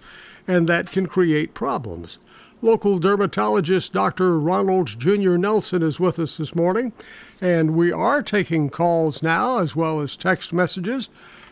and 0.47 0.67
that 0.69 0.91
can 0.91 1.05
create 1.05 1.53
problems. 1.53 2.17
Local 2.63 2.97
dermatologist 2.97 3.93
Dr. 3.93 4.39
Ronald 4.39 4.99
Jr. 4.99 5.37
Nelson 5.37 5.83
is 5.83 5.99
with 5.99 6.17
us 6.17 6.37
this 6.37 6.55
morning, 6.55 6.91
and 7.39 7.75
we 7.75 7.91
are 7.91 8.23
taking 8.23 8.71
calls 8.71 9.21
now 9.21 9.59
as 9.59 9.75
well 9.75 10.01
as 10.01 10.17
text 10.17 10.51
messages. 10.51 11.07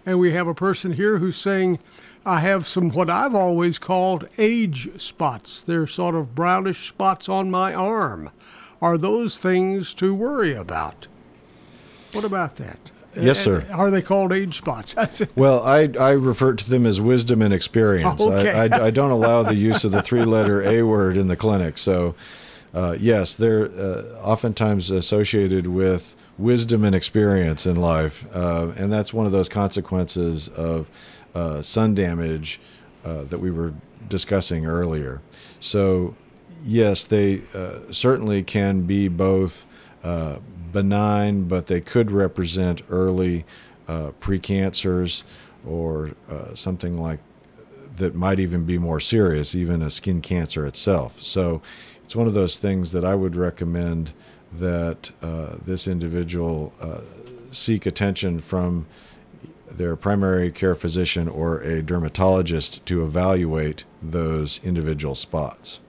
And 0.07 0.19
we 0.19 0.31
have 0.31 0.47
a 0.47 0.55
person 0.55 0.93
here 0.93 1.19
who's 1.19 1.35
saying, 1.35 1.77
I 2.25 2.39
have 2.39 2.65
some 2.65 2.89
what 2.89 3.09
I've 3.09 3.35
always 3.35 3.77
called 3.77 4.27
age 4.37 4.89
spots. 4.99 5.61
They're 5.61 5.85
sort 5.85 6.15
of 6.15 6.33
brownish 6.33 6.87
spots 6.87 7.29
on 7.29 7.51
my 7.51 7.73
arm. 7.73 8.31
Are 8.81 8.97
those 8.97 9.37
things 9.37 9.93
to 9.95 10.13
worry 10.13 10.53
about? 10.53 11.07
What 12.13 12.25
about 12.25 12.55
that? 12.55 12.79
Yes, 13.17 13.39
sir. 13.39 13.65
Are 13.71 13.91
they 13.91 14.01
called 14.01 14.33
age 14.33 14.57
spots? 14.57 14.95
Well, 15.35 15.63
I, 15.63 15.89
I 15.99 16.11
refer 16.11 16.53
to 16.53 16.69
them 16.69 16.85
as 16.85 16.99
wisdom 16.99 17.41
and 17.41 17.53
experience. 17.53 18.21
Okay. 18.21 18.51
I, 18.51 18.65
I, 18.65 18.85
I 18.85 18.89
don't 18.91 19.11
allow 19.11 19.43
the 19.43 19.55
use 19.55 19.83
of 19.85 19.91
the 19.91 20.01
three 20.01 20.23
letter 20.23 20.61
A 20.67 20.81
word 20.81 21.15
in 21.17 21.27
the 21.27 21.35
clinic. 21.35 21.77
So, 21.77 22.15
uh, 22.73 22.97
yes, 22.99 23.35
they're 23.35 23.67
uh, 23.67 24.19
oftentimes 24.21 24.91
associated 24.91 25.67
with 25.67 26.15
wisdom 26.37 26.83
and 26.83 26.93
experience 26.95 27.65
in 27.65 27.75
life. 27.77 28.25
Uh, 28.35 28.71
and 28.75 28.91
that's 28.91 29.13
one 29.13 29.25
of 29.25 29.31
those 29.31 29.47
consequences 29.47 30.49
of 30.49 30.89
uh, 31.35 31.61
sun 31.61 31.93
damage 31.93 32.59
uh, 33.03 33.23
that 33.25 33.39
we 33.39 33.51
were 33.51 33.73
discussing 34.07 34.65
earlier. 34.65 35.21
So, 35.59 36.15
yes, 36.63 37.03
they 37.03 37.41
uh, 37.53 37.91
certainly 37.91 38.41
can 38.41 38.83
be 38.83 39.07
both 39.07 39.65
uh, 40.03 40.39
benign, 40.71 41.43
but 41.43 41.67
they 41.67 41.81
could 41.81 42.09
represent 42.09 42.81
early 42.89 43.45
uh, 43.87 44.11
precancers 44.19 45.23
or 45.67 46.11
uh, 46.29 46.55
something 46.55 46.99
like 46.99 47.19
that 47.97 48.15
might 48.15 48.39
even 48.39 48.65
be 48.65 48.77
more 48.77 48.99
serious, 48.99 49.55
even 49.55 49.81
a 49.81 49.89
skin 49.89 50.21
cancer 50.21 50.65
itself. 50.65 51.21
So 51.21 51.61
it's 52.03 52.15
one 52.15 52.27
of 52.27 52.33
those 52.33 52.57
things 52.57 52.91
that 52.91 53.05
I 53.05 53.15
would 53.15 53.35
recommend 53.35 54.11
that 54.51 55.11
this 55.65 55.87
individual 55.87 56.73
seek 57.51 57.85
attention 57.85 58.39
from 58.39 58.85
their 59.69 59.95
primary 59.95 60.51
care 60.51 60.75
physician 60.75 61.27
or 61.27 61.59
a 61.59 61.81
dermatologist 61.81 62.85
to 62.85 63.03
evaluate 63.03 63.85
those 64.01 64.59
individual 64.63 65.15
spots. 65.15 65.79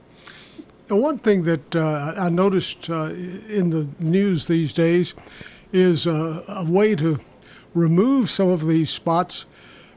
And 0.89 1.01
one 1.01 1.19
thing 1.19 1.43
that 1.43 1.75
uh, 1.75 2.13
I 2.17 2.29
noticed 2.29 2.89
uh, 2.89 3.11
in 3.49 3.69
the 3.71 3.87
news 3.99 4.47
these 4.47 4.73
days 4.73 5.13
is 5.73 6.07
uh, 6.07 6.43
a 6.47 6.65
way 6.65 6.95
to 6.95 7.19
remove 7.73 8.29
some 8.29 8.49
of 8.49 8.67
these 8.67 8.89
spots 8.89 9.45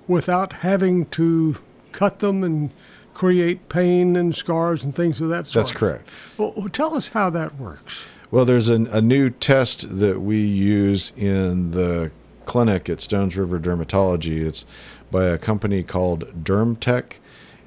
without 0.08 0.52
having 0.52 1.06
to 1.06 1.56
cut 1.92 2.18
them 2.18 2.42
and 2.42 2.70
create 3.14 3.68
pain 3.68 4.16
and 4.16 4.34
scars 4.34 4.82
and 4.82 4.94
things 4.94 5.20
of 5.20 5.28
that 5.28 5.46
sort. 5.46 5.66
That's 5.66 5.76
correct. 5.76 6.08
Well, 6.38 6.68
tell 6.72 6.96
us 6.96 7.08
how 7.08 7.30
that 7.30 7.56
works. 7.56 8.04
Well, 8.30 8.44
there's 8.44 8.68
an, 8.68 8.86
a 8.88 9.00
new 9.00 9.30
test 9.30 9.98
that 9.98 10.20
we 10.20 10.40
use 10.40 11.12
in 11.16 11.72
the 11.72 12.10
clinic 12.50 12.90
at 12.90 13.00
Stones 13.00 13.36
River 13.36 13.60
Dermatology. 13.60 14.44
It's 14.44 14.66
by 15.08 15.26
a 15.26 15.38
company 15.38 15.84
called 15.84 16.44
DermTech. 16.44 17.18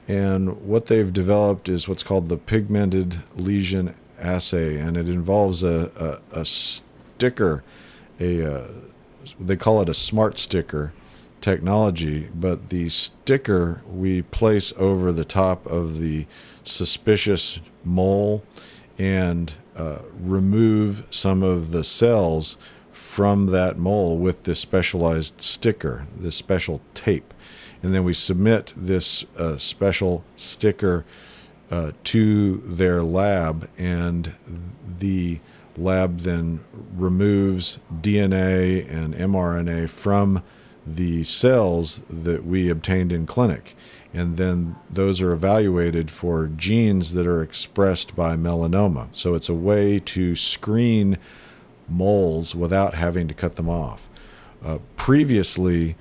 And 0.09 0.61
what 0.67 0.87
they've 0.87 1.13
developed 1.13 1.69
is 1.69 1.87
what's 1.87 2.03
called 2.03 2.27
the 2.27 2.35
pigmented 2.35 3.19
lesion 3.33 3.95
assay. 4.19 4.77
And 4.77 4.97
it 4.97 5.07
involves 5.07 5.63
a, 5.63 6.19
a, 6.33 6.41
a 6.41 6.45
sticker, 6.45 7.63
a, 8.19 8.55
uh, 8.55 8.67
they 9.39 9.55
call 9.55 9.81
it 9.81 9.87
a 9.87 9.93
smart 9.93 10.37
sticker 10.37 10.91
technology, 11.39 12.27
but 12.35 12.67
the 12.67 12.89
sticker 12.89 13.81
we 13.87 14.23
place 14.23 14.73
over 14.75 15.13
the 15.13 15.23
top 15.23 15.65
of 15.65 15.99
the 15.99 16.25
suspicious 16.65 17.61
mole 17.85 18.43
and 18.99 19.53
uh, 19.77 19.99
remove 20.19 21.05
some 21.09 21.41
of 21.41 21.71
the 21.71 21.85
cells 21.85 22.57
from 23.13 23.45
that 23.45 23.77
mole 23.77 24.17
with 24.17 24.41
this 24.45 24.59
specialized 24.59 25.39
sticker, 25.39 26.07
this 26.17 26.35
special 26.35 26.81
tape. 26.95 27.31
And 27.83 27.93
then 27.93 28.03
we 28.03 28.15
submit 28.15 28.73
this 28.75 29.23
uh, 29.37 29.59
special 29.59 30.23
sticker 30.35 31.05
uh, 31.69 31.91
to 32.05 32.57
their 32.65 33.03
lab, 33.03 33.69
and 33.77 34.33
the 34.97 35.39
lab 35.77 36.21
then 36.21 36.61
removes 36.95 37.77
DNA 38.01 38.91
and 38.91 39.13
mRNA 39.13 39.91
from 39.91 40.41
the 40.83 41.23
cells 41.23 42.01
that 42.09 42.43
we 42.43 42.67
obtained 42.67 43.11
in 43.11 43.27
clinic. 43.27 43.75
And 44.11 44.37
then 44.37 44.75
those 44.89 45.21
are 45.21 45.33
evaluated 45.33 46.09
for 46.09 46.47
genes 46.47 47.13
that 47.13 47.27
are 47.27 47.43
expressed 47.43 48.15
by 48.15 48.37
melanoma. 48.37 49.09
So 49.11 49.35
it's 49.35 49.49
a 49.49 49.53
way 49.53 49.99
to 49.99 50.35
screen 50.35 51.19
moles 51.89 52.55
without 52.55 52.93
having 52.93 53.27
to 53.27 53.33
cut 53.33 53.55
them 53.55 53.69
off. 53.69 54.09
Uh, 54.63 54.79
previously, 54.95 55.95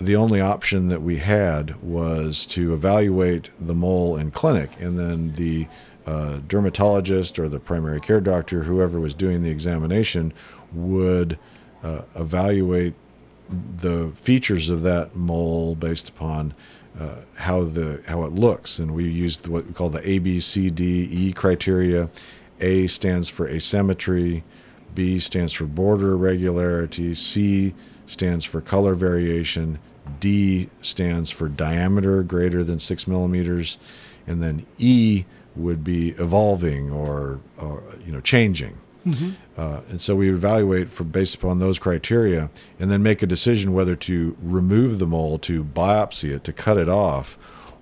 the 0.00 0.16
only 0.16 0.40
option 0.40 0.88
that 0.88 1.02
we 1.02 1.18
had 1.18 1.80
was 1.82 2.46
to 2.46 2.72
evaluate 2.72 3.50
the 3.60 3.74
mole 3.74 4.16
in 4.16 4.30
clinic, 4.30 4.70
and 4.80 4.98
then 4.98 5.34
the 5.34 5.66
uh, 6.06 6.40
dermatologist 6.48 7.38
or 7.38 7.48
the 7.48 7.60
primary 7.60 8.00
care 8.00 8.20
doctor, 8.20 8.62
whoever 8.62 8.98
was 8.98 9.12
doing 9.14 9.42
the 9.42 9.50
examination, 9.50 10.32
would 10.72 11.38
uh, 11.82 12.02
evaluate 12.14 12.94
the 13.76 14.10
features 14.14 14.70
of 14.70 14.82
that 14.82 15.14
mole 15.14 15.74
based 15.74 16.08
upon 16.08 16.54
uh, 16.98 17.16
how 17.36 17.64
the 17.64 18.02
how 18.06 18.22
it 18.24 18.32
looks, 18.32 18.78
and 18.78 18.94
we 18.94 19.04
used 19.04 19.46
what 19.46 19.66
we 19.66 19.72
call 19.72 19.90
the 19.90 20.08
A 20.08 20.18
B 20.18 20.40
C 20.40 20.70
D 20.70 21.08
E 21.10 21.32
criteria. 21.32 22.08
A 22.60 22.86
stands 22.86 23.28
for 23.28 23.48
asymmetry, 23.48 24.44
B 24.94 25.18
stands 25.18 25.52
for 25.52 25.64
border 25.64 26.12
irregularity, 26.12 27.14
C 27.14 27.74
stands 28.06 28.44
for 28.44 28.60
color 28.60 28.94
variation, 28.94 29.78
D 30.18 30.70
stands 30.82 31.30
for 31.30 31.48
diameter 31.48 32.22
greater 32.22 32.64
than 32.64 32.78
six 32.78 33.06
millimeters, 33.06 33.78
and 34.26 34.42
then 34.42 34.66
E 34.78 35.24
would 35.56 35.84
be 35.84 36.10
evolving 36.10 36.90
or, 36.90 37.40
or 37.58 37.82
you 38.04 38.12
know 38.12 38.20
changing. 38.20 38.78
Mhm. 39.06 39.32
Uh, 39.56 39.80
and 39.88 40.00
so 40.00 40.14
we 40.14 40.30
evaluate 40.30 40.90
for 40.90 41.04
based 41.04 41.34
upon 41.34 41.58
those 41.58 41.78
criteria, 41.78 42.50
and 42.78 42.90
then 42.90 43.02
make 43.02 43.22
a 43.22 43.26
decision 43.26 43.72
whether 43.72 43.96
to 43.96 44.36
remove 44.42 44.98
the 44.98 45.06
mole, 45.06 45.38
to 45.38 45.64
biopsy 45.64 46.30
it, 46.34 46.44
to 46.44 46.52
cut 46.52 46.76
it 46.76 46.88
off, 46.88 47.38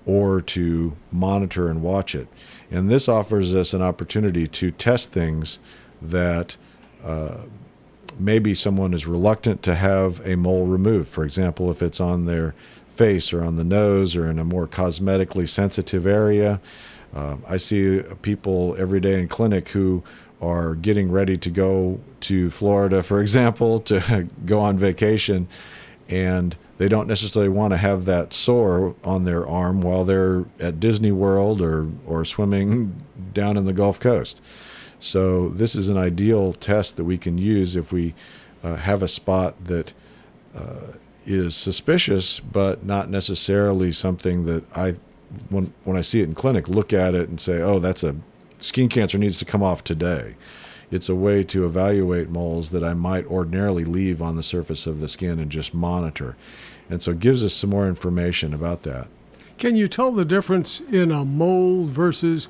or 0.07 0.41
to 0.41 0.95
monitor 1.11 1.69
and 1.69 1.83
watch 1.83 2.15
it. 2.15 2.29
And 2.71 2.91
this 2.91 3.09
offers 3.09 3.55
us 3.55 3.75
an 3.75 3.83
opportunity 3.83 4.47
to 4.47 4.71
test 4.71 5.11
things 5.11 5.59
that 6.01 6.57
uh, 7.05 7.39
maybe 8.19 8.55
someone 8.55 8.95
is 8.95 9.07
reluctant 9.07 9.63
to 9.65 9.75
have 9.75 10.25
a 10.27 10.37
mole 10.37 10.67
removed. 10.67 11.09
For 11.09 11.25
example, 11.25 11.71
if 11.71 11.83
it's 11.83 12.01
on 12.01 12.27
their 12.27 12.55
face 12.99 13.33
or 13.33 13.45
on 13.45 13.57
the 13.57 13.65
nose 13.65 14.17
or 14.17 14.29
in 14.29 14.41
a 14.41 14.45
more 14.45 14.67
cosmetically 14.67 15.49
sensitive 15.49 16.05
area. 16.05 16.61
Um, 17.15 17.43
I 17.49 17.57
see 17.57 18.03
people 18.23 18.75
every 18.77 19.01
day 19.01 19.21
in 19.21 19.29
clinic 19.29 19.69
who 19.69 20.03
are 20.43 20.75
getting 20.75 21.11
ready 21.11 21.37
to 21.37 21.51
go 21.51 22.01
to 22.23 22.51
Florida, 22.51 23.03
for 23.03 23.21
example, 23.27 23.79
to 23.81 24.29
go 24.45 24.61
on 24.61 24.77
vacation, 24.79 25.49
and 26.09 26.57
they 26.79 26.89
don't 26.89 27.07
necessarily 27.07 27.49
want 27.49 27.73
to 27.73 27.77
have 27.77 28.05
that 28.05 28.33
sore 28.33 28.95
on 29.05 29.25
their 29.25 29.47
arm 29.47 29.81
while 29.81 30.05
they're 30.05 30.45
at 30.59 30.81
Disney 30.81 31.13
World 31.13 31.63
or, 31.63 31.89
or 32.05 32.25
swimming 32.25 33.01
down 33.33 33.57
in 33.57 33.65
the 33.65 33.73
Gulf 33.73 34.01
Coast. 34.01 34.41
So, 35.01 35.49
this 35.49 35.75
is 35.77 35.89
an 35.89 35.97
ideal 35.97 36.53
test 36.53 36.97
that 36.97 37.05
we 37.05 37.19
can 37.19 37.39
use 37.39 37.77
if 37.77 37.93
we 37.93 38.15
uh, 38.63 38.77
have 38.77 39.03
a 39.03 39.09
spot 39.09 39.65
that 39.65 39.93
uh, 40.57 40.95
is 41.25 41.55
suspicious, 41.55 42.41
but 42.41 42.85
not 42.85 43.11
necessarily 43.11 43.93
something 43.93 44.47
that 44.47 44.65
I, 44.77 44.97
when, 45.51 45.73
when 45.85 45.97
I 45.97 46.01
see 46.01 46.21
it 46.21 46.25
in 46.25 46.35
clinic, 46.35 46.69
look 46.69 46.93
at 46.93 47.15
it 47.15 47.29
and 47.29 47.41
say, 47.41 47.61
oh, 47.61 47.79
that's 47.79 48.03
a 48.03 48.17
skin 48.59 48.89
cancer 48.89 49.19
needs 49.19 49.39
to 49.39 49.45
come 49.45 49.63
off 49.63 49.85
today. 49.85 50.35
It's 50.91 51.09
a 51.09 51.15
way 51.15 51.45
to 51.45 51.67
evaluate 51.67 52.31
moles 52.31 52.71
that 52.71 52.83
I 52.83 52.95
might 52.95 53.27
ordinarily 53.27 53.85
leave 53.85 54.23
on 54.23 54.37
the 54.37 54.43
surface 54.43 54.87
of 54.87 55.01
the 55.01 55.09
skin 55.09 55.39
and 55.39 55.51
just 55.51 55.75
monitor. 55.75 56.35
And 56.89 57.03
so 57.03 57.11
it 57.11 57.21
gives 57.21 57.45
us 57.45 57.53
some 57.53 57.71
more 57.71 57.87
information 57.87 58.55
about 58.55 58.83
that. 58.83 59.09
Can 59.59 59.77
you 59.77 59.87
tell 59.87 60.13
the 60.13 60.25
difference 60.25 60.81
in 60.91 61.11
a 61.11 61.25
mole 61.25 61.85
versus 61.85 62.49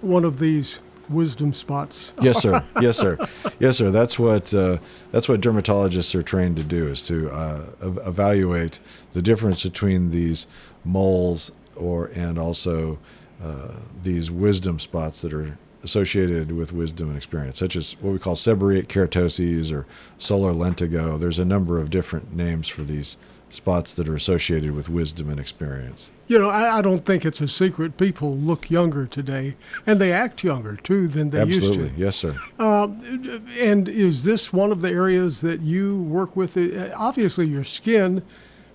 one 0.00 0.24
of 0.24 0.40
these 0.40 0.80
wisdom 1.08 1.52
spots? 1.52 2.12
Yes, 2.20 2.40
sir. 2.40 2.64
Yes, 2.80 2.98
sir. 2.98 3.18
Yes, 3.58 3.78
sir. 3.78 3.90
That's 3.90 4.18
what 4.18 4.52
uh, 4.54 4.78
that's 5.12 5.28
what 5.28 5.40
dermatologists 5.40 6.14
are 6.14 6.22
trained 6.22 6.56
to 6.56 6.64
do 6.64 6.88
is 6.88 7.02
to 7.02 7.30
uh, 7.30 7.66
evaluate 7.80 8.80
the 9.12 9.22
difference 9.22 9.62
between 9.62 10.10
these 10.10 10.46
moles 10.84 11.52
or 11.74 12.06
and 12.14 12.38
also 12.38 12.98
uh, 13.42 13.72
these 14.02 14.30
wisdom 14.30 14.78
spots 14.78 15.20
that 15.20 15.32
are 15.32 15.58
associated 15.82 16.50
with 16.50 16.72
wisdom 16.72 17.08
and 17.08 17.16
experience, 17.16 17.58
such 17.58 17.76
as 17.76 17.96
what 18.00 18.12
we 18.12 18.18
call 18.18 18.34
seborrheic 18.34 18.86
keratoses 18.88 19.72
or 19.72 19.86
solar 20.18 20.52
lentigo. 20.52 21.18
There's 21.18 21.38
a 21.38 21.44
number 21.44 21.80
of 21.80 21.90
different 21.90 22.34
names 22.34 22.66
for 22.66 22.82
these 22.82 23.16
spots 23.48 23.94
that 23.94 24.08
are 24.08 24.14
associated 24.16 24.72
with 24.72 24.88
wisdom 24.88 25.30
and 25.30 25.38
experience. 25.38 26.10
You 26.26 26.38
know, 26.40 26.48
I, 26.50 26.78
I 26.78 26.82
don't 26.82 27.04
think 27.06 27.24
it's 27.24 27.40
a 27.40 27.46
secret. 27.48 27.96
People 27.96 28.34
look 28.34 28.70
younger 28.70 29.06
today, 29.06 29.54
and 29.86 30.00
they 30.00 30.12
act 30.12 30.42
younger 30.42 30.76
too 30.76 31.06
than 31.08 31.30
they 31.30 31.40
Absolutely. 31.40 31.90
used 31.90 32.20
to. 32.22 32.28
Absolutely, 32.28 32.58
yes, 32.58 33.36
sir. 33.36 33.54
Uh, 33.58 33.60
and 33.60 33.88
is 33.88 34.24
this 34.24 34.52
one 34.52 34.72
of 34.72 34.80
the 34.80 34.90
areas 34.90 35.40
that 35.42 35.60
you 35.60 36.02
work 36.02 36.34
with? 36.34 36.56
Uh, 36.56 36.92
Obviously, 36.96 37.46
your 37.46 37.62
skin, 37.64 38.22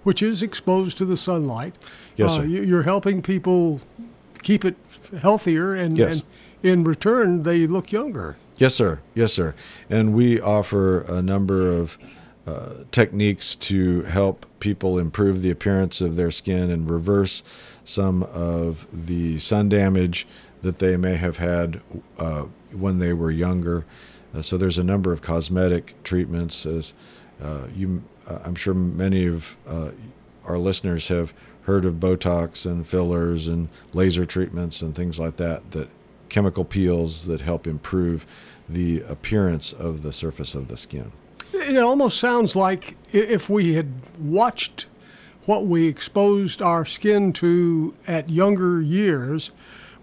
which 0.04 0.24
is 0.24 0.42
exposed 0.42 0.98
to 1.00 1.06
the 1.06 1.18
sunlight. 1.18 1.76
Yes, 2.16 2.32
uh, 2.32 2.36
sir. 2.38 2.46
you- 2.46 2.64
You're 2.64 2.84
helping 2.84 3.22
people 3.22 3.82
keep 4.42 4.64
it 4.64 4.76
healthier, 5.22 5.76
and, 5.76 5.98
Yes. 5.98 6.22
and 6.64 6.72
in 6.72 6.84
return, 6.86 7.44
they 7.44 7.68
look 7.68 7.92
younger. 7.92 8.38
Yes, 8.58 8.76
sir. 8.76 9.00
Yes, 9.16 9.34
sir. 9.34 9.54
And 9.90 10.14
we 10.14 10.40
offer 10.40 11.02
a 11.02 11.22
number 11.22 11.68
of 11.70 11.98
uh, 12.48 12.84
techniques 12.92 13.56
to 13.56 14.02
help 14.04 14.46
people 14.60 14.98
improve 14.98 15.42
the 15.42 15.52
appearance 15.52 16.02
of 16.02 16.16
their 16.16 16.32
skin 16.32 16.72
and 16.72 16.90
reverse 16.90 17.44
some 17.84 18.24
of 18.24 18.88
the 18.92 19.38
sun 19.40 19.70
damage 19.70 20.28
that 20.62 20.78
they 20.78 20.98
may 20.98 21.16
have 21.16 21.38
had 21.38 21.82
uh, 22.18 22.46
when 22.72 23.00
they 23.00 23.14
were 23.14 23.32
younger. 23.32 23.86
Uh, 24.34 24.42
so 24.42 24.58
there's 24.58 24.78
a 24.78 24.84
number 24.84 25.12
of 25.12 25.22
cosmetic 25.22 26.02
treatments. 26.04 26.66
As 26.66 26.94
uh, 27.42 27.68
you, 27.76 28.04
uh, 28.28 28.40
I'm 28.44 28.56
sure 28.56 28.74
many 28.74 29.28
of 29.28 29.56
uh, 29.68 29.92
our 30.46 30.58
listeners 30.58 31.08
have 31.10 31.34
heard 31.64 31.86
of 31.86 31.96
Botox 31.96 32.66
and 32.66 32.88
fillers 32.88 33.48
and 33.48 33.70
laser 33.94 34.26
treatments 34.26 34.82
and 34.82 34.96
things 34.96 35.20
like 35.20 35.38
that. 35.38 35.72
That 35.72 35.90
chemical 36.30 36.64
peels 36.64 37.26
that 37.26 37.42
help 37.42 37.68
improve 37.68 38.26
the 38.70 39.02
appearance 39.02 39.74
of 39.74 40.02
the 40.02 40.14
surface 40.14 40.56
of 40.56 40.70
the 40.70 40.78
skin. 40.78 41.12
It 41.72 41.78
almost 41.78 42.20
sounds 42.20 42.56
like 42.56 42.98
if 43.12 43.50
we 43.50 43.74
had 43.74 43.92
watched 44.20 44.88
what 45.46 45.66
we 45.66 45.88
exposed 45.88 46.62
our 46.62 46.86
skin 46.86 47.34
to 47.34 47.94
at 48.08 48.30
younger 48.30 48.82
years, 48.82 49.52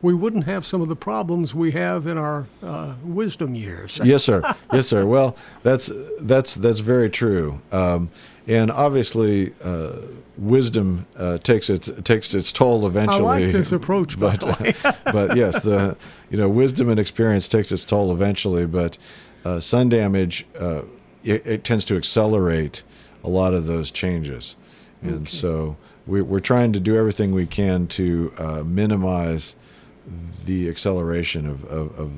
we 0.02 0.14
wouldn't 0.14 0.44
have 0.44 0.64
some 0.64 0.80
of 0.80 0.88
the 0.88 0.96
problems 0.96 1.54
we 1.54 1.72
have 1.72 2.06
in 2.06 2.16
our 2.16 2.46
uh, 2.62 2.94
wisdom 3.02 3.54
years. 3.54 4.00
yes, 4.04 4.24
sir. 4.24 4.42
Yes, 4.72 4.86
sir. 4.86 5.04
Well, 5.06 5.36
that's 5.62 5.90
that's 6.20 6.54
that's 6.54 6.80
very 6.80 7.10
true. 7.10 7.60
Um, 7.72 8.10
and 8.46 8.70
obviously, 8.70 9.52
uh, 9.62 9.96
wisdom 10.36 11.06
uh, 11.16 11.38
takes 11.38 11.68
its 11.68 11.90
takes 12.04 12.32
its 12.34 12.52
toll 12.52 12.86
eventually. 12.86 13.26
I 13.26 13.46
like 13.46 13.52
this 13.52 13.72
approach, 13.72 14.18
but 14.18 14.40
but 15.04 15.36
yes, 15.36 15.62
the 15.62 15.96
you 16.30 16.38
know 16.38 16.48
wisdom 16.48 16.88
and 16.88 17.00
experience 17.00 17.48
takes 17.48 17.72
its 17.72 17.84
toll 17.84 18.12
eventually. 18.12 18.66
But 18.66 18.98
uh, 19.44 19.60
sun 19.60 19.88
damage 19.88 20.46
uh, 20.58 20.82
it, 21.28 21.46
it 21.46 21.64
tends 21.64 21.84
to 21.86 21.96
accelerate 21.96 22.82
a 23.24 23.28
lot 23.28 23.54
of 23.54 23.66
those 23.66 23.90
changes, 23.90 24.56
and 25.02 25.14
Okay. 25.22 25.24
so 25.26 25.76
we, 26.06 26.22
we're 26.22 26.40
trying 26.40 26.72
to 26.72 26.80
do 26.80 26.96
everything 26.96 27.32
we 27.32 27.46
can 27.46 27.86
to 27.88 28.32
uh, 28.38 28.62
minimize 28.64 29.54
the 30.46 30.68
acceleration 30.68 31.46
of, 31.46 31.64
of, 31.64 31.98
of 31.98 32.12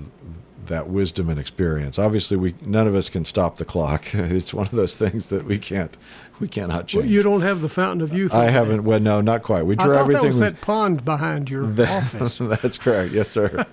that 0.70 0.88
wisdom 0.88 1.28
and 1.28 1.38
experience. 1.38 1.98
Obviously, 1.98 2.36
we 2.38 2.54
none 2.64 2.86
of 2.86 2.94
us 2.94 3.10
can 3.10 3.24
stop 3.26 3.56
the 3.56 3.64
clock. 3.64 4.06
It's 4.14 4.54
one 4.54 4.66
of 4.66 4.72
those 4.72 4.96
things 4.96 5.26
that 5.26 5.44
we 5.44 5.58
can't 5.58 5.96
we 6.40 6.48
cannot 6.48 6.86
change. 6.86 7.04
Well, 7.04 7.10
you 7.12 7.22
don't 7.22 7.42
have 7.42 7.60
the 7.60 7.68
fountain 7.68 8.00
of 8.00 8.14
youth. 8.14 8.32
I 8.32 8.48
haven't. 8.48 8.84
Well, 8.84 9.00
no, 9.00 9.20
not 9.20 9.42
quite. 9.42 9.64
We 9.66 9.76
draw 9.76 9.84
I 9.84 9.88
thought 9.88 10.00
everything. 10.00 10.22
that 10.22 10.26
was 10.28 10.36
we- 10.36 10.42
that 10.46 10.60
pond 10.62 11.04
behind 11.04 11.50
your 11.50 11.62
that- 11.80 12.04
office. 12.14 12.38
that's 12.62 12.78
correct. 12.78 13.12
Yes, 13.12 13.28
sir. 13.28 13.66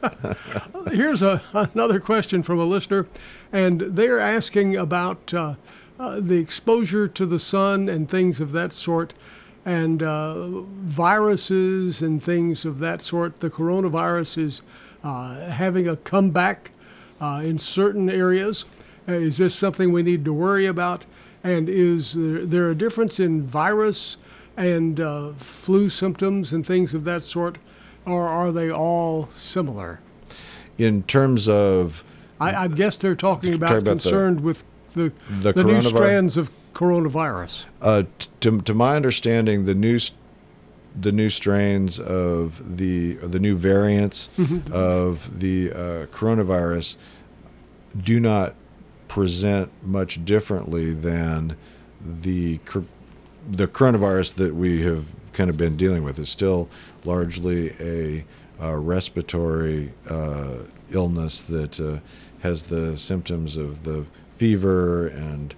Here's 0.91 1.21
a, 1.21 1.41
another 1.53 1.99
question 1.99 2.43
from 2.43 2.59
a 2.59 2.65
listener, 2.65 3.07
and 3.53 3.79
they're 3.81 4.19
asking 4.19 4.75
about 4.75 5.33
uh, 5.33 5.55
uh, 5.99 6.19
the 6.19 6.35
exposure 6.35 7.07
to 7.07 7.25
the 7.25 7.39
sun 7.39 7.87
and 7.89 8.09
things 8.09 8.41
of 8.41 8.51
that 8.53 8.73
sort, 8.73 9.13
and 9.65 10.01
uh, 10.03 10.47
viruses 10.81 12.01
and 12.01 12.21
things 12.23 12.65
of 12.65 12.79
that 12.79 13.01
sort. 13.01 13.39
The 13.39 13.49
coronavirus 13.49 14.37
is 14.39 14.61
uh, 15.03 15.49
having 15.51 15.87
a 15.87 15.95
comeback 15.95 16.71
uh, 17.21 17.41
in 17.43 17.59
certain 17.59 18.09
areas. 18.09 18.65
Uh, 19.07 19.13
is 19.13 19.37
this 19.37 19.55
something 19.55 19.91
we 19.91 20.03
need 20.03 20.25
to 20.25 20.33
worry 20.33 20.65
about? 20.65 21.05
And 21.43 21.69
is 21.69 22.13
there, 22.13 22.45
there 22.45 22.69
a 22.69 22.75
difference 22.75 23.19
in 23.19 23.43
virus 23.43 24.17
and 24.57 24.99
uh, 24.99 25.33
flu 25.33 25.89
symptoms 25.89 26.51
and 26.51 26.65
things 26.65 26.93
of 26.93 27.03
that 27.05 27.23
sort, 27.23 27.57
or 28.05 28.27
are 28.27 28.51
they 28.51 28.71
all 28.71 29.29
similar? 29.33 29.99
In 30.77 31.03
terms 31.03 31.47
of 31.47 32.03
I, 32.39 32.65
I 32.65 32.67
guess 32.67 32.97
they're 32.97 33.15
talking 33.15 33.53
about, 33.53 33.67
Talking 33.67 33.81
about 33.81 33.97
the- 33.97 34.09
concerned 34.09 34.41
with 34.41 34.63
the 34.93 35.11
the 35.41 35.53
the, 35.53 35.63
new 35.63 35.81
strands 35.81 36.37
of 36.37 36.49
coronavirus. 36.73 37.65
Uh, 37.81 38.03
to, 38.39 38.61
to 38.61 38.73
my 38.73 38.95
understanding, 38.95 39.65
the 39.65 39.73
new 39.73 39.99
the 40.99 41.11
new 41.11 41.29
strains 41.29 41.99
of 41.99 42.77
the 42.77 43.17
or 43.19 43.27
the 43.27 43.39
new 43.39 43.55
variants 43.55 44.29
Mhm. 44.37 44.69
of 44.71 45.39
the 45.39 45.71
uh, 45.71 46.05
coronavirus 46.07 46.97
do 48.03 48.19
not 48.19 48.55
present 49.07 49.69
much 49.85 50.23
differently 50.25 50.93
than 50.93 51.55
the 52.01 52.59
the 53.49 53.67
coronavirus 53.67 54.33
that 54.35 54.55
we 54.55 54.81
have 54.83 55.05
kind 55.33 55.49
of 55.49 55.55
been 55.57 55.77
dealing 55.77 56.03
with. 56.03 56.19
It's 56.19 56.29
still 56.31 56.67
largely 57.05 57.71
a 57.79 58.25
uh, 58.61 58.75
respiratory 58.75 59.93
uh, 60.09 60.63
illness 60.91 61.41
that 61.41 61.79
uh, 61.79 61.99
has 62.41 62.63
the 62.63 62.97
symptoms 62.97 63.55
of 63.55 63.83
the 63.83 64.05
fever 64.35 65.07
and 65.07 65.55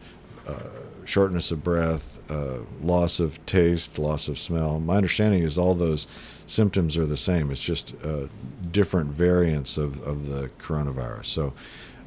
shortness 1.10 1.52
of 1.52 1.64
breath, 1.64 2.20
uh, 2.30 2.60
loss 2.82 3.20
of 3.20 3.44
taste, 3.46 3.98
loss 3.98 4.28
of 4.28 4.38
smell. 4.38 4.80
My 4.80 4.98
understanding 4.98 5.42
is 5.44 5.58
all 5.58 5.74
those 5.74 6.08
symptoms 6.46 6.98
are 6.98 7.06
the 7.06 7.18
same. 7.18 7.52
It's 7.52 7.60
just 7.60 7.96
uh, 8.04 8.28
different 8.72 9.10
variants 9.10 9.78
of, 9.78 10.02
of 10.04 10.28
the 10.28 10.50
coronavirus. 10.60 11.26
So 11.26 11.54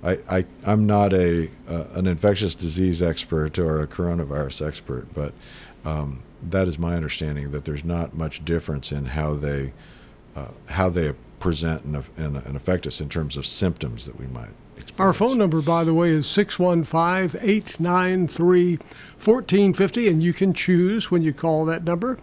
I, 0.04 0.18
I, 0.30 0.44
I'm 0.64 0.86
not 0.86 1.12
a 1.12 1.50
uh, 1.68 1.84
an 1.94 2.06
infectious 2.06 2.54
disease 2.54 3.02
expert 3.02 3.58
or 3.58 3.80
a 3.80 3.86
coronavirus 3.86 4.66
expert, 4.66 5.12
but 5.14 5.32
um, 5.84 6.22
that 6.42 6.68
is 6.68 6.78
my 6.78 6.94
understanding 6.94 7.50
that 7.52 7.64
there's 7.64 7.84
not 7.84 8.14
much 8.14 8.44
difference 8.44 8.92
in 8.92 9.06
how 9.06 9.34
they 9.34 9.72
uh, 10.36 10.48
how 10.66 10.88
they 10.88 11.12
present 11.38 11.84
and, 11.84 12.04
and, 12.16 12.36
and 12.36 12.56
affect 12.56 12.86
us 12.86 13.00
in 13.00 13.08
terms 13.08 13.36
of 13.36 13.46
symptoms 13.46 14.06
that 14.06 14.18
we 14.18 14.26
might 14.26 14.50
Our 14.98 15.12
phone 15.12 15.38
number, 15.38 15.62
by 15.62 15.84
the 15.84 15.94
way, 15.94 16.10
is 16.10 16.26
615 16.26 17.40
893 17.42 18.76
1450, 18.76 20.08
and 20.08 20.22
you 20.22 20.32
can 20.32 20.52
choose 20.52 21.10
when 21.10 21.22
you 21.22 21.32
call 21.32 21.64
that 21.64 21.84
number 21.84 22.18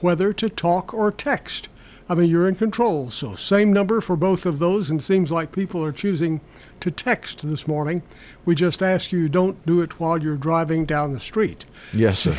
whether 0.00 0.32
to 0.32 0.48
talk 0.48 0.94
or 0.94 1.10
text. 1.10 1.68
I 2.10 2.14
mean, 2.14 2.30
you're 2.30 2.48
in 2.48 2.54
control, 2.54 3.10
so 3.10 3.34
same 3.34 3.72
number 3.72 4.00
for 4.00 4.16
both 4.16 4.46
of 4.46 4.58
those, 4.58 4.88
and 4.88 5.00
it 5.00 5.04
seems 5.04 5.30
like 5.30 5.52
people 5.52 5.84
are 5.84 5.92
choosing 5.92 6.40
to 6.80 6.90
text 6.90 7.40
this 7.46 7.68
morning. 7.68 8.00
We 8.46 8.54
just 8.54 8.82
ask 8.82 9.12
you 9.12 9.28
don't 9.28 9.64
do 9.66 9.82
it 9.82 10.00
while 10.00 10.22
you're 10.22 10.36
driving 10.36 10.86
down 10.86 11.12
the 11.12 11.20
street. 11.20 11.66
Yes, 11.92 12.18
sir. 12.18 12.34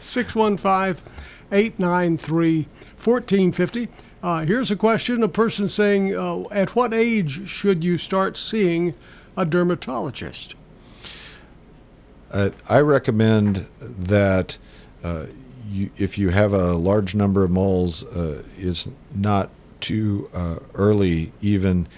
615 0.00 1.04
893 1.52 2.68
1450. 3.04 3.88
Uh, 4.22 4.44
here's 4.44 4.70
a 4.70 4.76
question 4.76 5.22
a 5.22 5.28
person 5.28 5.68
saying, 5.68 6.14
uh, 6.14 6.42
At 6.52 6.76
what 6.76 6.94
age 6.94 7.48
should 7.48 7.82
you 7.82 7.98
start 7.98 8.36
seeing 8.36 8.94
a 9.36 9.44
dermatologist? 9.44 10.54
Uh, 12.30 12.50
I 12.68 12.80
recommend 12.80 13.66
that 13.80 14.58
uh, 15.02 15.26
you, 15.68 15.90
if 15.98 16.18
you 16.18 16.28
have 16.28 16.52
a 16.52 16.74
large 16.74 17.14
number 17.16 17.42
of 17.42 17.50
moles, 17.50 18.04
uh, 18.04 18.44
it's 18.56 18.88
not 19.12 19.50
too 19.80 20.30
uh, 20.32 20.60
early, 20.74 21.32
even 21.40 21.88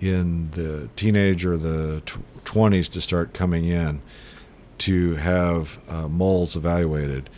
in 0.00 0.50
the 0.50 0.90
teenage 0.96 1.46
or 1.46 1.56
the 1.56 2.02
tw- 2.04 2.44
20s, 2.44 2.90
to 2.90 3.00
start 3.00 3.32
coming 3.32 3.64
in 3.64 4.02
to 4.78 5.14
have 5.14 5.78
moles 6.10 6.56
evaluated, 6.56 7.28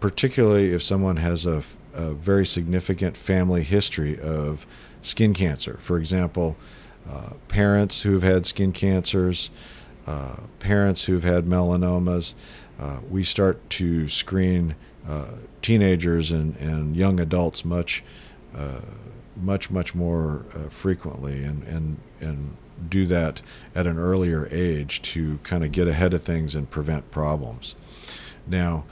particularly 0.00 0.72
if 0.72 0.82
someone 0.82 1.16
has 1.18 1.46
a, 1.46 1.62
a 1.94 2.12
very 2.12 2.44
significant 2.46 3.16
family 3.16 3.62
history 3.62 4.18
of 4.18 4.66
skin 5.02 5.34
cancer. 5.34 5.78
For 5.80 5.98
example, 5.98 6.56
uh, 7.08 7.30
parents 7.48 8.02
who've 8.02 8.22
had 8.22 8.46
skin 8.46 8.72
cancers, 8.72 9.50
uh, 10.06 10.36
parents 10.58 11.04
who've 11.04 11.24
had 11.24 11.44
melanomas. 11.44 12.34
Uh, 12.78 12.98
we 13.08 13.22
start 13.22 13.68
to 13.70 14.08
screen 14.08 14.74
uh, 15.08 15.36
teenagers 15.62 16.32
and, 16.32 16.56
and 16.56 16.96
young 16.96 17.20
adults 17.20 17.64
much, 17.64 18.02
uh, 18.56 18.80
much, 19.36 19.70
much 19.70 19.94
more 19.94 20.44
uh, 20.54 20.68
frequently, 20.68 21.42
and, 21.44 21.62
and 21.64 21.98
and 22.20 22.56
do 22.88 23.06
that 23.06 23.40
at 23.74 23.86
an 23.86 23.98
earlier 23.98 24.48
age 24.50 25.00
to 25.00 25.38
kind 25.42 25.62
of 25.62 25.70
get 25.70 25.86
ahead 25.86 26.12
of 26.12 26.22
things 26.22 26.54
and 26.54 26.68
prevent 26.70 27.08
problems. 27.10 27.76
Now, 28.46 28.84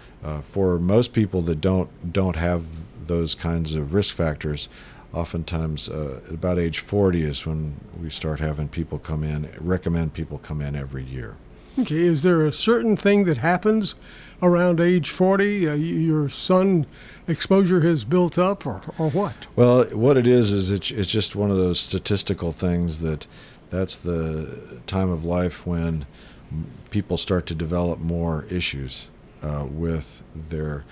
for 0.45 0.79
most 0.79 1.13
people 1.13 1.43
that 1.43 1.61
don't 1.61 2.13
don't 2.13 2.37
have 2.37 2.65
those 3.07 3.35
kinds 3.35 3.75
of 3.75 3.95
risk 3.95 4.15
factors, 4.15 4.69
oftentimes 5.13 5.89
uh, 5.89 6.21
at 6.27 6.33
about 6.33 6.59
age 6.59 6.79
40 6.79 7.23
is 7.23 7.47
when 7.47 7.77
we 8.01 8.11
start 8.11 8.41
having 8.41 8.69
people 8.69 8.99
come 8.99 9.23
in, 9.23 9.51
recommend 9.61 10.15
people 10.15 10.39
come 10.39 10.61
in 10.61 10.75
every 10.75 11.05
year. 11.05 11.37
Okay, 11.79 12.01
is 12.01 12.23
there 12.23 12.45
a 12.45 12.53
certain 12.53 12.97
thing 12.97 13.25
that 13.25 13.39
happens 13.39 13.95
around 14.43 14.79
age 14.79 15.09
40? 15.11 15.69
Uh, 15.69 15.75
your 15.75 16.29
sun 16.29 16.87
exposure 17.27 17.81
has 17.81 18.05
built 18.05 18.37
up, 18.39 18.67
or, 18.67 18.83
or 18.99 19.11
what? 19.11 19.35
Well, 19.57 19.85
what 19.87 20.19
it 20.19 20.27
is 20.27 20.53
is 20.53 20.71
it's, 20.71 20.91
it's 20.91 21.11
just 21.11 21.35
one 21.35 21.51
of 21.51 21.57
those 21.57 21.81
statistical 21.81 22.53
things 22.53 22.99
that 22.99 23.27
that's 23.71 23.97
the 23.97 24.81
time 24.87 25.11
of 25.11 25.25
life 25.25 25.67
when 25.67 26.05
people 26.91 27.17
start 27.17 27.47
to 27.47 27.55
develop 27.55 27.99
more 27.99 28.45
issues 28.51 29.09
uh, 29.43 29.65
with 29.67 30.23
their 30.37 30.85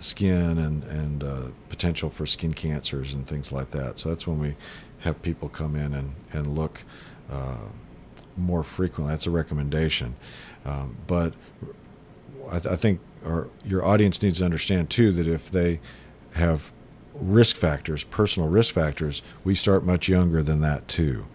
skin 0.00 0.58
and 0.58 0.82
and 0.84 1.24
uh, 1.24 1.42
potential 1.68 2.10
for 2.10 2.26
skin 2.26 2.54
cancers 2.54 3.14
and 3.14 3.26
things 3.26 3.52
like 3.52 3.70
that. 3.70 3.98
So 3.98 4.08
that's 4.10 4.26
when 4.26 4.38
we 4.38 4.56
have 5.00 5.20
people 5.22 5.48
come 5.48 5.76
in 5.76 5.94
and 5.94 6.14
and 6.32 6.56
look 6.56 6.82
uh, 7.30 7.68
more 8.36 8.62
frequently. 8.62 9.12
That's 9.12 9.26
a 9.26 9.30
recommendation, 9.30 10.16
um, 10.64 10.96
but 11.06 11.32
I, 12.48 12.58
th- 12.58 12.66
I 12.66 12.76
think 12.76 13.00
our, 13.24 13.48
your 13.64 13.84
audience 13.84 14.22
needs 14.22 14.38
to 14.38 14.44
understand 14.44 14.90
too 14.90 15.12
that 15.12 15.26
if 15.26 15.50
they 15.50 15.80
have 16.34 16.70
risk 17.14 17.56
factors, 17.56 18.04
personal 18.04 18.48
risk 18.48 18.74
factors, 18.74 19.22
we 19.42 19.54
start 19.54 19.84
much 19.84 20.08
younger 20.08 20.42
than 20.42 20.60
that 20.60 20.86
too. 20.86 21.26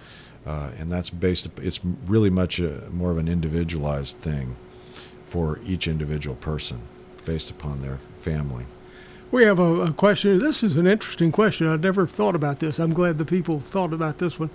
Uh, 0.45 0.71
and 0.79 0.91
that's 0.91 1.09
based, 1.09 1.47
it's 1.57 1.79
really 2.05 2.29
much 2.29 2.59
a, 2.59 2.89
more 2.91 3.11
of 3.11 3.17
an 3.17 3.27
individualized 3.27 4.17
thing 4.17 4.55
for 5.25 5.59
each 5.65 5.87
individual 5.87 6.35
person 6.35 6.81
based 7.25 7.51
upon 7.51 7.81
their 7.81 7.99
family. 8.21 8.65
We 9.31 9.43
have 9.45 9.59
a, 9.59 9.81
a, 9.83 9.93
question. 9.93 10.39
This 10.39 10.61
is 10.61 10.75
an 10.75 10.87
interesting 10.87 11.31
question. 11.31 11.67
I 11.67 11.77
never 11.77 12.05
thought 12.05 12.35
about 12.35 12.59
this. 12.59 12.79
I'm 12.79 12.93
glad 12.93 13.17
the 13.17 13.25
people 13.25 13.61
thought 13.61 13.93
about 13.93 14.17
this 14.17 14.37
one. 14.37 14.49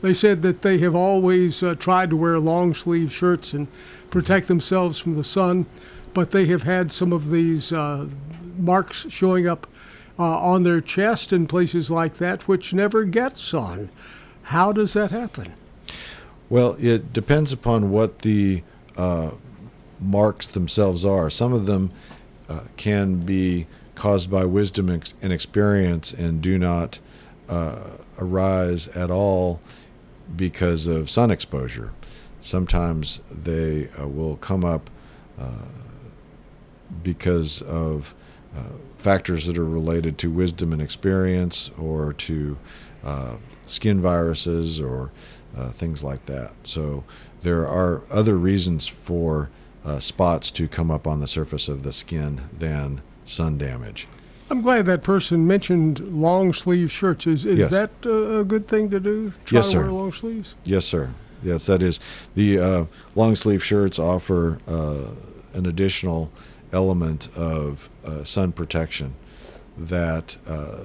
They 0.00 0.14
said 0.14 0.40
that 0.42 0.62
they 0.62 0.78
have 0.78 0.94
always 0.94 1.62
uh, 1.62 1.74
tried 1.74 2.10
to 2.10 2.16
wear 2.16 2.38
long 2.40 2.72
sleeve 2.72 3.12
shirts 3.12 3.52
and 3.52 3.68
protect 4.10 4.48
themselves 4.48 4.98
from 4.98 5.16
the 5.16 5.24
sun, 5.24 5.66
but 6.14 6.30
they 6.30 6.46
have 6.46 6.62
had 6.62 6.90
some 6.90 7.12
of 7.12 7.30
these 7.30 7.74
uh, 7.74 8.06
marks 8.56 9.06
showing 9.10 9.46
up 9.46 9.66
uh, 10.18 10.38
on 10.38 10.62
their 10.62 10.80
chest 10.80 11.32
and 11.32 11.48
places 11.48 11.90
like 11.90 12.16
that, 12.16 12.48
which 12.48 12.72
never 12.72 13.04
get 13.04 13.36
sun. 13.36 13.90
How 14.44 14.72
does 14.72 14.94
that 14.94 15.10
happen? 15.10 15.52
Well, 16.48 16.76
it 16.80 17.12
depends 17.12 17.52
upon 17.52 17.90
what 17.90 18.20
the 18.20 18.62
uh, 18.96 19.32
marks 20.00 20.46
themselves 20.46 21.04
are. 21.04 21.30
Some 21.30 21.52
of 21.52 21.66
them 21.66 21.90
uh, 22.52 22.64
can 22.76 23.20
be 23.20 23.66
caused 23.94 24.30
by 24.30 24.44
wisdom 24.44 24.88
and 24.90 25.32
experience 25.32 26.12
and 26.12 26.42
do 26.42 26.58
not 26.58 26.98
uh, 27.48 27.90
arise 28.18 28.88
at 28.88 29.10
all 29.10 29.60
because 30.36 30.86
of 30.86 31.08
sun 31.08 31.30
exposure. 31.30 31.92
Sometimes 32.40 33.20
they 33.30 33.88
uh, 33.98 34.06
will 34.08 34.36
come 34.36 34.64
up 34.64 34.90
uh, 35.38 35.66
because 37.02 37.62
of 37.62 38.14
uh, 38.56 38.62
factors 38.98 39.46
that 39.46 39.56
are 39.56 39.64
related 39.64 40.18
to 40.18 40.30
wisdom 40.30 40.72
and 40.72 40.82
experience 40.82 41.70
or 41.78 42.12
to 42.12 42.58
uh, 43.04 43.36
skin 43.62 44.00
viruses 44.00 44.80
or 44.80 45.10
things 45.72 46.02
like 46.02 46.26
that. 46.26 46.52
So 46.64 47.04
there 47.42 47.66
are 47.68 48.02
other 48.10 48.36
reasons 48.36 48.88
for 48.88 49.50
spots 49.98 50.50
to 50.52 50.68
come 50.68 50.90
up 50.90 51.06
on 51.06 51.20
the 51.20 51.28
surface 51.28 51.68
of 51.68 51.82
the 51.82 51.92
skin 51.92 52.40
than 52.56 53.00
sun 53.24 53.58
damage. 53.58 54.06
I'm 54.50 54.60
glad 54.60 54.84
that 54.86 55.02
person 55.02 55.46
mentioned 55.46 56.00
long 56.20 56.52
sleeve 56.52 56.92
shirts. 56.92 57.26
Is 57.26 57.44
is 57.46 57.58
Yes. 57.58 57.70
that 57.70 57.90
uh, 58.04 58.40
a 58.40 58.44
good 58.44 58.68
thing 58.68 58.90
to 58.90 59.00
do? 59.00 59.32
Try 59.46 59.58
Yes, 59.58 59.66
to 59.66 59.70
sir. 59.72 59.80
wear 59.82 59.92
long 59.92 60.12
sleeves. 60.12 60.54
Yes, 60.64 60.84
sir. 60.84 61.14
Yes, 61.42 61.66
that 61.66 61.82
is. 61.82 61.98
The 62.34 62.58
uh, 62.58 62.84
long 63.14 63.34
sleeve 63.34 63.64
shirts 63.64 63.98
offer 63.98 64.58
uh, 64.68 65.08
an 65.54 65.66
additional 65.66 66.30
element 66.72 67.28
of 67.36 67.88
uh, 68.04 68.24
sun 68.24 68.52
protection 68.52 69.14
that 69.76 70.36
uh, 70.46 70.80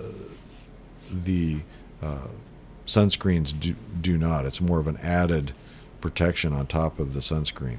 the 1.12 1.60
uh, 2.02 2.28
sunscreens 2.86 3.58
do, 3.60 3.76
do 4.02 4.18
not. 4.18 4.46
It's 4.46 4.62
more 4.62 4.80
of 4.80 4.88
an 4.88 4.98
added 4.98 5.52
protection 6.02 6.54
on 6.54 6.68
top 6.68 7.00
of 7.00 7.14
the 7.14 7.20
sunscreen. 7.20 7.78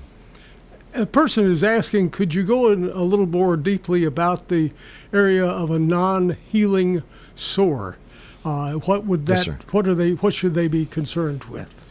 A 0.94 1.06
person 1.06 1.50
is 1.50 1.62
asking, 1.62 2.10
could 2.10 2.34
you 2.34 2.44
go 2.44 2.72
in 2.72 2.84
a 2.90 3.02
little 3.02 3.26
more 3.26 3.56
deeply 3.56 4.04
about 4.04 4.48
the 4.48 4.72
area 5.12 5.44
of 5.46 5.70
a 5.70 5.78
non-healing 5.78 7.02
sore? 7.36 7.96
Uh, 8.44 8.72
what 8.72 9.04
would 9.04 9.26
that? 9.26 9.44
sir. 9.44 9.58
what 9.70 9.86
are 9.86 9.94
they? 9.94 10.12
What 10.12 10.32
should 10.32 10.54
they 10.54 10.68
be 10.68 10.86
concerned 10.86 11.44
with? 11.44 11.84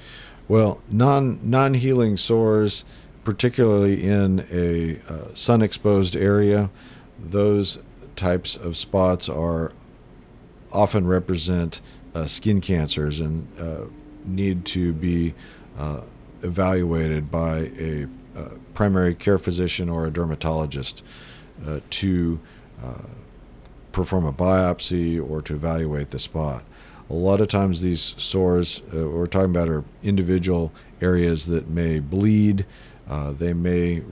Well, 0.47 0.81
non 0.89 1.39
non 1.43 1.75
healing 1.75 2.17
sores, 2.17 2.85
particularly 3.23 4.03
in 4.03 4.45
a 4.51 4.99
uh, 5.11 5.33
sun 5.35 5.61
exposed 5.61 6.15
area, 6.15 6.69
those 7.19 7.79
types 8.15 8.55
of 8.55 8.75
spots 8.77 9.29
are 9.29 9.73
often 10.73 11.05
represent 11.05 11.81
uh, 12.15 12.25
skin 12.25 12.61
cancers 12.61 13.19
and 13.19 13.47
uh, 13.59 13.85
need 14.25 14.65
to 14.65 14.93
be 14.93 15.33
uh, 15.77 16.01
evaluated 16.41 17.29
by 17.29 17.71
a 17.77 18.07
primary 18.73 19.15
care 19.15 19.37
physician 19.37 19.89
or 19.89 20.05
a 20.05 20.11
dermatologist 20.11 21.03
uh, 21.65 21.79
to 21.89 22.39
uh, 22.83 23.03
perform 23.91 24.25
a 24.25 24.33
biopsy 24.33 25.19
or 25.19 25.41
to 25.41 25.55
evaluate 25.55 26.11
the 26.11 26.19
spot. 26.19 26.63
A 27.09 27.13
lot 27.13 27.41
of 27.41 27.47
times, 27.47 27.81
these 27.81 28.15
sores 28.17 28.83
uh, 28.93 29.07
we're 29.07 29.27
talking 29.27 29.51
about 29.51 29.69
are 29.69 29.83
individual 30.03 30.71
areas 31.01 31.45
that 31.45 31.69
may 31.69 31.99
bleed. 31.99 32.65
Uh, 33.09 33.31
they 33.31 33.53
may 33.53 34.03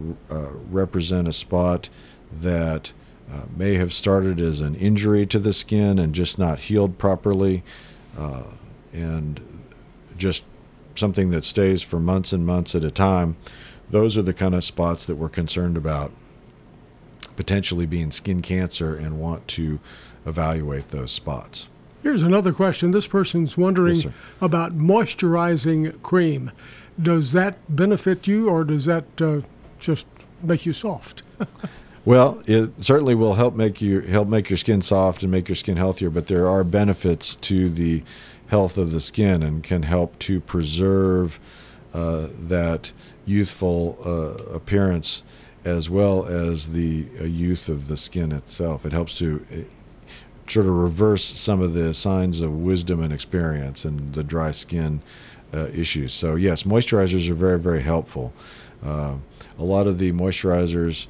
represent 0.70 1.28
a 1.28 1.34
spot 1.34 1.90
that 2.32 2.94
uh, 3.32 3.42
may 3.56 3.74
have 3.74 3.92
started 3.92 4.40
as 4.40 4.62
an 4.62 4.76
injury 4.76 5.26
to 5.26 5.40
the 5.40 5.52
skin 5.52 6.00
and 6.00 6.14
just 6.14 6.38
not 6.38 6.62
healed 6.62 6.98
properly, 6.98 7.64
uh, 8.18 8.44
and 8.94 9.42
just 10.18 10.44
something 10.96 11.32
that 11.32 11.44
stays 11.44 11.82
for 11.82 12.00
months 12.00 12.32
and 12.32 12.46
months 12.46 12.76
at 12.76 12.84
a 12.84 12.92
time. 12.92 13.36
Those 13.90 14.18
are 14.18 14.22
the 14.22 14.34
kind 14.34 14.56
of 14.56 14.64
spots 14.64 15.06
that 15.06 15.16
we're 15.16 15.30
concerned 15.30 15.78
about 15.78 16.12
potentially 17.36 17.86
being 17.86 18.12
skin 18.12 18.42
cancer 18.42 18.96
and 18.96 19.20
want 19.20 19.48
to 19.50 19.80
evaluate 20.26 20.90
those 20.90 21.12
spots. 21.12 21.68
Here's 22.02 22.22
another 22.22 22.54
question. 22.54 22.92
This 22.92 23.08
person's 23.08 23.58
wondering 23.58 23.96
Yes, 23.96 24.08
about 24.40 24.78
moisturizing 24.78 26.02
cream. 26.04 26.52
Does 27.02 27.32
that 27.32 27.58
benefit 27.76 28.28
you, 28.28 28.50
or 28.50 28.64
does 28.64 28.86
that 28.86 29.06
uh, 29.20 29.42
just 29.80 30.06
make 30.44 30.66
you 30.66 30.74
soft? 30.74 31.24
Well, 32.06 32.44
it 32.46 32.70
certainly 32.86 33.16
will 33.16 33.34
help 33.34 33.56
make 33.56 33.82
you 33.82 34.02
help 34.02 34.28
make 34.28 34.48
your 34.48 34.58
skin 34.58 34.84
soft 34.84 35.24
and 35.24 35.32
make 35.32 35.50
your 35.50 35.56
skin 35.56 35.76
healthier, 35.76 36.12
but 36.12 36.28
there 36.28 36.48
are 36.48 36.64
benefits 36.64 37.34
to 37.34 37.68
the 37.68 38.04
health 38.48 38.78
of 38.78 38.92
the 38.92 39.02
skin 39.02 39.42
and 39.42 39.64
can 39.64 39.82
help 39.82 40.20
to 40.20 40.40
preserve 40.40 41.40
uh, 41.96 42.28
that 42.40 42.94
youthful 43.26 43.98
uh, 44.06 44.54
appearance 44.54 45.24
as 45.64 45.90
well 45.90 46.26
as 46.26 46.74
the 46.74 47.08
uh, 47.20 47.24
youth 47.24 47.70
of 47.70 47.88
the 47.88 47.98
skin 47.98 48.32
itself. 48.32 48.86
It 48.86 48.92
helps 48.92 49.18
to 49.18 49.46
uh, 49.52 49.56
sort 50.48 50.68
of 50.68 50.74
reverse 50.74 51.24
some 51.24 51.60
of 51.60 51.74
the 51.74 51.94
signs 51.94 52.42
of 52.42 52.52
wisdom 52.52 53.02
and 53.02 53.12
experience 53.12 53.84
and 53.84 54.14
the 54.14 54.24
dry 54.24 54.52
skin 54.52 55.02
uh, 55.54 55.68
issues. 55.74 56.14
So 56.14 56.36
yes, 56.36 56.64
moisturizers 56.64 57.30
are 57.30 57.36
very 57.36 57.60
very 57.60 57.82
helpful. 57.82 58.34
Uh, 58.84 59.16
a 59.58 59.64
lot 59.64 59.88
of 59.88 59.98
the 59.98 60.12
moisturizers 60.12 61.08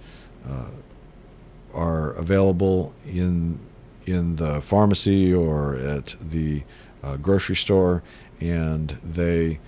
are 1.74 2.14
available 2.14 2.94
in 3.06 3.60
in 4.06 4.38
the 4.38 4.62
pharmacy 4.62 5.34
or 5.34 5.76
at 5.76 6.16
the 6.22 6.64
grocery 7.22 7.56
store, 7.56 8.02
and 8.40 8.92
they 9.04 9.60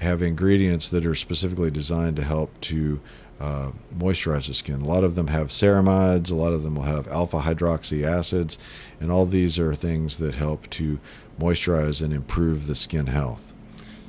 have 0.00 0.22
ingredients 0.22 0.88
that 0.88 1.06
are 1.06 1.14
specifically 1.14 1.70
designed 1.70 2.16
to 2.16 2.24
help 2.24 2.58
to 2.62 3.00
uh, 3.40 3.70
moisturize 3.96 4.48
the 4.48 4.54
skin. 4.54 4.82
A 4.82 4.84
lot 4.84 5.04
of 5.04 5.14
them 5.14 5.28
have 5.28 5.48
ceramides, 5.48 6.30
a 6.30 6.34
lot 6.34 6.52
of 6.52 6.62
them 6.62 6.74
will 6.74 6.82
have 6.82 7.08
alpha 7.08 7.40
hydroxy 7.40 8.04
acids, 8.04 8.58
and 9.00 9.10
all 9.10 9.26
these 9.26 9.58
are 9.58 9.74
things 9.74 10.18
that 10.18 10.34
help 10.34 10.68
to 10.70 10.98
moisturize 11.38 12.02
and 12.02 12.12
improve 12.12 12.66
the 12.66 12.74
skin 12.74 13.06
health. 13.06 13.52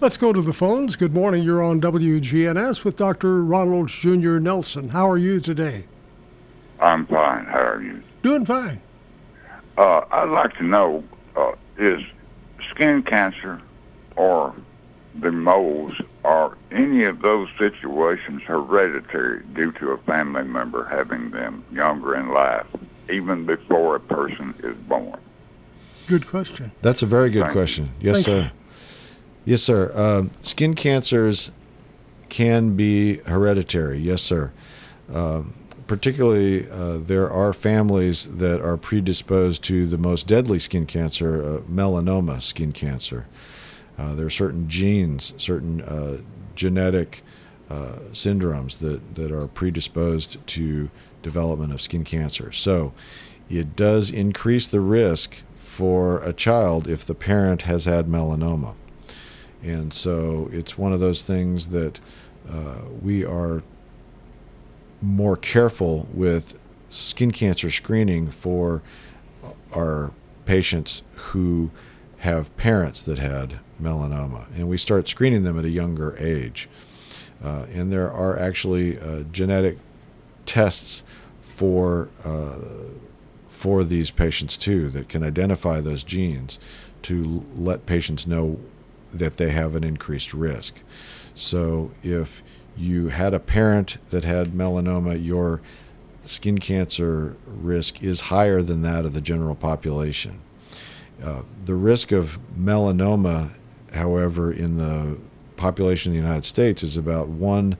Let's 0.01 0.17
go 0.17 0.33
to 0.33 0.41
the 0.41 0.53
phones. 0.53 0.95
Good 0.95 1.13
morning. 1.13 1.43
You're 1.43 1.63
on 1.63 1.79
WGNS 1.79 2.83
with 2.83 2.95
Dr. 2.95 3.43
Ronald 3.43 3.87
Jr. 3.87 4.39
Nelson. 4.39 4.89
How 4.89 5.07
are 5.09 5.17
you 5.17 5.39
today? 5.39 5.85
I'm 6.79 7.05
fine. 7.05 7.45
How 7.45 7.59
are 7.59 7.81
you? 7.81 8.01
Doing 8.23 8.45
fine. 8.45 8.81
Uh, 9.77 10.01
I'd 10.11 10.29
like 10.29 10.57
to 10.57 10.63
know 10.63 11.03
uh, 11.35 11.51
is 11.77 12.01
skin 12.71 13.03
cancer 13.03 13.61
or 14.15 14.55
the 15.15 15.31
moles 15.31 15.93
are 16.23 16.57
any 16.71 17.03
of 17.03 17.21
those 17.21 17.49
situations 17.57 18.41
hereditary 18.43 19.43
due 19.53 19.71
to 19.73 19.91
a 19.91 19.97
family 19.99 20.43
member 20.43 20.85
having 20.85 21.31
them 21.31 21.63
younger 21.71 22.15
in 22.15 22.29
life, 22.29 22.67
even 23.09 23.45
before 23.45 23.95
a 23.95 23.99
person 23.99 24.53
is 24.59 24.75
born? 24.87 25.19
Good 26.07 26.27
question. 26.27 26.71
That's 26.81 27.01
a 27.01 27.05
very 27.05 27.29
good 27.29 27.41
Thank 27.41 27.53
you. 27.53 27.59
question. 27.59 27.89
Yes, 27.99 28.23
Thank 28.23 28.27
you. 28.27 28.33
sir. 28.43 28.51
Yes, 29.45 29.63
sir. 29.63 29.91
Um, 29.95 30.31
skin 30.41 30.75
cancers 30.75 31.51
can 32.29 32.75
be 32.75 33.17
hereditary. 33.17 33.97
Yes, 33.99 34.21
sir. 34.21 34.51
Um, 35.13 35.53
particularly, 35.87 36.69
uh, 36.69 36.97
there 36.99 37.29
are 37.29 37.51
families 37.51 38.25
that 38.37 38.61
are 38.61 38.77
predisposed 38.77 39.63
to 39.65 39.85
the 39.87 39.97
most 39.97 40.27
deadly 40.27 40.57
skin 40.59 40.85
cancer, 40.85 41.43
uh, 41.43 41.57
melanoma 41.69 42.41
skin 42.41 42.71
cancer. 42.71 43.27
Uh, 44.01 44.15
there 44.15 44.25
are 44.25 44.31
certain 44.31 44.67
genes, 44.67 45.35
certain 45.37 45.81
uh, 45.81 46.17
genetic 46.55 47.21
uh, 47.69 47.97
syndromes 48.13 48.79
that, 48.79 49.13
that 49.13 49.31
are 49.31 49.45
predisposed 49.45 50.45
to 50.47 50.89
development 51.21 51.71
of 51.71 51.79
skin 51.79 52.03
cancer. 52.03 52.51
So 52.51 52.93
it 53.47 53.75
does 53.75 54.09
increase 54.09 54.67
the 54.67 54.79
risk 54.79 55.43
for 55.55 56.19
a 56.23 56.33
child 56.33 56.87
if 56.87 57.05
the 57.05 57.13
parent 57.13 57.61
has 57.63 57.85
had 57.85 58.07
melanoma. 58.07 58.73
And 59.61 59.93
so 59.93 60.49
it's 60.51 60.79
one 60.79 60.93
of 60.93 60.99
those 60.99 61.21
things 61.21 61.67
that 61.67 61.99
uh, 62.51 62.79
we 63.03 63.23
are 63.23 63.61
more 64.99 65.37
careful 65.37 66.07
with 66.11 66.57
skin 66.89 67.29
cancer 67.31 67.69
screening 67.69 68.31
for 68.31 68.81
our 69.73 70.11
patients 70.45 71.03
who 71.13 71.69
have 72.21 72.55
parents 72.55 73.01
that 73.03 73.17
had 73.17 73.59
melanoma, 73.81 74.45
and 74.55 74.69
we 74.69 74.77
start 74.77 75.07
screening 75.07 75.43
them 75.43 75.57
at 75.57 75.65
a 75.65 75.69
younger 75.69 76.15
age. 76.19 76.69
Uh, 77.43 77.65
and 77.73 77.91
there 77.91 78.11
are 78.11 78.37
actually 78.37 78.99
uh, 78.99 79.23
genetic 79.31 79.79
tests 80.45 81.03
for 81.41 82.09
uh, 82.23 82.59
for 83.47 83.83
these 83.83 84.11
patients 84.11 84.55
too 84.55 84.89
that 84.89 85.09
can 85.09 85.23
identify 85.23 85.81
those 85.81 86.03
genes 86.03 86.59
to 87.01 87.43
let 87.55 87.85
patients 87.87 88.27
know 88.27 88.59
that 89.11 89.37
they 89.37 89.49
have 89.49 89.75
an 89.75 89.83
increased 89.83 90.33
risk. 90.33 90.81
So 91.33 91.91
if 92.03 92.43
you 92.77 93.09
had 93.09 93.33
a 93.33 93.39
parent 93.39 93.97
that 94.11 94.23
had 94.23 94.53
melanoma, 94.53 95.23
your 95.23 95.61
skin 96.23 96.59
cancer 96.59 97.35
risk 97.47 98.03
is 98.03 98.21
higher 98.21 98.61
than 98.61 98.83
that 98.83 99.05
of 99.05 99.13
the 99.13 99.21
general 99.21 99.55
population. 99.55 100.39
Uh, 101.23 101.43
the 101.65 101.75
risk 101.75 102.11
of 102.11 102.39
melanoma, 102.57 103.51
however, 103.93 104.51
in 104.51 104.77
the 104.77 105.17
population 105.55 106.11
of 106.11 106.15
the 106.15 106.21
United 106.21 106.45
States 106.45 106.81
is 106.81 106.97
about 106.97 107.27
one 107.27 107.77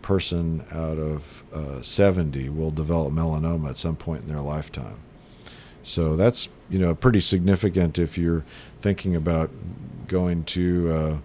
person 0.00 0.64
out 0.72 0.96
of 0.96 1.42
uh, 1.52 1.82
70 1.82 2.48
will 2.48 2.70
develop 2.70 3.12
melanoma 3.12 3.68
at 3.70 3.76
some 3.76 3.96
point 3.96 4.22
in 4.22 4.28
their 4.28 4.40
lifetime. 4.40 4.96
So 5.82 6.16
that's 6.16 6.48
you 6.70 6.78
know 6.78 6.94
pretty 6.94 7.20
significant 7.20 7.98
if 7.98 8.18
you're 8.18 8.44
thinking 8.78 9.14
about 9.14 9.50
going 10.06 10.44
to 10.44 10.92
uh, 10.92 11.16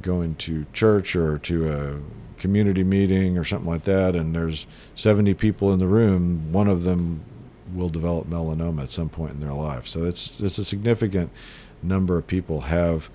going 0.00 0.34
to 0.36 0.66
church 0.72 1.14
or 1.14 1.38
to 1.38 1.70
a 1.70 2.40
community 2.40 2.84
meeting 2.84 3.38
or 3.38 3.44
something 3.44 3.68
like 3.68 3.84
that, 3.84 4.14
and 4.14 4.34
there's 4.34 4.66
70 4.94 5.34
people 5.34 5.72
in 5.72 5.78
the 5.78 5.86
room. 5.86 6.52
One 6.52 6.68
of 6.68 6.84
them 6.84 7.22
will 7.74 7.88
develop 7.88 8.28
melanoma 8.28 8.84
at 8.84 8.90
some 8.90 9.08
point 9.08 9.32
in 9.32 9.40
their 9.40 9.52
life. 9.52 9.86
So 9.86 10.04
it's 10.04 10.40
it's 10.40 10.58
a 10.58 10.64
significant 10.64 11.30
number 11.82 12.16
of 12.18 12.26
people 12.26 12.62
have 12.62 13.08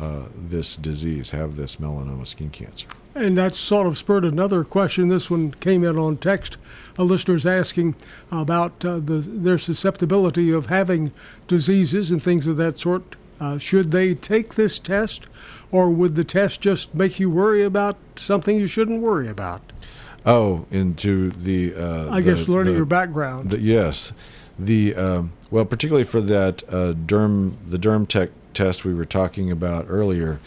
uh, 0.00 0.28
this 0.34 0.76
disease, 0.76 1.30
have 1.32 1.56
this 1.56 1.76
melanoma 1.76 2.26
skin 2.26 2.50
cancer. 2.50 2.86
And 3.14 3.36
that 3.36 3.54
sort 3.54 3.86
of 3.88 3.98
spurred 3.98 4.24
another 4.24 4.62
question. 4.62 5.08
This 5.08 5.28
one 5.28 5.52
came 5.54 5.82
in 5.82 5.98
on 5.98 6.18
text. 6.18 6.56
A 6.98 7.02
listener's 7.02 7.46
asking 7.46 7.96
about 8.30 8.84
uh, 8.84 9.00
the, 9.00 9.18
their 9.18 9.58
susceptibility 9.58 10.52
of 10.52 10.66
having 10.66 11.10
diseases 11.48 12.12
and 12.12 12.22
things 12.22 12.46
of 12.46 12.56
that 12.58 12.78
sort. 12.78 13.16
Uh, 13.40 13.58
should 13.58 13.90
they 13.90 14.14
take 14.14 14.54
this 14.54 14.78
test, 14.78 15.26
or 15.72 15.90
would 15.90 16.14
the 16.14 16.24
test 16.24 16.60
just 16.60 16.94
make 16.94 17.18
you 17.18 17.30
worry 17.30 17.62
about 17.62 17.96
something 18.16 18.56
you 18.56 18.66
shouldn't 18.66 19.00
worry 19.00 19.28
about? 19.28 19.62
Oh, 20.26 20.66
into 20.70 21.30
the. 21.30 21.74
Uh, 21.74 22.10
I 22.10 22.20
guess 22.20 22.48
learning 22.48 22.72
the- 22.74 22.78
your 22.78 22.86
background. 22.86 23.50
the- 23.50 23.60
yes, 23.60 24.12
the 24.58 24.94
um, 24.94 25.32
well, 25.50 25.64
particularly 25.64 26.04
for 26.04 26.20
that 26.20 26.62
uh, 26.68 26.92
derm, 26.92 27.54
the 27.68 27.78
DermTech 27.78 28.30
test 28.54 28.84
we 28.84 28.92
were 28.94 29.04
talking 29.04 29.50
about 29.50 29.86
earlier. 29.88 30.40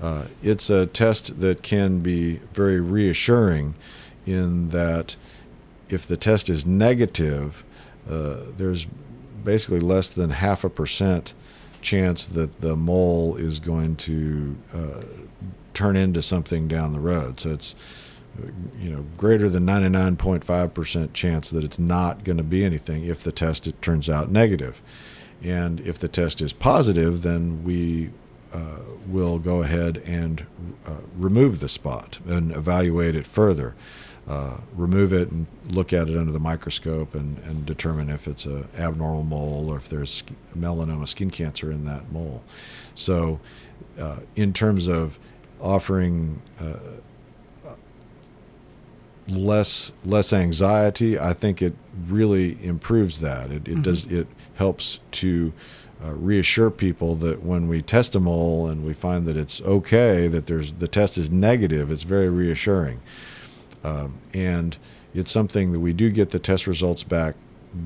Uh, 0.00 0.26
it's 0.42 0.68
a 0.70 0.86
test 0.86 1.40
that 1.40 1.62
can 1.62 2.00
be 2.00 2.36
very 2.52 2.80
reassuring 2.80 3.74
in 4.26 4.68
that 4.68 5.16
if 5.88 6.06
the 6.06 6.16
test 6.16 6.48
is 6.50 6.66
negative, 6.66 7.64
uh, 8.08 8.36
there's 8.56 8.86
basically 9.42 9.80
less 9.80 10.08
than 10.12 10.30
half 10.30 10.64
a 10.64 10.68
percent 10.68 11.32
chance 11.80 12.24
that 12.24 12.60
the 12.60 12.76
mole 12.76 13.36
is 13.36 13.58
going 13.58 13.96
to 13.96 14.56
uh, 14.74 15.02
turn 15.72 15.96
into 15.96 16.20
something 16.20 16.66
down 16.68 16.92
the 16.92 17.00
road. 17.00 17.40
So 17.40 17.50
it's 17.50 17.74
you 18.78 18.90
know 18.90 19.04
greater 19.16 19.48
than 19.48 19.66
99.5% 19.66 21.12
chance 21.12 21.50
that 21.50 21.64
it's 21.64 21.78
not 21.78 22.24
going 22.24 22.38
to 22.38 22.44
be 22.44 22.64
anything 22.64 23.04
if 23.04 23.22
the 23.22 23.32
test 23.32 23.66
it 23.66 23.80
turns 23.82 24.08
out 24.08 24.30
negative. 24.30 24.82
And 25.42 25.80
if 25.80 25.98
the 25.98 26.08
test 26.08 26.40
is 26.40 26.52
positive, 26.52 27.22
then 27.22 27.62
we 27.62 28.10
uh, 28.52 28.78
will 29.06 29.38
go 29.38 29.62
ahead 29.62 29.98
and 30.06 30.46
uh, 30.86 31.00
remove 31.16 31.60
the 31.60 31.68
spot 31.68 32.18
and 32.26 32.52
evaluate 32.52 33.14
it 33.14 33.26
further. 33.26 33.74
Uh, 34.26 34.56
remove 34.74 35.12
it 35.12 35.30
and 35.30 35.46
look 35.68 35.92
at 35.92 36.08
it 36.08 36.18
under 36.18 36.32
the 36.32 36.40
microscope 36.40 37.14
and, 37.14 37.38
and 37.40 37.64
determine 37.64 38.10
if 38.10 38.26
it's 38.26 38.44
a 38.44 38.66
abnormal 38.76 39.22
mole 39.22 39.70
or 39.70 39.76
if 39.76 39.88
there's 39.88 40.24
melanoma 40.56 41.06
skin 41.06 41.30
cancer 41.30 41.70
in 41.70 41.84
that 41.84 42.10
mole. 42.10 42.42
So, 42.96 43.38
uh, 44.00 44.20
in 44.34 44.52
terms 44.52 44.88
of 44.88 45.20
offering 45.60 46.42
uh, 46.60 46.74
less 49.28 49.92
less 50.04 50.32
anxiety, 50.32 51.18
I 51.18 51.32
think 51.32 51.62
it 51.62 51.74
really 52.08 52.56
improves 52.64 53.20
that. 53.20 53.50
It, 53.50 53.68
it 53.68 53.82
does 53.82 54.06
it 54.06 54.26
helps 54.54 55.00
to 55.12 55.52
uh, 56.04 56.12
reassure 56.12 56.70
people 56.70 57.14
that 57.16 57.42
when 57.42 57.68
we 57.68 57.82
test 57.82 58.14
a 58.14 58.20
mole 58.20 58.66
and 58.66 58.84
we 58.84 58.92
find 58.92 59.26
that 59.26 59.36
it's 59.36 59.60
okay, 59.62 60.28
that 60.28 60.46
there's 60.46 60.74
the 60.74 60.88
test 60.88 61.18
is 61.18 61.30
negative, 61.30 61.90
it's 61.90 62.02
very 62.04 62.28
reassuring. 62.28 63.00
Um, 63.82 64.18
and 64.34 64.76
it's 65.14 65.30
something 65.30 65.72
that 65.72 65.80
we 65.80 65.92
do 65.92 66.10
get 66.10 66.30
the 66.30 66.38
test 66.38 66.66
results 66.66 67.02
back 67.04 67.34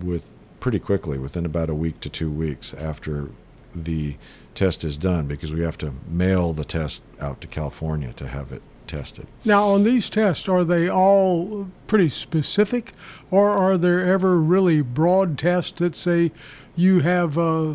with 0.03 0.27
pretty 0.59 0.79
quickly, 0.79 1.19
within 1.19 1.47
about 1.47 1.71
a 1.71 1.75
week 1.75 2.01
to 2.01 2.09
two 2.09 2.31
weeks 2.31 2.75
after 2.75 3.31
the 3.75 4.17
test 4.55 4.83
is 4.85 4.97
done, 4.97 5.27
because 5.27 5.53
we 5.53 5.61
have 5.61 5.79
to 5.79 5.93
mail 6.09 6.53
the 6.53 6.65
test 6.65 7.03
out 7.21 7.41
to 7.41 7.47
California 7.47 8.13
to 8.15 8.27
have 8.27 8.51
it 8.53 8.63
tested. 8.91 9.27
Now, 9.45 9.69
on 9.69 9.85
these 9.85 10.11
tests, 10.11 10.49
are 10.49 10.65
they 10.65 10.89
all 10.91 11.69
pretty 11.87 12.09
specific, 12.09 12.93
or 13.31 13.51
are 13.51 13.79
there 13.79 14.05
ever 14.05 14.39
really 14.39 14.83
broad 14.83 15.39
tests 15.39 15.79
that 15.79 15.95
say 15.97 16.33
you 16.77 17.01
have, 17.01 17.39
uh, 17.39 17.73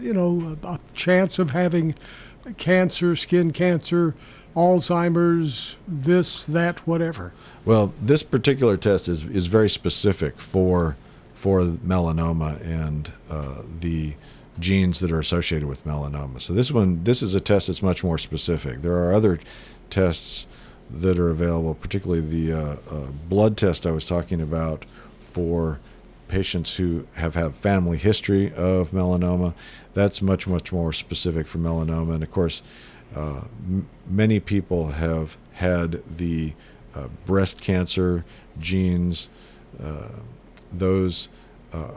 you 0.00 0.14
know, 0.14 0.56
a 0.62 0.66
a 0.66 0.80
chance 0.94 1.38
of 1.38 1.50
having 1.50 1.94
cancer, 2.56 3.16
skin 3.16 3.52
cancer, 3.52 4.14
Alzheimer's, 4.56 5.76
this, 5.86 6.44
that, 6.46 6.86
whatever? 6.86 7.32
Well, 7.64 7.92
this 8.00 8.22
particular 8.22 8.76
test 8.76 9.08
is, 9.08 9.24
is 9.24 9.46
very 9.46 9.68
specific 9.68 10.40
for 10.40 10.96
for 11.34 11.62
melanoma 11.62 12.60
and 12.60 13.12
uh, 13.30 13.62
the 13.80 14.14
genes 14.58 15.00
that 15.00 15.10
are 15.10 15.20
associated 15.20 15.66
with 15.66 15.86
melanoma. 15.86 16.38
So 16.38 16.52
this 16.52 16.70
one, 16.70 17.02
this 17.04 17.22
is 17.22 17.34
a 17.34 17.40
test 17.40 17.68
that's 17.68 17.82
much 17.82 18.04
more 18.04 18.18
specific. 18.18 18.82
There 18.82 18.94
are 18.94 19.14
other 19.14 19.40
tests 19.90 20.46
that 20.90 21.18
are 21.18 21.30
available, 21.30 21.74
particularly 21.74 22.20
the 22.20 22.52
uh, 22.52 22.76
uh, 22.90 23.06
blood 23.28 23.56
test 23.56 23.86
I 23.86 23.92
was 23.92 24.04
talking 24.04 24.40
about 24.40 24.84
for 25.20 25.78
patients 26.28 26.76
who 26.76 27.06
have 27.14 27.34
had 27.34 27.54
family 27.56 27.98
history 27.98 28.52
of 28.54 28.90
melanoma. 28.92 29.54
That's 29.94 30.22
much 30.22 30.46
much 30.46 30.72
more 30.72 30.92
specific 30.92 31.46
for 31.46 31.58
melanoma, 31.58 32.14
and 32.14 32.22
of 32.22 32.30
course, 32.30 32.62
uh, 33.14 33.42
m- 33.66 33.88
many 34.06 34.40
people 34.40 34.88
have 34.88 35.36
had 35.52 36.02
the 36.16 36.54
uh, 36.94 37.08
breast 37.26 37.60
cancer 37.60 38.24
genes. 38.58 39.28
Uh, 39.82 40.08
those, 40.72 41.28
uh, 41.72 41.90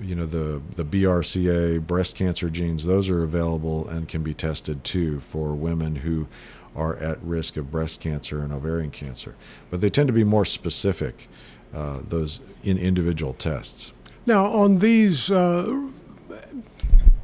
you 0.00 0.14
know, 0.14 0.26
the 0.26 0.62
the 0.76 0.84
BRCA 0.84 1.84
breast 1.84 2.14
cancer 2.14 2.50
genes. 2.50 2.84
Those 2.84 3.08
are 3.10 3.22
available 3.22 3.88
and 3.88 4.08
can 4.08 4.22
be 4.22 4.34
tested 4.34 4.84
too 4.84 5.20
for 5.20 5.54
women 5.54 5.96
who 5.96 6.28
are 6.74 6.96
at 6.96 7.22
risk 7.22 7.56
of 7.56 7.70
breast 7.70 8.00
cancer 8.00 8.42
and 8.42 8.52
ovarian 8.52 8.90
cancer. 8.90 9.34
But 9.70 9.80
they 9.80 9.90
tend 9.90 10.08
to 10.08 10.12
be 10.12 10.24
more 10.24 10.44
specific. 10.44 11.28
Uh, 11.74 12.00
those 12.06 12.40
in 12.62 12.76
individual 12.76 13.32
tests. 13.32 13.94
Now, 14.26 14.44
on 14.44 14.80
these 14.80 15.30
uh, 15.30 15.88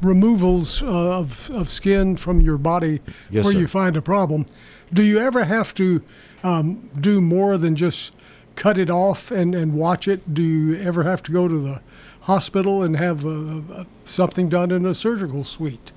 removals 0.01 0.83
uh, 0.83 0.87
of, 0.87 1.51
of 1.51 1.71
skin 1.71 2.17
from 2.17 2.41
your 2.41 2.57
body 2.57 3.01
Yes, 3.31 3.45
where 3.45 3.53
sir. 3.53 3.61
you 3.61 3.69
find 3.69 3.97
a 3.97 4.03
problem, 4.03 4.47
do 4.93 5.03
you 5.03 5.19
ever 5.19 5.45
have 5.45 5.75
to 5.75 6.03
um, 6.43 6.89
do 7.01 7.21
more 7.21 7.59
than 7.59 7.77
just 7.77 8.13
cut 8.55 8.79
it 8.79 8.91
off 8.91 9.31
and, 9.31 9.55
and 9.55 9.75
watch 9.75 10.09
it? 10.09 10.35
Do 10.35 10.43
you 10.43 10.81
ever 10.81 11.03
have 11.03 11.23
to 11.25 11.33
go 11.33 11.47
to 11.47 11.59
the 11.59 11.81
hospital 12.21 12.83
and 12.83 12.97
have 12.97 13.25
uh 13.25 13.61
uh 13.73 13.85
something 14.05 14.49
done 14.49 14.71
in 14.71 14.85
a 14.85 14.95
surgical 14.95 15.45
suite? 15.45 15.93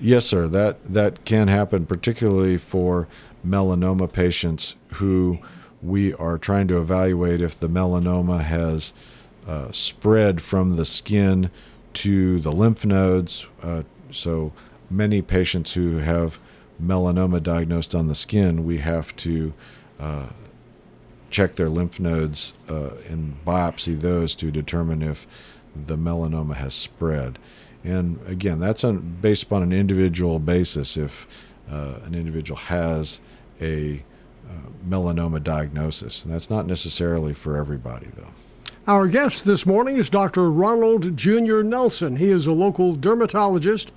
Yes, 0.00 0.24
sir. 0.24 0.48
That 0.48 0.82
that 0.84 1.24
can 1.24 1.48
happen, 1.48 1.84
particularly 1.84 2.56
for 2.56 3.06
melanoma 3.46 4.10
patients 4.10 4.76
who 4.94 5.38
we 5.82 6.14
are 6.14 6.38
trying 6.38 6.68
to 6.68 6.78
evaluate 6.78 7.40
if 7.42 7.58
the 7.58 7.68
melanoma 7.68 8.40
has 8.42 8.92
uh, 9.46 9.70
spread 9.72 10.40
from 10.40 10.76
the 10.76 10.84
skin 10.84 11.50
to 11.94 12.40
the 12.40 12.52
lymph 12.52 12.84
nodes. 12.84 13.46
Uh, 13.62 13.82
so 14.10 14.52
many 14.90 15.22
patients 15.22 15.74
who 15.74 15.98
have 15.98 16.38
melanoma 16.82 17.42
diagnosed 17.42 17.94
on 17.94 18.08
the 18.08 18.14
skin, 18.14 18.64
we 18.64 18.78
have 18.78 19.14
to 19.16 19.52
uh, 19.98 20.26
check 21.30 21.56
their 21.56 21.68
lymph 21.68 22.00
nodes 22.00 22.54
uh, 22.68 22.90
and 23.08 23.36
biopsy 23.44 23.98
those 23.98 24.34
to 24.34 24.50
determine 24.50 25.02
if 25.02 25.26
the 25.74 25.96
melanoma 25.96 26.54
has 26.56 26.74
spread. 26.74 27.38
And 27.82 28.20
again, 28.26 28.60
that's 28.60 28.84
on, 28.84 29.18
based 29.20 29.44
upon 29.44 29.62
an 29.62 29.72
individual 29.72 30.38
basis. 30.38 30.96
If 30.96 31.26
uh, 31.70 32.00
an 32.04 32.14
individual 32.14 32.58
has 32.58 33.20
a 33.60 34.02
um, 34.48 34.74
melanoma 34.88 35.42
diagnosis. 35.42 36.24
And 36.24 36.34
that's 36.34 36.50
not 36.50 36.66
necessarily 36.66 37.32
for 37.32 37.56
everybody, 37.56 38.08
though. 38.16 38.32
Our 38.86 39.06
guest 39.06 39.44
this 39.44 39.66
morning 39.66 39.98
is 39.98 40.10
Dr. 40.10 40.50
Ronald 40.50 41.16
Jr. 41.16 41.62
Nelson. 41.62 42.16
He 42.16 42.30
is 42.30 42.46
a 42.46 42.52
local 42.52 42.96
dermatologist. 42.96 43.92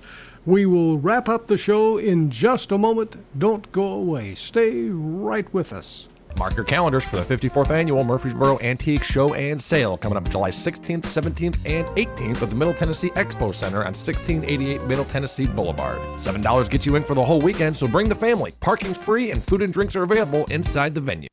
We 0.46 0.66
will 0.66 0.98
wrap 0.98 1.28
up 1.28 1.46
the 1.46 1.58
show 1.58 1.98
in 1.98 2.30
just 2.30 2.70
a 2.70 2.78
moment. 2.78 3.16
Don't 3.38 3.70
go 3.72 3.84
away. 3.84 4.34
Stay 4.34 4.88
right 4.90 5.52
with 5.52 5.72
us. 5.72 6.08
Mark 6.38 6.56
your 6.56 6.64
calendars 6.64 7.04
for 7.04 7.16
the 7.16 7.22
54th 7.22 7.70
annual 7.70 8.02
Murfreesboro 8.02 8.58
Antique 8.60 9.04
Show 9.04 9.34
and 9.34 9.60
Sale 9.60 9.96
coming 9.98 10.16
up 10.16 10.28
July 10.28 10.50
16th, 10.50 11.02
17th, 11.02 11.56
and 11.64 11.86
18th 11.96 12.42
at 12.42 12.50
the 12.50 12.56
Middle 12.56 12.74
Tennessee 12.74 13.10
Expo 13.10 13.54
Center 13.54 13.78
on 13.78 13.94
1688 13.94 14.82
Middle 14.84 15.04
Tennessee 15.04 15.46
Boulevard. 15.46 16.00
$7 16.18 16.70
gets 16.70 16.86
you 16.86 16.96
in 16.96 17.02
for 17.02 17.14
the 17.14 17.24
whole 17.24 17.40
weekend, 17.40 17.76
so 17.76 17.86
bring 17.86 18.08
the 18.08 18.14
family. 18.14 18.52
Parking's 18.60 18.98
free 18.98 19.30
and 19.30 19.42
food 19.42 19.62
and 19.62 19.72
drinks 19.72 19.94
are 19.94 20.02
available 20.02 20.44
inside 20.46 20.94
the 20.94 21.00
venue. 21.00 21.28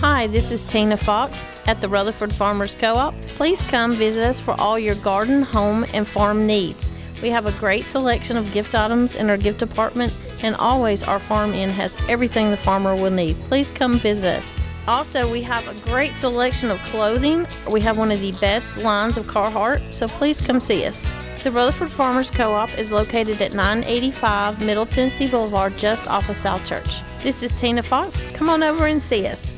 Hi, 0.00 0.26
this 0.26 0.52
is 0.52 0.64
Tina 0.64 0.96
Fox 0.96 1.46
at 1.66 1.80
the 1.80 1.88
Rutherford 1.88 2.32
Farmers 2.32 2.74
Co 2.74 2.94
op. 2.94 3.14
Please 3.28 3.66
come 3.66 3.94
visit 3.94 4.22
us 4.22 4.38
for 4.38 4.52
all 4.60 4.78
your 4.78 4.94
garden, 4.96 5.42
home, 5.42 5.84
and 5.94 6.06
farm 6.06 6.46
needs. 6.46 6.92
We 7.22 7.30
have 7.30 7.46
a 7.46 7.58
great 7.58 7.86
selection 7.86 8.36
of 8.36 8.52
gift 8.52 8.74
items 8.74 9.16
in 9.16 9.30
our 9.30 9.38
gift 9.38 9.58
department, 9.58 10.14
and 10.42 10.54
always 10.56 11.02
our 11.02 11.18
farm 11.18 11.52
inn 11.54 11.70
has 11.70 11.96
everything 12.08 12.50
the 12.50 12.56
farmer 12.56 12.94
will 12.94 13.10
need. 13.10 13.36
Please 13.44 13.70
come 13.70 13.94
visit 13.94 14.38
us. 14.38 14.56
Also, 14.88 15.30
we 15.30 15.42
have 15.42 15.66
a 15.66 15.74
great 15.90 16.14
selection 16.14 16.70
of 16.70 16.78
clothing. 16.84 17.46
We 17.68 17.80
have 17.80 17.98
one 17.98 18.12
of 18.12 18.20
the 18.20 18.32
best 18.32 18.78
lines 18.78 19.16
of 19.16 19.26
Carhartt, 19.26 19.92
so 19.92 20.06
please 20.06 20.40
come 20.40 20.60
see 20.60 20.84
us. 20.84 21.08
The 21.42 21.50
Rutherford 21.50 21.90
Farmers 21.90 22.30
Co 22.30 22.52
op 22.52 22.76
is 22.78 22.92
located 22.92 23.40
at 23.40 23.52
985 23.52 24.64
Middle 24.64 24.86
Tennessee 24.86 25.28
Boulevard, 25.28 25.76
just 25.76 26.08
off 26.08 26.28
of 26.28 26.36
South 26.36 26.64
Church. 26.64 27.00
This 27.22 27.42
is 27.42 27.52
Tina 27.52 27.82
Fox. 27.82 28.22
Come 28.32 28.48
on 28.48 28.62
over 28.62 28.86
and 28.86 29.02
see 29.02 29.26
us. 29.26 29.54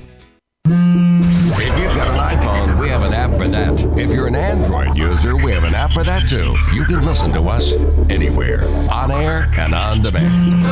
If 1.51 1.79
you've 1.79 1.95
got 1.97 2.09
an 2.09 2.39
iPhone, 2.39 2.79
we 2.79 2.89
have 2.91 3.03
an 3.03 3.15
app 3.15 3.31
for 3.31 3.49
that. 3.49 3.81
If 3.99 4.13
you're 4.13 4.27
an 4.27 4.37
Android 4.37 4.99
user, 4.99 5.35
we 5.35 5.51
have 5.53 5.65
an 5.65 5.75
app 5.75 5.93
for 5.93 6.05
that 6.05 6.29
too. 6.29 6.55
You 6.75 6.85
can 6.85 7.05
listen 7.07 7.33
to 7.33 7.49
us 7.49 7.73
anywhere, 8.11 8.65
on 8.93 9.11
air 9.11 9.51
and 9.57 9.75
on 9.75 10.03
demand. 10.03 10.63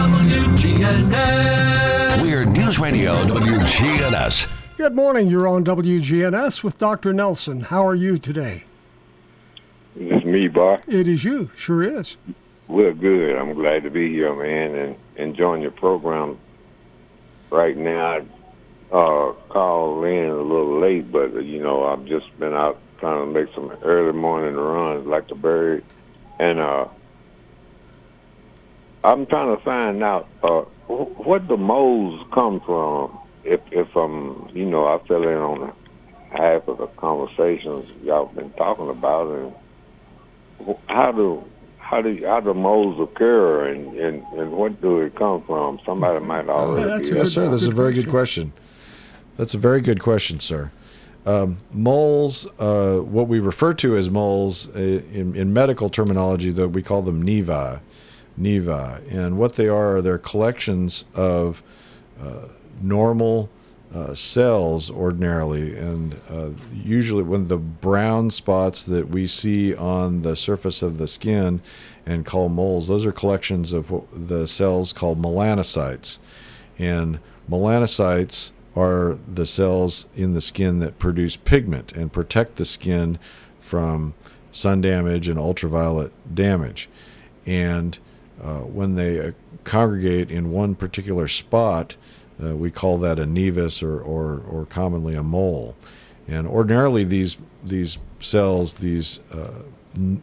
We're 2.22 2.44
News 2.44 2.78
Radio 2.78 3.14
WGNS. 3.24 4.52
Good 4.76 4.94
morning. 4.94 5.28
You're 5.28 5.48
on 5.48 5.64
WGNS 5.64 6.62
with 6.62 6.78
Dr. 6.78 7.14
Nelson. 7.14 7.62
How 7.62 7.86
are 7.86 7.94
you 7.94 8.18
today? 8.18 8.64
It's 9.98 10.26
me, 10.26 10.48
boy. 10.48 10.80
It 10.86 11.08
is 11.08 11.24
you. 11.24 11.50
Sure 11.56 11.82
is. 11.82 12.18
We're 12.68 12.92
good. 12.92 13.36
I'm 13.36 13.54
glad 13.54 13.82
to 13.84 13.90
be 13.90 14.10
here, 14.10 14.34
man, 14.34 14.74
and 14.74 14.96
enjoying 15.16 15.62
your 15.62 15.70
program. 15.70 16.38
Right 17.50 17.76
now, 17.76 18.06
I 18.06 18.24
uh, 18.92 19.32
called 19.48 20.04
in 20.04 20.28
a 20.28 20.36
little 20.36 20.80
late, 20.80 21.10
but 21.10 21.34
uh, 21.34 21.40
you 21.40 21.60
know 21.60 21.84
I've 21.86 22.04
just 22.06 22.26
been 22.38 22.54
out 22.54 22.78
trying 22.98 23.26
to 23.26 23.40
make 23.40 23.52
some 23.54 23.70
early 23.82 24.12
morning 24.12 24.54
runs, 24.54 25.06
like 25.06 25.28
the 25.28 25.34
bird, 25.34 25.84
and 26.38 26.58
uh, 26.58 26.86
I'm 29.04 29.26
trying 29.26 29.56
to 29.56 29.62
find 29.62 30.02
out 30.02 30.28
uh, 30.42 30.62
wh- 30.86 31.26
what 31.26 31.48
the 31.48 31.56
moles 31.56 32.24
come 32.32 32.60
from. 32.60 33.18
If 33.44 33.60
if 33.70 33.94
I'm, 33.96 34.50
you 34.54 34.64
know, 34.64 34.86
I 34.86 34.98
fell 35.06 35.22
in 35.22 35.36
on 35.36 35.72
half 36.30 36.66
of 36.68 36.78
the 36.78 36.86
conversations 36.88 37.90
y'all 38.02 38.26
been 38.26 38.50
talking 38.52 38.88
about, 38.88 39.54
and 40.66 40.76
how 40.88 41.12
do 41.12 41.44
how 41.78 42.02
do 42.02 42.20
how 42.24 42.40
do 42.40 42.54
moles 42.54 43.00
occur, 43.00 43.68
and, 43.68 43.96
and, 43.96 44.24
and 44.36 44.52
what 44.52 44.80
do 44.80 45.00
it 45.00 45.14
come 45.14 45.42
from? 45.44 45.78
Somebody 45.86 46.24
might 46.24 46.48
already. 46.48 47.10
be 47.10 47.16
yes, 47.16 47.32
sir. 47.32 47.48
That's 47.48 47.64
a 47.66 47.70
very 47.70 47.92
good 47.92 48.08
question. 48.08 48.52
That's 49.36 49.54
a 49.54 49.58
very 49.58 49.80
good 49.80 50.00
question, 50.00 50.40
sir. 50.40 50.72
Um, 51.26 51.58
moles, 51.72 52.46
uh, 52.58 52.98
what 52.98 53.28
we 53.28 53.40
refer 53.40 53.74
to 53.74 53.96
as 53.96 54.08
moles 54.08 54.68
uh, 54.74 55.02
in, 55.12 55.34
in 55.34 55.52
medical 55.52 55.90
terminology, 55.90 56.50
though 56.50 56.68
we 56.68 56.82
call 56.82 57.02
them 57.02 57.24
nevi, 57.24 57.80
nevi, 58.40 59.12
and 59.12 59.36
what 59.36 59.54
they 59.56 59.68
are, 59.68 60.00
they're 60.00 60.18
collections 60.18 61.04
of 61.14 61.62
uh, 62.20 62.46
normal 62.80 63.50
uh, 63.92 64.14
cells 64.14 64.90
ordinarily, 64.90 65.76
and 65.76 66.16
uh, 66.30 66.50
usually 66.72 67.22
when 67.22 67.48
the 67.48 67.56
brown 67.56 68.30
spots 68.30 68.82
that 68.84 69.08
we 69.08 69.26
see 69.26 69.74
on 69.74 70.22
the 70.22 70.36
surface 70.36 70.80
of 70.80 70.98
the 70.98 71.08
skin 71.08 71.60
and 72.04 72.24
call 72.24 72.48
moles, 72.48 72.88
those 72.88 73.04
are 73.04 73.12
collections 73.12 73.72
of 73.72 73.92
the 74.12 74.46
cells 74.46 74.92
called 74.92 75.20
melanocytes, 75.20 76.18
and 76.78 77.18
melanocytes 77.50 78.52
are 78.76 79.14
the 79.26 79.46
cells 79.46 80.06
in 80.14 80.34
the 80.34 80.40
skin 80.40 80.80
that 80.80 80.98
produce 80.98 81.36
pigment 81.36 81.92
and 81.92 82.12
protect 82.12 82.56
the 82.56 82.64
skin 82.64 83.18
from 83.58 84.14
sun 84.52 84.80
damage 84.80 85.28
and 85.28 85.38
ultraviolet 85.38 86.12
damage. 86.34 86.88
And 87.46 87.98
uh, 88.42 88.60
when 88.60 88.94
they 88.94 89.18
uh, 89.20 89.32
congregate 89.64 90.30
in 90.30 90.52
one 90.52 90.74
particular 90.74 91.26
spot, 91.26 91.96
uh, 92.42 92.54
we 92.54 92.70
call 92.70 92.98
that 92.98 93.18
a 93.18 93.24
nevus 93.24 93.82
or, 93.82 93.98
or, 93.98 94.40
or 94.40 94.66
commonly 94.66 95.14
a 95.14 95.22
mole. 95.22 95.74
And 96.28 96.46
ordinarily, 96.46 97.04
these 97.04 97.38
these 97.64 97.98
cells, 98.20 98.74
these 98.74 99.20
uh, 99.32 99.62
n- 99.94 100.22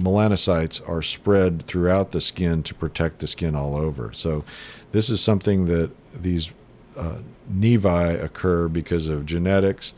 melanocytes, 0.00 0.86
are 0.88 1.02
spread 1.02 1.62
throughout 1.62 2.12
the 2.12 2.20
skin 2.20 2.62
to 2.64 2.74
protect 2.74 3.18
the 3.18 3.26
skin 3.26 3.54
all 3.54 3.76
over. 3.76 4.12
So, 4.14 4.44
this 4.92 5.10
is 5.10 5.20
something 5.20 5.66
that 5.66 5.90
these 6.14 6.50
uh, 6.96 7.18
nevi 7.52 8.22
occur 8.22 8.68
because 8.68 9.08
of 9.08 9.26
genetics, 9.26 9.94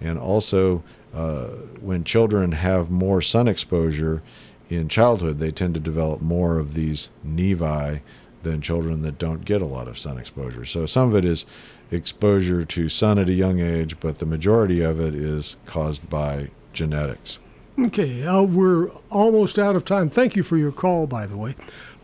and 0.00 0.18
also 0.18 0.82
uh, 1.14 1.48
when 1.80 2.04
children 2.04 2.52
have 2.52 2.90
more 2.90 3.20
sun 3.20 3.48
exposure 3.48 4.22
in 4.68 4.88
childhood, 4.88 5.38
they 5.38 5.50
tend 5.50 5.74
to 5.74 5.80
develop 5.80 6.20
more 6.20 6.58
of 6.58 6.74
these 6.74 7.10
nevi 7.26 8.00
than 8.42 8.60
children 8.60 9.02
that 9.02 9.18
don't 9.18 9.44
get 9.44 9.60
a 9.60 9.66
lot 9.66 9.88
of 9.88 9.98
sun 9.98 10.16
exposure. 10.18 10.64
So 10.64 10.86
some 10.86 11.08
of 11.08 11.16
it 11.16 11.24
is 11.24 11.44
exposure 11.90 12.64
to 12.64 12.88
sun 12.88 13.18
at 13.18 13.28
a 13.28 13.34
young 13.34 13.60
age, 13.60 13.98
but 14.00 14.18
the 14.18 14.26
majority 14.26 14.80
of 14.80 15.00
it 15.00 15.14
is 15.14 15.56
caused 15.66 16.08
by 16.08 16.50
genetics. 16.72 17.38
Okay, 17.86 18.26
uh, 18.26 18.42
we're 18.42 18.90
almost 19.10 19.58
out 19.58 19.74
of 19.74 19.86
time. 19.86 20.10
Thank 20.10 20.36
you 20.36 20.42
for 20.42 20.58
your 20.58 20.70
call, 20.70 21.06
by 21.06 21.24
the 21.26 21.36
way. 21.36 21.54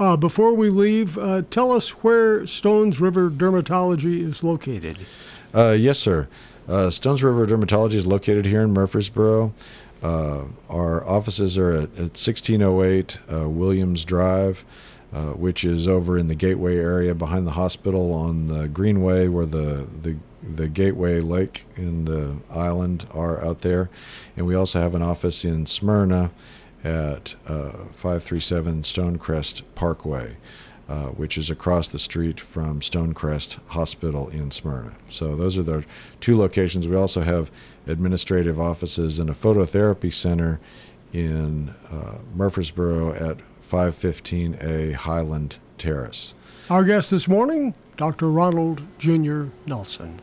Uh, 0.00 0.16
before 0.16 0.54
we 0.54 0.70
leave, 0.70 1.18
uh, 1.18 1.42
tell 1.50 1.70
us 1.70 1.90
where 2.02 2.46
Stones 2.46 2.98
River 2.98 3.28
Dermatology 3.28 4.26
is 4.26 4.42
located. 4.42 4.96
Uh, 5.54 5.76
yes, 5.78 5.98
sir. 5.98 6.28
Uh, 6.66 6.88
Stones 6.88 7.22
River 7.22 7.46
Dermatology 7.46 7.92
is 7.92 8.06
located 8.06 8.46
here 8.46 8.62
in 8.62 8.72
Murfreesboro. 8.72 9.52
Uh, 10.02 10.44
our 10.70 11.06
offices 11.06 11.58
are 11.58 11.72
at, 11.72 11.82
at 11.94 12.16
1608 12.16 13.18
uh, 13.30 13.48
Williams 13.48 14.06
Drive, 14.06 14.64
which 15.34 15.62
is 15.62 15.86
over 15.86 16.16
in 16.16 16.28
the 16.28 16.34
Gateway 16.34 16.76
area 16.78 17.14
behind 17.14 17.46
the 17.46 17.52
hospital 17.52 18.14
on 18.14 18.48
the 18.48 18.66
Greenway, 18.66 19.28
where 19.28 19.46
the, 19.46 19.86
the 20.02 20.16
the 20.54 20.68
Gateway 20.68 21.20
Lake 21.20 21.64
and 21.76 22.06
the 22.06 22.36
island 22.50 23.06
are 23.12 23.44
out 23.44 23.60
there. 23.60 23.90
And 24.36 24.46
we 24.46 24.54
also 24.54 24.80
have 24.80 24.94
an 24.94 25.02
office 25.02 25.44
in 25.44 25.66
Smyrna 25.66 26.30
at 26.84 27.34
uh, 27.46 27.70
537 27.92 28.82
Stonecrest 28.82 29.62
Parkway, 29.74 30.36
uh, 30.88 31.06
which 31.06 31.36
is 31.36 31.50
across 31.50 31.88
the 31.88 31.98
street 31.98 32.38
from 32.38 32.80
Stonecrest 32.80 33.58
Hospital 33.68 34.28
in 34.28 34.50
Smyrna. 34.50 34.94
So 35.08 35.34
those 35.34 35.58
are 35.58 35.62
the 35.62 35.84
two 36.20 36.36
locations. 36.36 36.86
We 36.86 36.96
also 36.96 37.22
have 37.22 37.50
administrative 37.86 38.60
offices 38.60 39.18
and 39.18 39.28
a 39.28 39.34
phototherapy 39.34 40.12
center 40.12 40.60
in 41.12 41.74
uh, 41.90 42.18
Murfreesboro 42.34 43.14
at 43.14 43.38
515A 43.68 44.94
Highland 44.94 45.58
Terrace. 45.78 46.34
Our 46.70 46.84
guest 46.84 47.10
this 47.10 47.26
morning, 47.26 47.74
Dr. 47.96 48.30
Ronald 48.30 48.82
Jr. 48.98 49.44
Nelson. 49.66 50.20